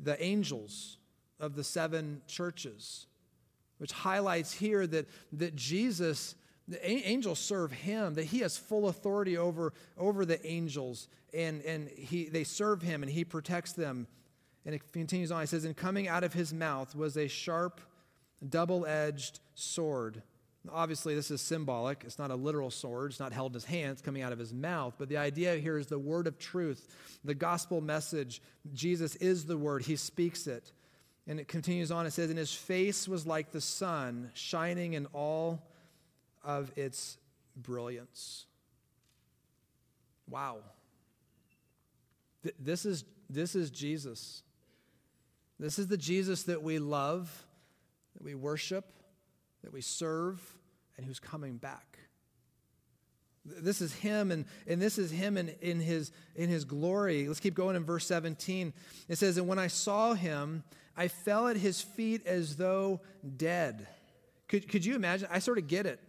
the 0.00 0.22
angels 0.22 0.98
of 1.38 1.54
the 1.54 1.64
seven 1.64 2.20
churches, 2.26 3.06
which 3.78 3.92
highlights 3.92 4.52
here 4.52 4.86
that, 4.86 5.06
that 5.32 5.54
Jesus 5.54 6.34
the 6.66 6.86
angels 6.88 7.38
serve 7.38 7.72
him, 7.72 8.14
that 8.14 8.24
he 8.24 8.38
has 8.38 8.56
full 8.56 8.88
authority 8.88 9.36
over, 9.36 9.72
over 9.98 10.24
the 10.24 10.44
angels, 10.46 11.08
and, 11.34 11.62
and 11.62 11.88
he, 11.90 12.28
they 12.28 12.44
serve 12.44 12.80
him 12.80 13.02
and 13.02 13.12
he 13.12 13.24
protects 13.24 13.72
them. 13.72 14.06
And 14.64 14.74
it 14.74 14.92
continues 14.92 15.30
on. 15.30 15.42
he 15.42 15.46
says, 15.46 15.64
And 15.64 15.76
coming 15.76 16.08
out 16.08 16.24
of 16.24 16.32
his 16.32 16.54
mouth 16.54 16.94
was 16.94 17.18
a 17.18 17.28
sharp, 17.28 17.80
double 18.48 18.86
edged 18.86 19.40
sword. 19.54 20.22
Obviously, 20.72 21.14
this 21.14 21.30
is 21.30 21.42
symbolic. 21.42 22.02
It's 22.04 22.18
not 22.18 22.30
a 22.30 22.34
literal 22.34 22.70
sword. 22.70 23.10
It's 23.10 23.20
not 23.20 23.34
held 23.34 23.52
in 23.52 23.54
his 23.54 23.66
hands, 23.66 24.00
coming 24.00 24.22
out 24.22 24.32
of 24.32 24.38
his 24.38 24.54
mouth. 24.54 24.94
But 24.96 25.10
the 25.10 25.18
idea 25.18 25.56
here 25.56 25.76
is 25.76 25.88
the 25.88 25.98
word 25.98 26.26
of 26.26 26.38
truth, 26.38 26.88
the 27.22 27.34
gospel 27.34 27.82
message. 27.82 28.40
Jesus 28.72 29.16
is 29.16 29.44
the 29.44 29.58
word, 29.58 29.82
he 29.82 29.96
speaks 29.96 30.46
it. 30.46 30.72
And 31.26 31.38
it 31.38 31.48
continues 31.48 31.90
on. 31.90 32.06
It 32.06 32.12
says, 32.12 32.30
And 32.30 32.38
his 32.38 32.54
face 32.54 33.06
was 33.06 33.26
like 33.26 33.50
the 33.50 33.60
sun, 33.60 34.30
shining 34.32 34.94
in 34.94 35.04
all 35.12 35.62
of 36.44 36.70
its 36.76 37.18
brilliance. 37.56 38.46
Wow. 40.28 40.58
Th- 42.42 42.54
this, 42.58 42.84
is, 42.84 43.04
this 43.28 43.54
is 43.54 43.70
Jesus. 43.70 44.42
This 45.58 45.78
is 45.78 45.86
the 45.86 45.96
Jesus 45.96 46.44
that 46.44 46.62
we 46.62 46.78
love, 46.78 47.46
that 48.14 48.22
we 48.22 48.34
worship, 48.34 48.84
that 49.62 49.72
we 49.72 49.80
serve, 49.80 50.40
and 50.96 51.06
who's 51.06 51.20
coming 51.20 51.56
back. 51.56 51.98
This 53.44 53.82
is 53.82 53.92
him, 53.92 54.30
and, 54.30 54.46
and 54.66 54.80
this 54.80 54.96
is 54.98 55.10
him 55.10 55.36
in, 55.36 55.50
in, 55.60 55.78
his, 55.78 56.12
in 56.34 56.48
his 56.48 56.64
glory. 56.64 57.28
Let's 57.28 57.40
keep 57.40 57.54
going 57.54 57.76
in 57.76 57.84
verse 57.84 58.06
17. 58.06 58.72
It 59.08 59.18
says, 59.18 59.36
And 59.36 59.46
when 59.46 59.58
I 59.58 59.66
saw 59.66 60.14
him, 60.14 60.64
I 60.96 61.08
fell 61.08 61.48
at 61.48 61.56
his 61.56 61.82
feet 61.82 62.26
as 62.26 62.56
though 62.56 63.00
dead. 63.36 63.86
Could, 64.48 64.68
could 64.68 64.84
you 64.84 64.94
imagine? 64.94 65.28
I 65.30 65.40
sort 65.40 65.58
of 65.58 65.66
get 65.66 65.84
it. 65.84 66.00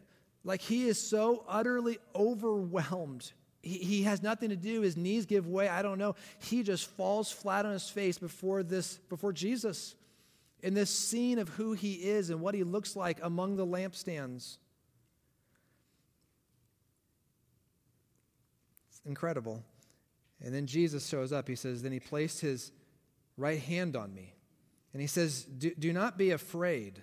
Like 0.46 0.62
he 0.62 0.88
is 0.88 1.02
so 1.02 1.44
utterly 1.50 1.98
overwhelmed. 2.16 3.34
He, 3.64 3.80
he 3.80 4.04
has 4.04 4.22
nothing 4.22 4.50
to 4.50 4.56
do. 4.56 4.82
His 4.82 4.96
knees 4.96 5.26
give 5.26 5.48
way. 5.48 5.68
I 5.68 5.82
don't 5.82 5.98
know. 5.98 6.16
He 6.40 6.62
just 6.62 6.88
falls 6.92 7.32
flat 7.32 7.66
on 7.66 7.74
his 7.74 7.90
face 7.90 8.20
before 8.20 8.62
this, 8.62 9.00
before 9.10 9.34
Jesus. 9.34 9.96
in 10.62 10.74
this 10.76 10.90
scene 10.90 11.40
of 11.40 11.50
who 11.50 11.74
he 11.74 11.94
is 11.94 12.30
and 12.30 12.42
what 12.42 12.56
he 12.56 12.64
looks 12.64 12.96
like 12.96 13.20
among 13.22 13.56
the 13.56 13.66
lampstands. 13.66 14.58
It's 18.90 19.02
incredible. 19.06 19.64
And 20.44 20.54
then 20.54 20.68
Jesus 20.68 21.08
shows 21.08 21.34
up. 21.34 21.48
He 21.48 21.56
says, 21.56 21.82
Then 21.82 21.92
he 21.92 22.00
placed 22.00 22.42
his 22.42 22.72
right 23.36 23.60
hand 23.60 23.96
on 23.96 24.14
me. 24.14 24.36
And 24.94 25.02
he 25.02 25.08
says, 25.08 25.44
Do, 25.44 25.72
do 25.78 25.92
not 25.92 26.18
be 26.18 26.32
afraid. 26.32 27.02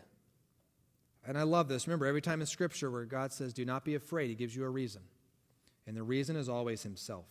And 1.26 1.38
I 1.38 1.42
love 1.42 1.68
this. 1.68 1.86
Remember, 1.86 2.06
every 2.06 2.22
time 2.22 2.40
in 2.40 2.46
Scripture 2.46 2.90
where 2.90 3.04
God 3.04 3.32
says, 3.32 3.52
Do 3.52 3.64
not 3.64 3.84
be 3.84 3.94
afraid, 3.94 4.28
he 4.28 4.34
gives 4.34 4.54
you 4.56 4.64
a 4.64 4.68
reason. 4.68 5.02
And 5.86 5.96
the 5.96 6.02
reason 6.02 6.36
is 6.36 6.48
always 6.48 6.82
himself. 6.82 7.26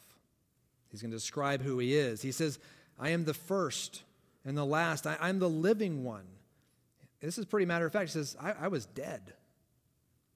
He's 0.89 1.01
going 1.01 1.11
to 1.11 1.17
describe 1.17 1.61
who 1.61 1.79
he 1.79 1.95
is. 1.95 2.21
He 2.21 2.31
says, 2.31 2.59
I 2.99 3.09
am 3.09 3.23
the 3.23 3.33
first 3.33 4.03
and 4.45 4.57
the 4.57 4.65
last. 4.65 5.07
I, 5.07 5.29
am 5.29 5.39
the 5.39 5.49
living 5.49 6.03
one. 6.03 6.25
This 7.21 7.37
is 7.37 7.45
pretty 7.45 7.65
matter 7.65 7.85
of 7.85 7.93
fact. 7.93 8.09
He 8.09 8.13
says, 8.13 8.35
I, 8.41 8.51
I 8.51 8.67
was 8.67 8.85
dead. 8.87 9.33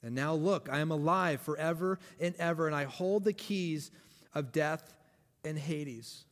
And 0.01 0.15
now 0.15 0.33
look, 0.33 0.69
I 0.71 0.79
am 0.79 0.91
alive 0.91 1.41
forever 1.41 1.99
and 2.19 2.35
ever, 2.37 2.67
and 2.67 2.75
I 2.75 2.83
hold 2.83 3.23
the 3.23 3.33
keys 3.33 3.91
of 4.33 4.51
death 4.51 4.93
and 5.43 5.57
Hades. 5.57 6.25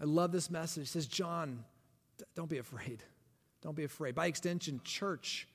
I 0.00 0.04
love 0.04 0.32
this 0.32 0.50
message. 0.50 0.82
He 0.82 0.88
says, 0.88 1.06
John, 1.06 1.64
don't 2.34 2.50
be 2.50 2.58
afraid. 2.58 3.02
Don't 3.62 3.76
be 3.76 3.84
afraid. 3.84 4.14
By 4.14 4.26
extension, 4.26 4.80
church, 4.84 5.46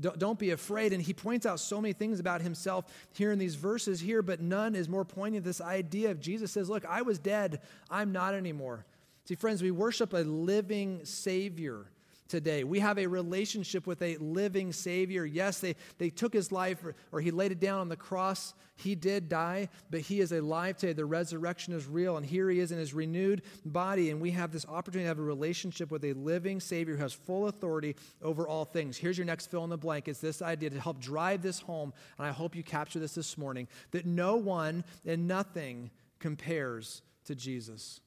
don't 0.00 0.38
be 0.38 0.50
afraid. 0.50 0.92
And 0.92 1.02
he 1.02 1.12
points 1.12 1.46
out 1.46 1.60
so 1.60 1.80
many 1.80 1.92
things 1.92 2.20
about 2.20 2.40
himself 2.40 2.86
here 3.12 3.32
in 3.32 3.38
these 3.38 3.54
verses 3.54 4.00
here, 4.00 4.22
but 4.22 4.40
none 4.40 4.74
is 4.74 4.88
more 4.88 5.04
poignant. 5.04 5.44
This 5.44 5.60
idea 5.60 6.10
of 6.10 6.20
Jesus 6.20 6.52
says, 6.52 6.68
Look, 6.68 6.84
I 6.84 7.02
was 7.02 7.18
dead. 7.18 7.60
I'm 7.90 8.12
not 8.12 8.34
anymore. 8.34 8.84
See, 9.24 9.34
friends, 9.34 9.62
we 9.62 9.70
worship 9.70 10.12
a 10.12 10.18
living 10.18 11.04
Savior 11.04 11.86
today. 12.28 12.64
We 12.64 12.80
have 12.80 12.98
a 12.98 13.06
relationship 13.06 13.86
with 13.86 14.02
a 14.02 14.16
living 14.18 14.72
Savior. 14.72 15.24
Yes, 15.24 15.60
they, 15.60 15.76
they 15.98 16.10
took 16.10 16.32
his 16.32 16.52
life 16.52 16.84
or, 16.84 16.94
or, 17.12 17.20
he 17.20 17.30
laid 17.30 17.52
it 17.52 17.60
down 17.60 17.80
on 17.80 17.88
the 17.88 17.96
cross. 17.96 18.54
He 18.76 18.94
did 18.94 19.28
die, 19.28 19.68
but 19.90 20.00
he 20.00 20.20
is 20.20 20.32
alive 20.32 20.76
today. 20.76 20.92
The 20.92 21.06
resurrection 21.06 21.72
is 21.72 21.86
real, 21.86 22.16
and 22.16 22.26
here 22.26 22.50
he 22.50 22.60
is 22.60 22.72
in 22.72 22.78
his 22.78 22.92
renewed 22.92 23.42
body. 23.64 24.10
And 24.10 24.20
we 24.20 24.30
have 24.32 24.52
this 24.52 24.66
opportunity 24.66 25.04
to 25.04 25.08
have 25.08 25.18
a 25.18 25.22
relationship 25.22 25.90
with 25.90 26.04
a 26.04 26.12
living 26.12 26.60
Savior 26.60 26.96
who 26.96 27.02
has 27.02 27.12
full 27.12 27.48
authority 27.48 27.96
over 28.22 28.46
all 28.46 28.64
things. 28.64 28.96
Here's 28.96 29.16
your 29.16 29.24
next 29.24 29.50
fill 29.50 29.64
in 29.64 29.70
the 29.70 29.78
blank. 29.78 30.08
It's 30.08 30.20
this 30.20 30.42
idea 30.42 30.70
to 30.70 30.80
help 30.80 31.00
drive 31.00 31.42
this 31.42 31.60
home, 31.60 31.92
and 32.18 32.26
I 32.26 32.32
hope 32.32 32.54
you 32.54 32.62
capture 32.62 32.98
this 32.98 33.14
this 33.14 33.38
morning 33.38 33.66
that 33.92 34.06
no 34.06 34.36
one 34.36 34.84
and 35.04 35.26
nothing 35.26 35.90
compares 36.18 37.02
to 37.24 37.34
Jesus. 37.34 38.00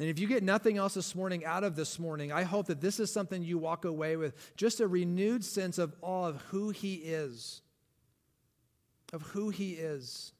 And 0.00 0.08
if 0.08 0.18
you 0.18 0.26
get 0.26 0.42
nothing 0.42 0.78
else 0.78 0.94
this 0.94 1.14
morning 1.14 1.44
out 1.44 1.62
of 1.62 1.76
this 1.76 1.98
morning, 1.98 2.32
I 2.32 2.42
hope 2.42 2.68
that 2.68 2.80
this 2.80 2.98
is 2.98 3.12
something 3.12 3.42
you 3.42 3.58
walk 3.58 3.84
away 3.84 4.16
with 4.16 4.34
just 4.56 4.80
a 4.80 4.88
renewed 4.88 5.44
sense 5.44 5.76
of 5.76 5.94
awe 6.00 6.26
of 6.26 6.40
who 6.48 6.70
He 6.70 6.94
is. 6.94 7.60
Of 9.12 9.20
who 9.20 9.50
He 9.50 9.72
is. 9.72 10.32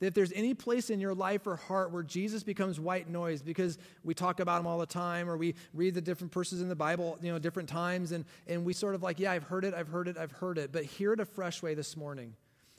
That 0.00 0.06
if 0.06 0.14
there's 0.14 0.32
any 0.32 0.52
place 0.52 0.90
in 0.90 0.98
your 0.98 1.14
life 1.14 1.46
or 1.46 1.54
heart 1.54 1.92
where 1.92 2.02
Jesus 2.02 2.42
becomes 2.42 2.80
white 2.80 3.08
noise 3.08 3.40
because 3.40 3.78
we 4.02 4.14
talk 4.14 4.40
about 4.40 4.58
him 4.58 4.66
all 4.66 4.78
the 4.78 4.84
time 4.84 5.30
or 5.30 5.36
we 5.36 5.54
read 5.72 5.94
the 5.94 6.00
different 6.00 6.32
persons 6.32 6.60
in 6.60 6.68
the 6.68 6.74
Bible, 6.74 7.16
you 7.22 7.30
know, 7.30 7.38
different 7.38 7.68
times, 7.68 8.10
and, 8.10 8.24
and 8.48 8.64
we 8.64 8.72
sort 8.72 8.96
of 8.96 9.04
like, 9.04 9.20
yeah, 9.20 9.30
I've 9.30 9.44
heard 9.44 9.64
it, 9.64 9.74
I've 9.74 9.86
heard 9.86 10.08
it, 10.08 10.18
I've 10.18 10.32
heard 10.32 10.58
it, 10.58 10.72
but 10.72 10.84
hear 10.84 11.12
it 11.12 11.20
a 11.20 11.24
fresh 11.24 11.62
way 11.62 11.74
this 11.74 11.96
morning 11.96 12.34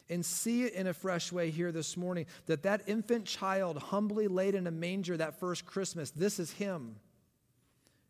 and 0.09 0.25
see 0.25 0.63
it 0.63 0.73
in 0.73 0.87
a 0.87 0.93
fresh 0.93 1.31
way 1.31 1.49
here 1.49 1.71
this 1.71 1.97
morning 1.97 2.25
that 2.45 2.63
that 2.63 2.83
infant 2.87 3.25
child 3.25 3.77
humbly 3.77 4.27
laid 4.27 4.55
in 4.55 4.67
a 4.67 4.71
manger 4.71 5.17
that 5.17 5.39
first 5.39 5.65
Christmas, 5.65 6.11
this 6.11 6.39
is 6.39 6.51
him. 6.51 6.97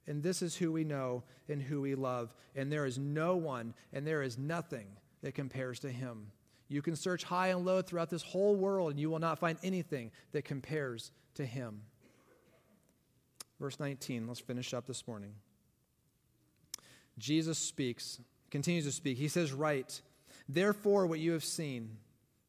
And 0.08 0.22
this 0.22 0.42
is 0.42 0.56
who 0.56 0.72
we 0.72 0.84
know 0.84 1.24
and 1.50 1.62
who 1.62 1.82
we 1.82 1.96
love. 1.96 2.34
And 2.56 2.72
there 2.72 2.86
is 2.86 2.98
no 2.98 3.36
one 3.36 3.74
and 3.94 4.06
there 4.06 4.22
is 4.22 4.38
nothing 4.38 4.88
that 5.24 5.34
compares 5.34 5.80
to 5.80 5.90
him. 5.90 6.32
You 6.68 6.82
can 6.82 6.96
search 6.96 7.24
high 7.24 7.48
and 7.48 7.66
low 7.66 7.82
throughout 7.82 8.10
this 8.10 8.24
whole 8.24 8.56
world 8.56 8.92
and 8.92 9.00
you 9.00 9.10
will 9.10 9.20
not 9.20 9.40
find 9.40 9.58
anything 9.64 10.12
that 10.32 10.46
compares 10.46 11.12
to 11.36 11.46
him. 11.46 11.82
Verse 13.60 13.80
19, 13.80 14.28
let's 14.28 14.40
finish 14.40 14.74
up 14.74 14.86
this 14.86 15.08
morning. 15.08 15.34
Jesus 17.18 17.58
speaks, 17.58 18.20
continues 18.52 18.86
to 18.86 18.92
speak. 18.92 19.18
He 19.18 19.30
says, 19.30 19.54
Write 19.54 20.02
Therefore, 20.48 21.08
what 21.08 21.20
you 21.20 21.32
have 21.32 21.44
seen, 21.44 21.98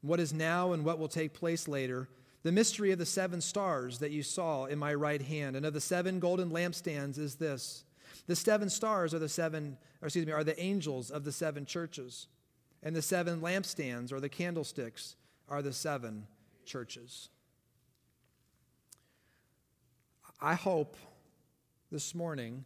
what 0.03 0.21
is 0.21 0.33
now 0.33 0.73
and 0.73 0.85
what 0.85 0.99
will 0.99 1.09
take 1.09 1.33
place 1.33 1.67
later, 1.67 2.09
the 2.43 2.53
mystery 2.53 2.93
of 2.93 2.99
the 2.99 3.07
seven 3.07 3.41
stars 3.41 3.99
that 3.99 4.13
you 4.13 4.23
saw 4.23 4.67
in 4.67 4.79
my 4.79 4.95
right 4.95 5.23
hand 5.23 5.57
and 5.57 5.67
of 5.67 5.73
the 5.73 5.81
seven 5.81 6.21
golden 6.21 6.51
lampstands 6.51 7.19
is 7.19 7.37
this. 7.37 7.85
The 8.27 8.37
seven 8.37 8.71
stars 8.71 9.15
are 9.15 9.19
the 9.19 9.29
seven, 9.29 9.79
or 10.01 10.07
excuse 10.07 10.27
me, 10.27 10.33
are 10.33 10.45
the 10.45 10.61
angels 10.61 11.11
of 11.11 11.25
the 11.25 11.33
seven 11.33 11.67
churches. 11.67 12.29
And 12.83 12.95
the 12.95 13.03
seven 13.03 13.41
lampstands 13.41 14.13
or 14.13 14.21
the 14.21 14.29
candlesticks 14.29 15.17
are 15.49 15.63
the 15.63 15.73
seven 15.73 16.27
churches. 16.65 17.31
I 20.41 20.55
hope 20.55 20.97
this 21.91 22.15
morning 22.15 22.65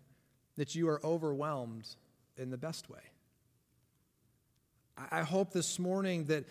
that 0.57 0.75
you 0.75 0.89
are 0.89 1.01
overwhelmed 1.05 1.89
in 2.37 2.51
the 2.51 2.59
best 2.59 2.91
way. 2.91 3.01
I 5.11 5.23
hope 5.23 5.53
this 5.53 5.79
morning 5.79 6.25
that, 6.25 6.45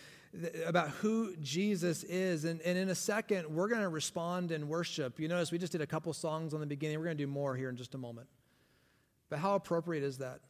about 0.65 0.89
who 0.89 1.35
Jesus 1.37 2.03
is. 2.03 2.45
And, 2.45 2.61
and 2.61 2.77
in 2.77 2.89
a 2.89 2.95
second, 2.95 3.47
we're 3.53 3.67
going 3.67 3.81
to 3.81 3.89
respond 3.89 4.51
in 4.51 4.67
worship. 4.67 5.19
You 5.19 5.27
notice 5.27 5.51
we 5.51 5.57
just 5.57 5.71
did 5.71 5.81
a 5.81 5.87
couple 5.87 6.13
songs 6.13 6.53
on 6.53 6.59
the 6.59 6.65
beginning. 6.65 6.97
We're 6.99 7.05
going 7.05 7.17
to 7.17 7.23
do 7.23 7.27
more 7.27 7.55
here 7.55 7.69
in 7.69 7.75
just 7.75 7.95
a 7.95 7.97
moment. 7.97 8.27
But 9.29 9.39
how 9.39 9.55
appropriate 9.55 10.03
is 10.03 10.19
that? 10.19 10.41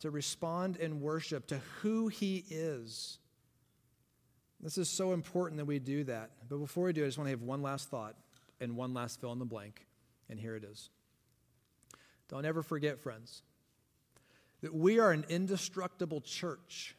To 0.00 0.10
respond 0.10 0.76
in 0.76 1.00
worship 1.00 1.46
to 1.48 1.60
who 1.80 2.08
he 2.08 2.44
is. 2.50 3.18
This 4.60 4.78
is 4.78 4.88
so 4.88 5.12
important 5.12 5.58
that 5.58 5.66
we 5.66 5.78
do 5.78 6.04
that. 6.04 6.30
But 6.48 6.58
before 6.58 6.84
we 6.84 6.92
do, 6.92 7.02
I 7.02 7.06
just 7.06 7.18
want 7.18 7.26
to 7.26 7.32
have 7.32 7.42
one 7.42 7.62
last 7.62 7.90
thought 7.90 8.16
and 8.60 8.76
one 8.76 8.94
last 8.94 9.20
fill 9.20 9.32
in 9.32 9.38
the 9.38 9.44
blank. 9.44 9.86
And 10.28 10.38
here 10.38 10.56
it 10.56 10.64
is. 10.64 10.90
Don't 12.28 12.46
ever 12.46 12.62
forget, 12.62 12.98
friends, 12.98 13.42
that 14.62 14.74
we 14.74 14.98
are 14.98 15.12
an 15.12 15.26
indestructible 15.28 16.22
church 16.22 16.96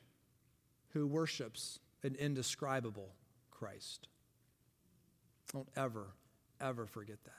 who 0.96 1.06
worships 1.06 1.80
an 2.04 2.16
indescribable 2.16 3.10
Christ. 3.52 4.08
Don't 5.52 5.68
ever, 5.76 6.08
ever 6.62 6.86
forget 6.88 7.18
that. 7.26 7.34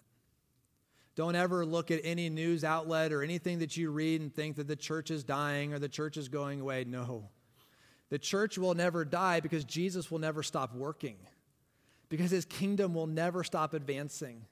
Don't 1.16 1.34
ever 1.34 1.64
look 1.64 1.90
at 1.90 2.00
any 2.04 2.28
news 2.28 2.64
outlet 2.64 3.14
or 3.14 3.22
anything 3.22 3.60
that 3.60 3.74
you 3.74 3.90
read 3.90 4.20
and 4.20 4.32
think 4.32 4.56
that 4.56 4.68
the 4.68 4.76
church 4.76 5.10
is 5.10 5.24
dying 5.24 5.72
or 5.72 5.78
the 5.78 5.88
church 5.88 6.18
is 6.18 6.28
going 6.28 6.60
away. 6.60 6.84
No. 6.84 7.30
The 8.10 8.18
church 8.18 8.58
will 8.58 8.74
never 8.74 9.06
die 9.06 9.40
because 9.40 9.64
Jesus 9.64 10.10
will 10.10 10.18
never 10.18 10.42
stop 10.42 10.74
working, 10.74 11.16
because 12.10 12.30
his 12.30 12.44
kingdom 12.44 12.92
will 12.92 13.06
never 13.06 13.42
stop 13.42 13.72
advancing. 13.72 14.42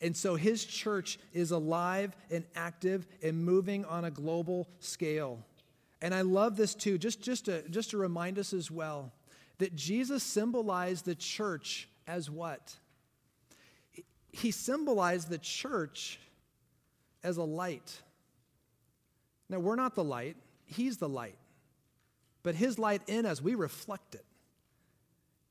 And 0.00 0.16
so 0.16 0.34
his 0.34 0.64
church 0.64 1.18
is 1.34 1.50
alive 1.50 2.16
and 2.30 2.46
active 2.56 3.06
and 3.22 3.44
moving 3.44 3.84
on 3.84 4.06
a 4.06 4.10
global 4.10 4.66
scale. 4.78 5.44
And 6.02 6.14
I 6.14 6.22
love 6.22 6.56
this 6.56 6.74
too, 6.74 6.98
just, 6.98 7.20
just, 7.20 7.46
to, 7.46 7.68
just 7.68 7.90
to 7.90 7.98
remind 7.98 8.38
us 8.38 8.52
as 8.52 8.70
well 8.70 9.12
that 9.58 9.76
Jesus 9.76 10.22
symbolized 10.22 11.04
the 11.04 11.14
church 11.14 11.88
as 12.06 12.30
what? 12.30 12.74
He 14.32 14.50
symbolized 14.50 15.28
the 15.28 15.38
church 15.38 16.18
as 17.22 17.36
a 17.36 17.42
light. 17.42 18.00
Now, 19.48 19.58
we're 19.58 19.76
not 19.76 19.94
the 19.94 20.04
light, 20.04 20.36
He's 20.64 20.96
the 20.96 21.08
light. 21.08 21.36
But 22.42 22.54
His 22.54 22.78
light 22.78 23.02
in 23.06 23.26
us, 23.26 23.42
we 23.42 23.54
reflect 23.54 24.14
it. 24.14 24.24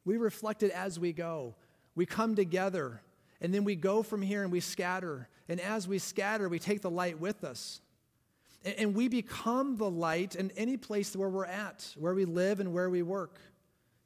We 0.06 0.18
reflect 0.18 0.64
it 0.64 0.72
as 0.72 1.00
we 1.00 1.14
go. 1.14 1.54
We 1.94 2.06
come 2.06 2.36
together, 2.36 3.02
and 3.42 3.54
then 3.54 3.64
we 3.64 3.76
go 3.76 4.02
from 4.02 4.22
here 4.22 4.42
and 4.42 4.52
we 4.52 4.60
scatter. 4.60 5.28
And 5.48 5.60
as 5.60 5.88
we 5.88 6.00
scatter, 6.00 6.50
we 6.50 6.58
take 6.58 6.82
the 6.82 6.90
light 6.90 7.20
with 7.20 7.44
us. 7.44 7.82
And 8.66 8.94
we 8.94 9.08
become 9.08 9.78
the 9.78 9.90
light 9.90 10.36
in 10.36 10.52
any 10.58 10.76
place 10.76 11.16
where 11.16 11.30
we're 11.30 11.46
at, 11.46 11.94
where 11.98 12.14
we 12.14 12.26
live 12.26 12.60
and 12.60 12.74
where 12.74 12.90
we 12.90 13.02
work. 13.02 13.40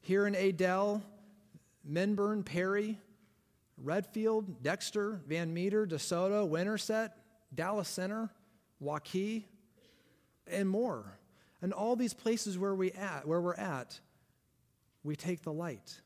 Here 0.02 0.28
in 0.28 0.36
Adel, 0.36 1.02
Minburn, 1.90 2.46
Perry, 2.46 3.00
Redfield, 3.78 4.62
Dexter, 4.62 5.22
Van 5.28 5.54
Meter, 5.54 5.88
DeSoto, 5.88 6.48
Winterset, 6.48 7.18
Dallas 7.54 7.90
Center, 7.90 8.30
Waukee, 8.82 9.46
and 10.46 10.70
more. 10.70 11.18
And 11.62 11.74
all 11.74 11.96
these 11.96 12.14
places 12.14 12.58
where 12.60 12.76
we 12.76 12.92
at, 12.92 13.28
where 13.28 13.42
we're 13.42 13.56
at, 13.56 14.00
we 15.04 15.16
take 15.16 15.42
the 15.42 15.54
light 15.54 16.02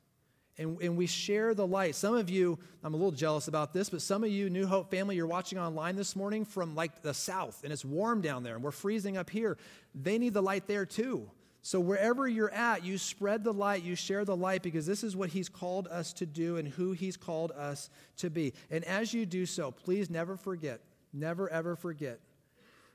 and, 0.57 0.81
and 0.81 0.97
we 0.97 1.05
share 1.05 1.53
the 1.53 1.67
light. 1.67 1.95
Some 1.95 2.15
of 2.15 2.29
you, 2.29 2.57
I'm 2.83 2.93
a 2.93 2.97
little 2.97 3.11
jealous 3.11 3.47
about 3.47 3.73
this, 3.73 3.89
but 3.89 4.01
some 4.01 4.23
of 4.23 4.29
you, 4.29 4.49
New 4.49 4.65
Hope 4.65 4.89
family, 4.89 5.15
you're 5.15 5.27
watching 5.27 5.59
online 5.59 5.95
this 5.95 6.15
morning 6.15 6.45
from 6.45 6.75
like 6.75 7.01
the 7.01 7.13
south, 7.13 7.63
and 7.63 7.71
it's 7.71 7.85
warm 7.85 8.21
down 8.21 8.43
there, 8.43 8.55
and 8.55 8.63
we're 8.63 8.71
freezing 8.71 9.17
up 9.17 9.29
here. 9.29 9.57
They 9.93 10.17
need 10.17 10.33
the 10.33 10.41
light 10.41 10.67
there 10.67 10.85
too. 10.85 11.29
So 11.61 11.79
wherever 11.79 12.27
you're 12.27 12.53
at, 12.53 12.85
you 12.85 12.97
spread 12.97 13.43
the 13.43 13.53
light, 13.53 13.83
you 13.83 13.95
share 13.95 14.23
the 14.23 14.35
light, 14.35 14.63
because 14.63 14.85
this 14.85 15.03
is 15.03 15.15
what 15.15 15.29
He's 15.29 15.49
called 15.49 15.87
us 15.87 16.13
to 16.13 16.25
do 16.25 16.57
and 16.57 16.67
who 16.67 16.93
He's 16.93 17.17
called 17.17 17.51
us 17.51 17.89
to 18.17 18.29
be. 18.29 18.53
And 18.71 18.83
as 18.85 19.13
you 19.13 19.25
do 19.25 19.45
so, 19.45 19.71
please 19.71 20.09
never 20.09 20.37
forget, 20.37 20.79
never 21.13 21.49
ever 21.49 21.75
forget 21.75 22.19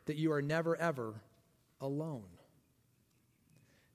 that 0.07 0.17
you 0.17 0.33
are 0.33 0.43
never, 0.43 0.75
ever 0.77 1.15
alone. 1.81 2.25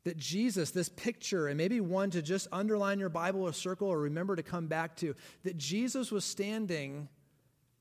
That 0.08 0.16
Jesus, 0.16 0.72
this 0.72 0.88
picture, 0.88 1.50
and 1.50 1.58
maybe 1.58 1.82
one 1.82 2.12
to 2.12 2.22
just 2.22 2.48
underline 2.54 2.98
your 2.98 3.10
Bible 3.10 3.42
or 3.42 3.52
circle 3.52 3.90
or 3.90 4.00
remember 4.00 4.38
to 4.38 4.42
come 4.42 4.68
back 4.68 4.96
to, 4.98 5.16
that 5.44 5.58
Jesus 5.58 6.14
was 6.14 6.24
standing 6.24 7.10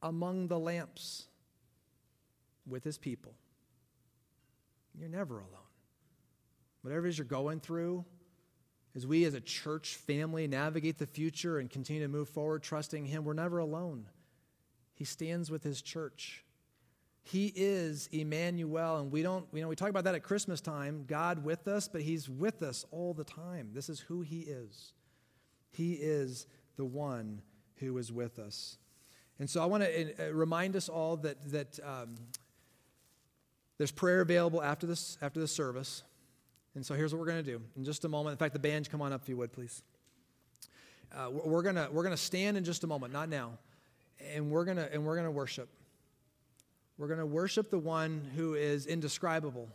among 0.02 0.48
the 0.48 0.58
lamps 0.58 1.26
with 2.66 2.82
his 2.82 2.98
people. 2.98 3.32
You're 4.98 5.08
never 5.08 5.34
alone. 5.36 5.70
Whatever 6.82 7.06
it 7.06 7.10
is 7.10 7.18
you're 7.18 7.26
going 7.26 7.60
through, 7.60 8.04
as 8.96 9.06
we 9.06 9.24
as 9.24 9.34
a 9.34 9.40
church 9.40 9.94
family 9.94 10.48
navigate 10.48 10.98
the 10.98 11.06
future 11.06 11.60
and 11.60 11.70
continue 11.70 12.02
to 12.02 12.08
move 12.08 12.28
forward, 12.28 12.64
trusting 12.64 13.06
Him, 13.06 13.24
we're 13.24 13.34
never 13.34 13.58
alone. 13.58 14.06
He 14.94 15.04
stands 15.04 15.48
with 15.48 15.62
His 15.62 15.80
church. 15.80 16.42
He 17.28 17.52
is 17.56 18.08
Emmanuel, 18.12 18.98
and 18.98 19.10
we 19.10 19.20
don't, 19.20 19.46
you 19.52 19.60
know, 19.60 19.66
we 19.66 19.74
talk 19.74 19.88
about 19.90 20.04
that 20.04 20.14
at 20.14 20.22
Christmas 20.22 20.60
time 20.60 21.04
God 21.08 21.44
with 21.44 21.66
us, 21.66 21.88
but 21.88 22.02
He's 22.02 22.28
with 22.30 22.62
us 22.62 22.86
all 22.92 23.14
the 23.14 23.24
time. 23.24 23.70
This 23.72 23.88
is 23.88 23.98
who 23.98 24.20
He 24.20 24.42
is. 24.42 24.92
He 25.72 25.94
is 25.94 26.46
the 26.76 26.84
one 26.84 27.42
who 27.78 27.98
is 27.98 28.12
with 28.12 28.38
us. 28.38 28.78
And 29.40 29.50
so 29.50 29.60
I 29.60 29.66
want 29.66 29.82
to 29.82 30.28
uh, 30.28 30.32
remind 30.32 30.76
us 30.76 30.88
all 30.88 31.16
that, 31.16 31.50
that 31.50 31.80
um, 31.84 32.14
there's 33.76 33.90
prayer 33.90 34.20
available 34.20 34.62
after 34.62 34.86
this, 34.86 35.18
after 35.20 35.40
this 35.40 35.50
service. 35.50 36.04
And 36.76 36.86
so 36.86 36.94
here's 36.94 37.12
what 37.12 37.18
we're 37.18 37.26
going 37.26 37.44
to 37.44 37.50
do. 37.50 37.60
In 37.76 37.82
just 37.84 38.04
a 38.04 38.08
moment, 38.08 38.34
in 38.34 38.38
fact, 38.38 38.52
the 38.52 38.60
band, 38.60 38.88
come 38.88 39.02
on 39.02 39.12
up 39.12 39.22
if 39.22 39.28
you 39.28 39.36
would, 39.36 39.52
please. 39.52 39.82
Uh, 41.12 41.30
we're 41.30 41.62
going 41.62 41.76
we're 41.92 42.04
gonna 42.04 42.16
stand 42.16 42.56
in 42.56 42.62
just 42.62 42.84
a 42.84 42.86
moment, 42.86 43.12
not 43.12 43.28
now. 43.28 43.58
And 44.32 44.48
we're 44.48 44.64
going 44.64 44.78
and 44.78 45.04
we're 45.04 45.16
going 45.16 45.26
to 45.26 45.32
worship. 45.32 45.68
We're 46.98 47.08
going 47.08 47.20
to 47.20 47.26
worship 47.26 47.70
the 47.70 47.78
one 47.78 48.26
who 48.34 48.54
is 48.54 48.86
indescribable. 48.86 49.68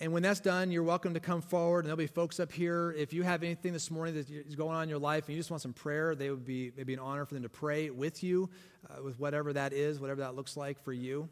And 0.00 0.12
when 0.12 0.22
that's 0.22 0.40
done, 0.40 0.70
you're 0.70 0.84
welcome 0.84 1.14
to 1.14 1.20
come 1.20 1.40
forward, 1.40 1.80
and 1.80 1.86
there'll 1.86 1.96
be 1.96 2.06
folks 2.06 2.38
up 2.38 2.52
here. 2.52 2.94
If 2.96 3.12
you 3.12 3.24
have 3.24 3.42
anything 3.42 3.72
this 3.72 3.90
morning 3.90 4.14
that 4.14 4.30
is 4.30 4.54
going 4.54 4.76
on 4.76 4.84
in 4.84 4.88
your 4.88 4.98
life 4.98 5.26
and 5.26 5.34
you 5.34 5.40
just 5.40 5.50
want 5.50 5.60
some 5.60 5.72
prayer, 5.72 6.14
they 6.14 6.30
would 6.30 6.44
be 6.44 6.72
maybe 6.76 6.94
an 6.94 7.00
honor 7.00 7.24
for 7.24 7.34
them 7.34 7.42
to 7.42 7.48
pray 7.48 7.90
with 7.90 8.22
you, 8.22 8.48
uh, 8.88 9.02
with 9.02 9.18
whatever 9.18 9.52
that 9.52 9.72
is, 9.72 9.98
whatever 9.98 10.20
that 10.20 10.36
looks 10.36 10.56
like 10.56 10.82
for 10.82 10.92
you. 10.92 11.28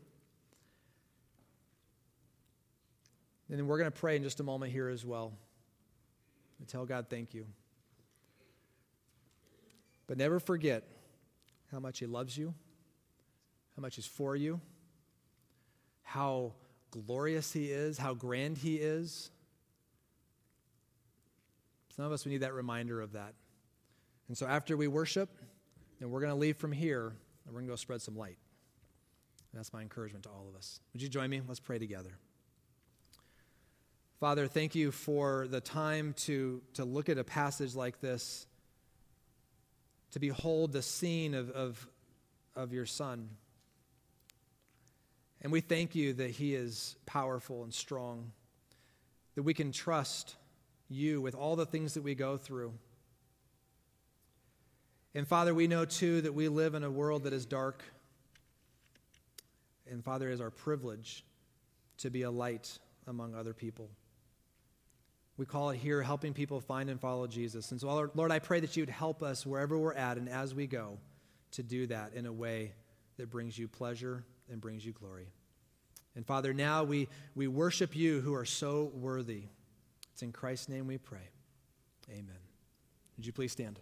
And 3.49 3.59
then 3.59 3.69
we're 3.69 3.79
going 3.79 3.91
to 3.91 3.97
pray 3.97 4.17
in 4.17 4.25
just 4.25 4.41
a 4.41 4.43
moment 4.43 4.73
here 4.73 4.89
as 4.89 5.05
well. 5.05 5.33
And 6.59 6.67
tell 6.67 6.85
God 6.87 7.07
thank 7.09 7.35
you. 7.35 7.47
But 10.09 10.19
never 10.19 10.41
forget 10.41 10.85
how 11.71 11.79
much 11.79 12.01
He 12.01 12.07
loves 12.07 12.37
you, 12.37 12.55
how 13.77 13.83
much 13.83 13.97
He's 13.97 14.07
for 14.07 14.35
you, 14.35 14.61
how 16.03 16.53
glorious 16.91 17.53
He 17.53 17.67
is, 17.67 17.99
how 17.99 18.15
grand 18.15 18.59
He 18.59 18.77
is. 18.77 19.31
Some 21.95 22.05
of 22.05 22.13
us, 22.13 22.25
we 22.25 22.33
need 22.33 22.43
that 22.43 22.55
reminder 22.55 23.01
of 23.01 23.13
that. 23.13 23.35
And 24.29 24.37
so 24.37 24.47
after 24.47 24.77
we 24.77 24.89
worship, 24.89 25.31
then 26.01 26.11
we're 26.11 26.21
going 26.21 26.33
to 26.33 26.39
leave 26.39 26.57
from 26.57 26.73
here 26.73 27.07
and 27.07 27.55
we're 27.55 27.61
going 27.61 27.67
to 27.67 27.73
go 27.73 27.77
spread 27.77 28.03
some 28.03 28.17
light. 28.17 28.37
And 29.53 29.59
that's 29.59 29.73
my 29.73 29.83
encouragement 29.83 30.25
to 30.25 30.31
all 30.31 30.47
of 30.49 30.57
us. 30.57 30.81
Would 30.93 31.03
you 31.03 31.09
join 31.09 31.31
me? 31.31 31.41
Let's 31.47 31.61
pray 31.61 31.79
together. 31.79 32.19
Father, 34.21 34.47
thank 34.47 34.75
you 34.75 34.91
for 34.91 35.47
the 35.49 35.61
time 35.61 36.15
to, 36.19 36.63
to 36.75 36.85
look 36.85 37.09
at 37.09 37.19
a 37.19 37.25
passage 37.25 37.75
like 37.75 38.01
this, 38.01 38.47
to 40.13 40.19
behold 40.19 40.73
the 40.73 40.83
scene 40.83 41.35
of, 41.35 41.51
of, 41.51 41.87
of 42.55 42.73
your 42.73 42.87
Son. 42.87 43.29
And 45.43 45.53
we 45.53 45.61
thank 45.61 45.95
you 45.95 46.13
that 46.15 46.31
He 46.31 46.55
is 46.55 46.97
powerful 47.07 47.63
and 47.63 47.73
strong, 47.73 48.33
that 49.35 49.43
we 49.43 49.55
can 49.55 49.73
trust 49.73 50.37
you 50.89 51.21
with 51.21 51.35
all 51.35 51.57
the 51.57 51.67
things 51.67 51.95
that 51.95 52.03
we 52.03 52.15
go 52.15 52.37
through. 52.37 52.73
And 55.15 55.27
Father, 55.27 55.55
we 55.55 55.67
know 55.67 55.85
too 55.85 56.21
that 56.23 56.35
we 56.35 56.49
live 56.49 56.75
in 56.75 56.85
a 56.85 56.91
world 56.91 57.25
that 57.25 57.33
is 57.33 57.47
dark. 57.47 57.83
And 59.91 60.05
Father, 60.05 60.31
it 60.31 60.35
is 60.35 60.41
our 60.41 60.51
privilege 60.51 61.25
to 61.99 62.11
be 62.11 62.23
a 62.23 62.31
light 62.31 62.79
among 63.07 63.35
other 63.35 63.55
people. 63.55 63.89
We 65.39 65.47
call 65.47 65.71
it 65.71 65.77
here 65.77 66.03
helping 66.03 66.33
people 66.33 66.61
find 66.61 66.89
and 66.89 67.01
follow 67.01 67.27
Jesus. 67.27 67.71
And 67.71 67.81
so, 67.81 68.11
Lord, 68.15 68.33
I 68.33 68.39
pray 68.39 68.61
that 68.61 68.77
you 68.77 68.83
would 68.83 68.91
help 68.91 69.23
us 69.23 69.45
wherever 69.45 69.79
we're 69.79 69.95
at 69.95 70.17
and 70.17 70.29
as 70.29 70.55
we 70.55 70.67
go 70.67 70.99
to 71.53 71.63
do 71.63 71.87
that 71.89 72.15
in 72.15 72.27
a 72.27 72.33
way 72.33 72.73
that 73.19 73.31
brings 73.31 73.59
you 73.59 73.69
pleasure 73.69 74.25
and 74.51 74.61
brings 74.61 74.85
you 74.85 74.93
glory. 74.93 75.29
And 76.15 76.27
Father, 76.27 76.55
now 76.55 76.85
we, 76.85 77.09
we 77.35 77.47
worship 77.47 77.95
you 77.95 78.21
who 78.21 78.35
are 78.35 78.45
so 78.45 78.91
worthy. 78.95 79.45
It's 80.13 80.23
in 80.23 80.33
Christ's 80.33 80.69
name 80.69 80.87
we 80.87 80.99
pray. 80.99 81.29
Amen. 82.11 82.39
Would 83.17 83.27
you 83.27 83.33
please 83.33 83.53
stand? 83.53 83.81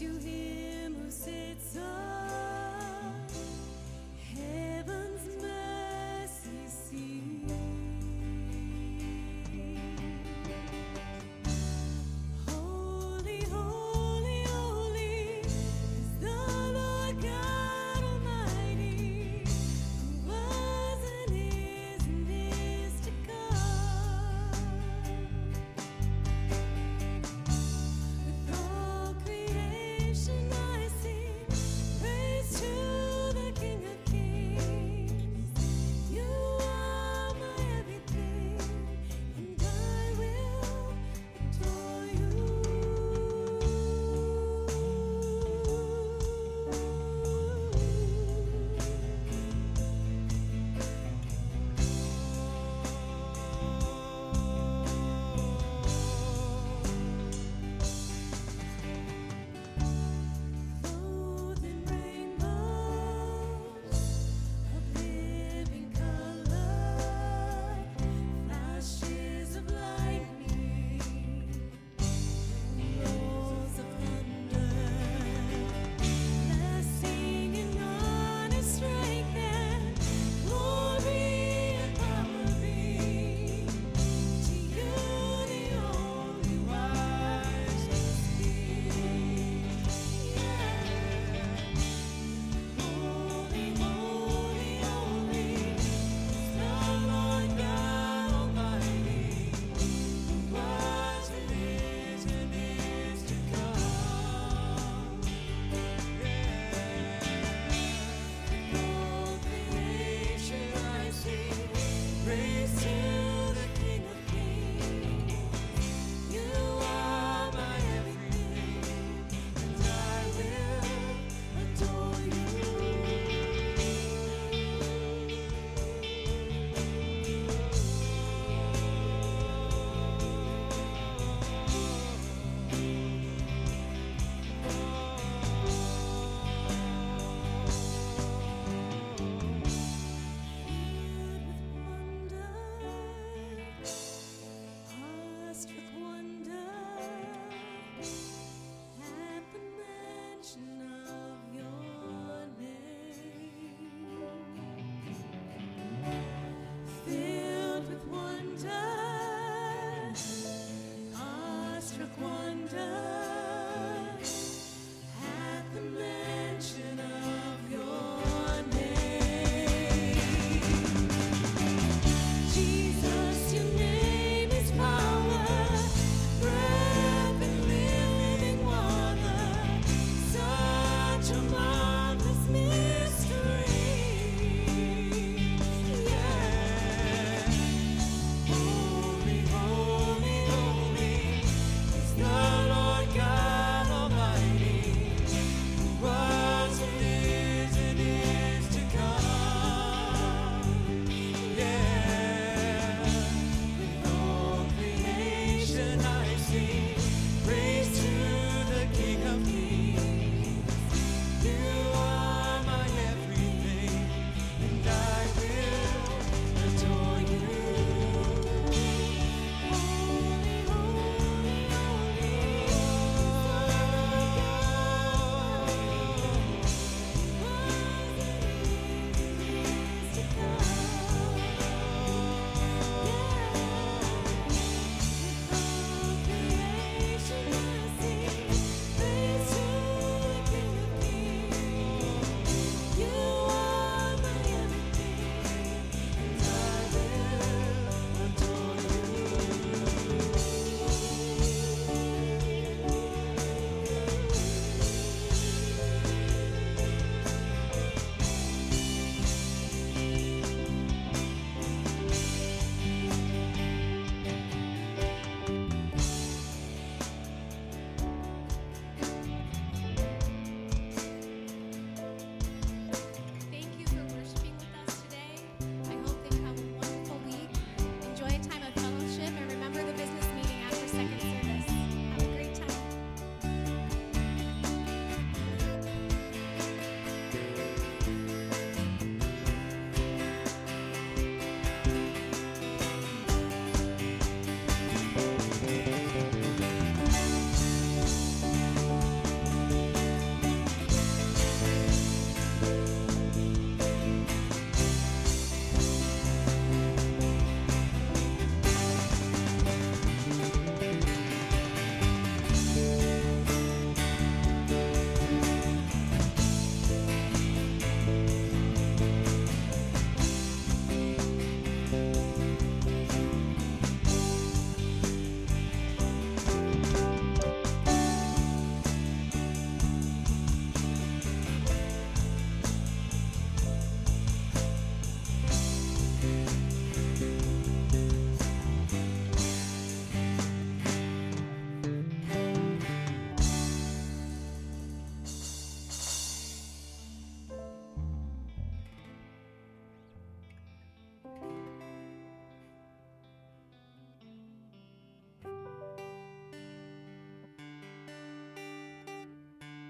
to 0.00 0.06
hear. 0.20 0.39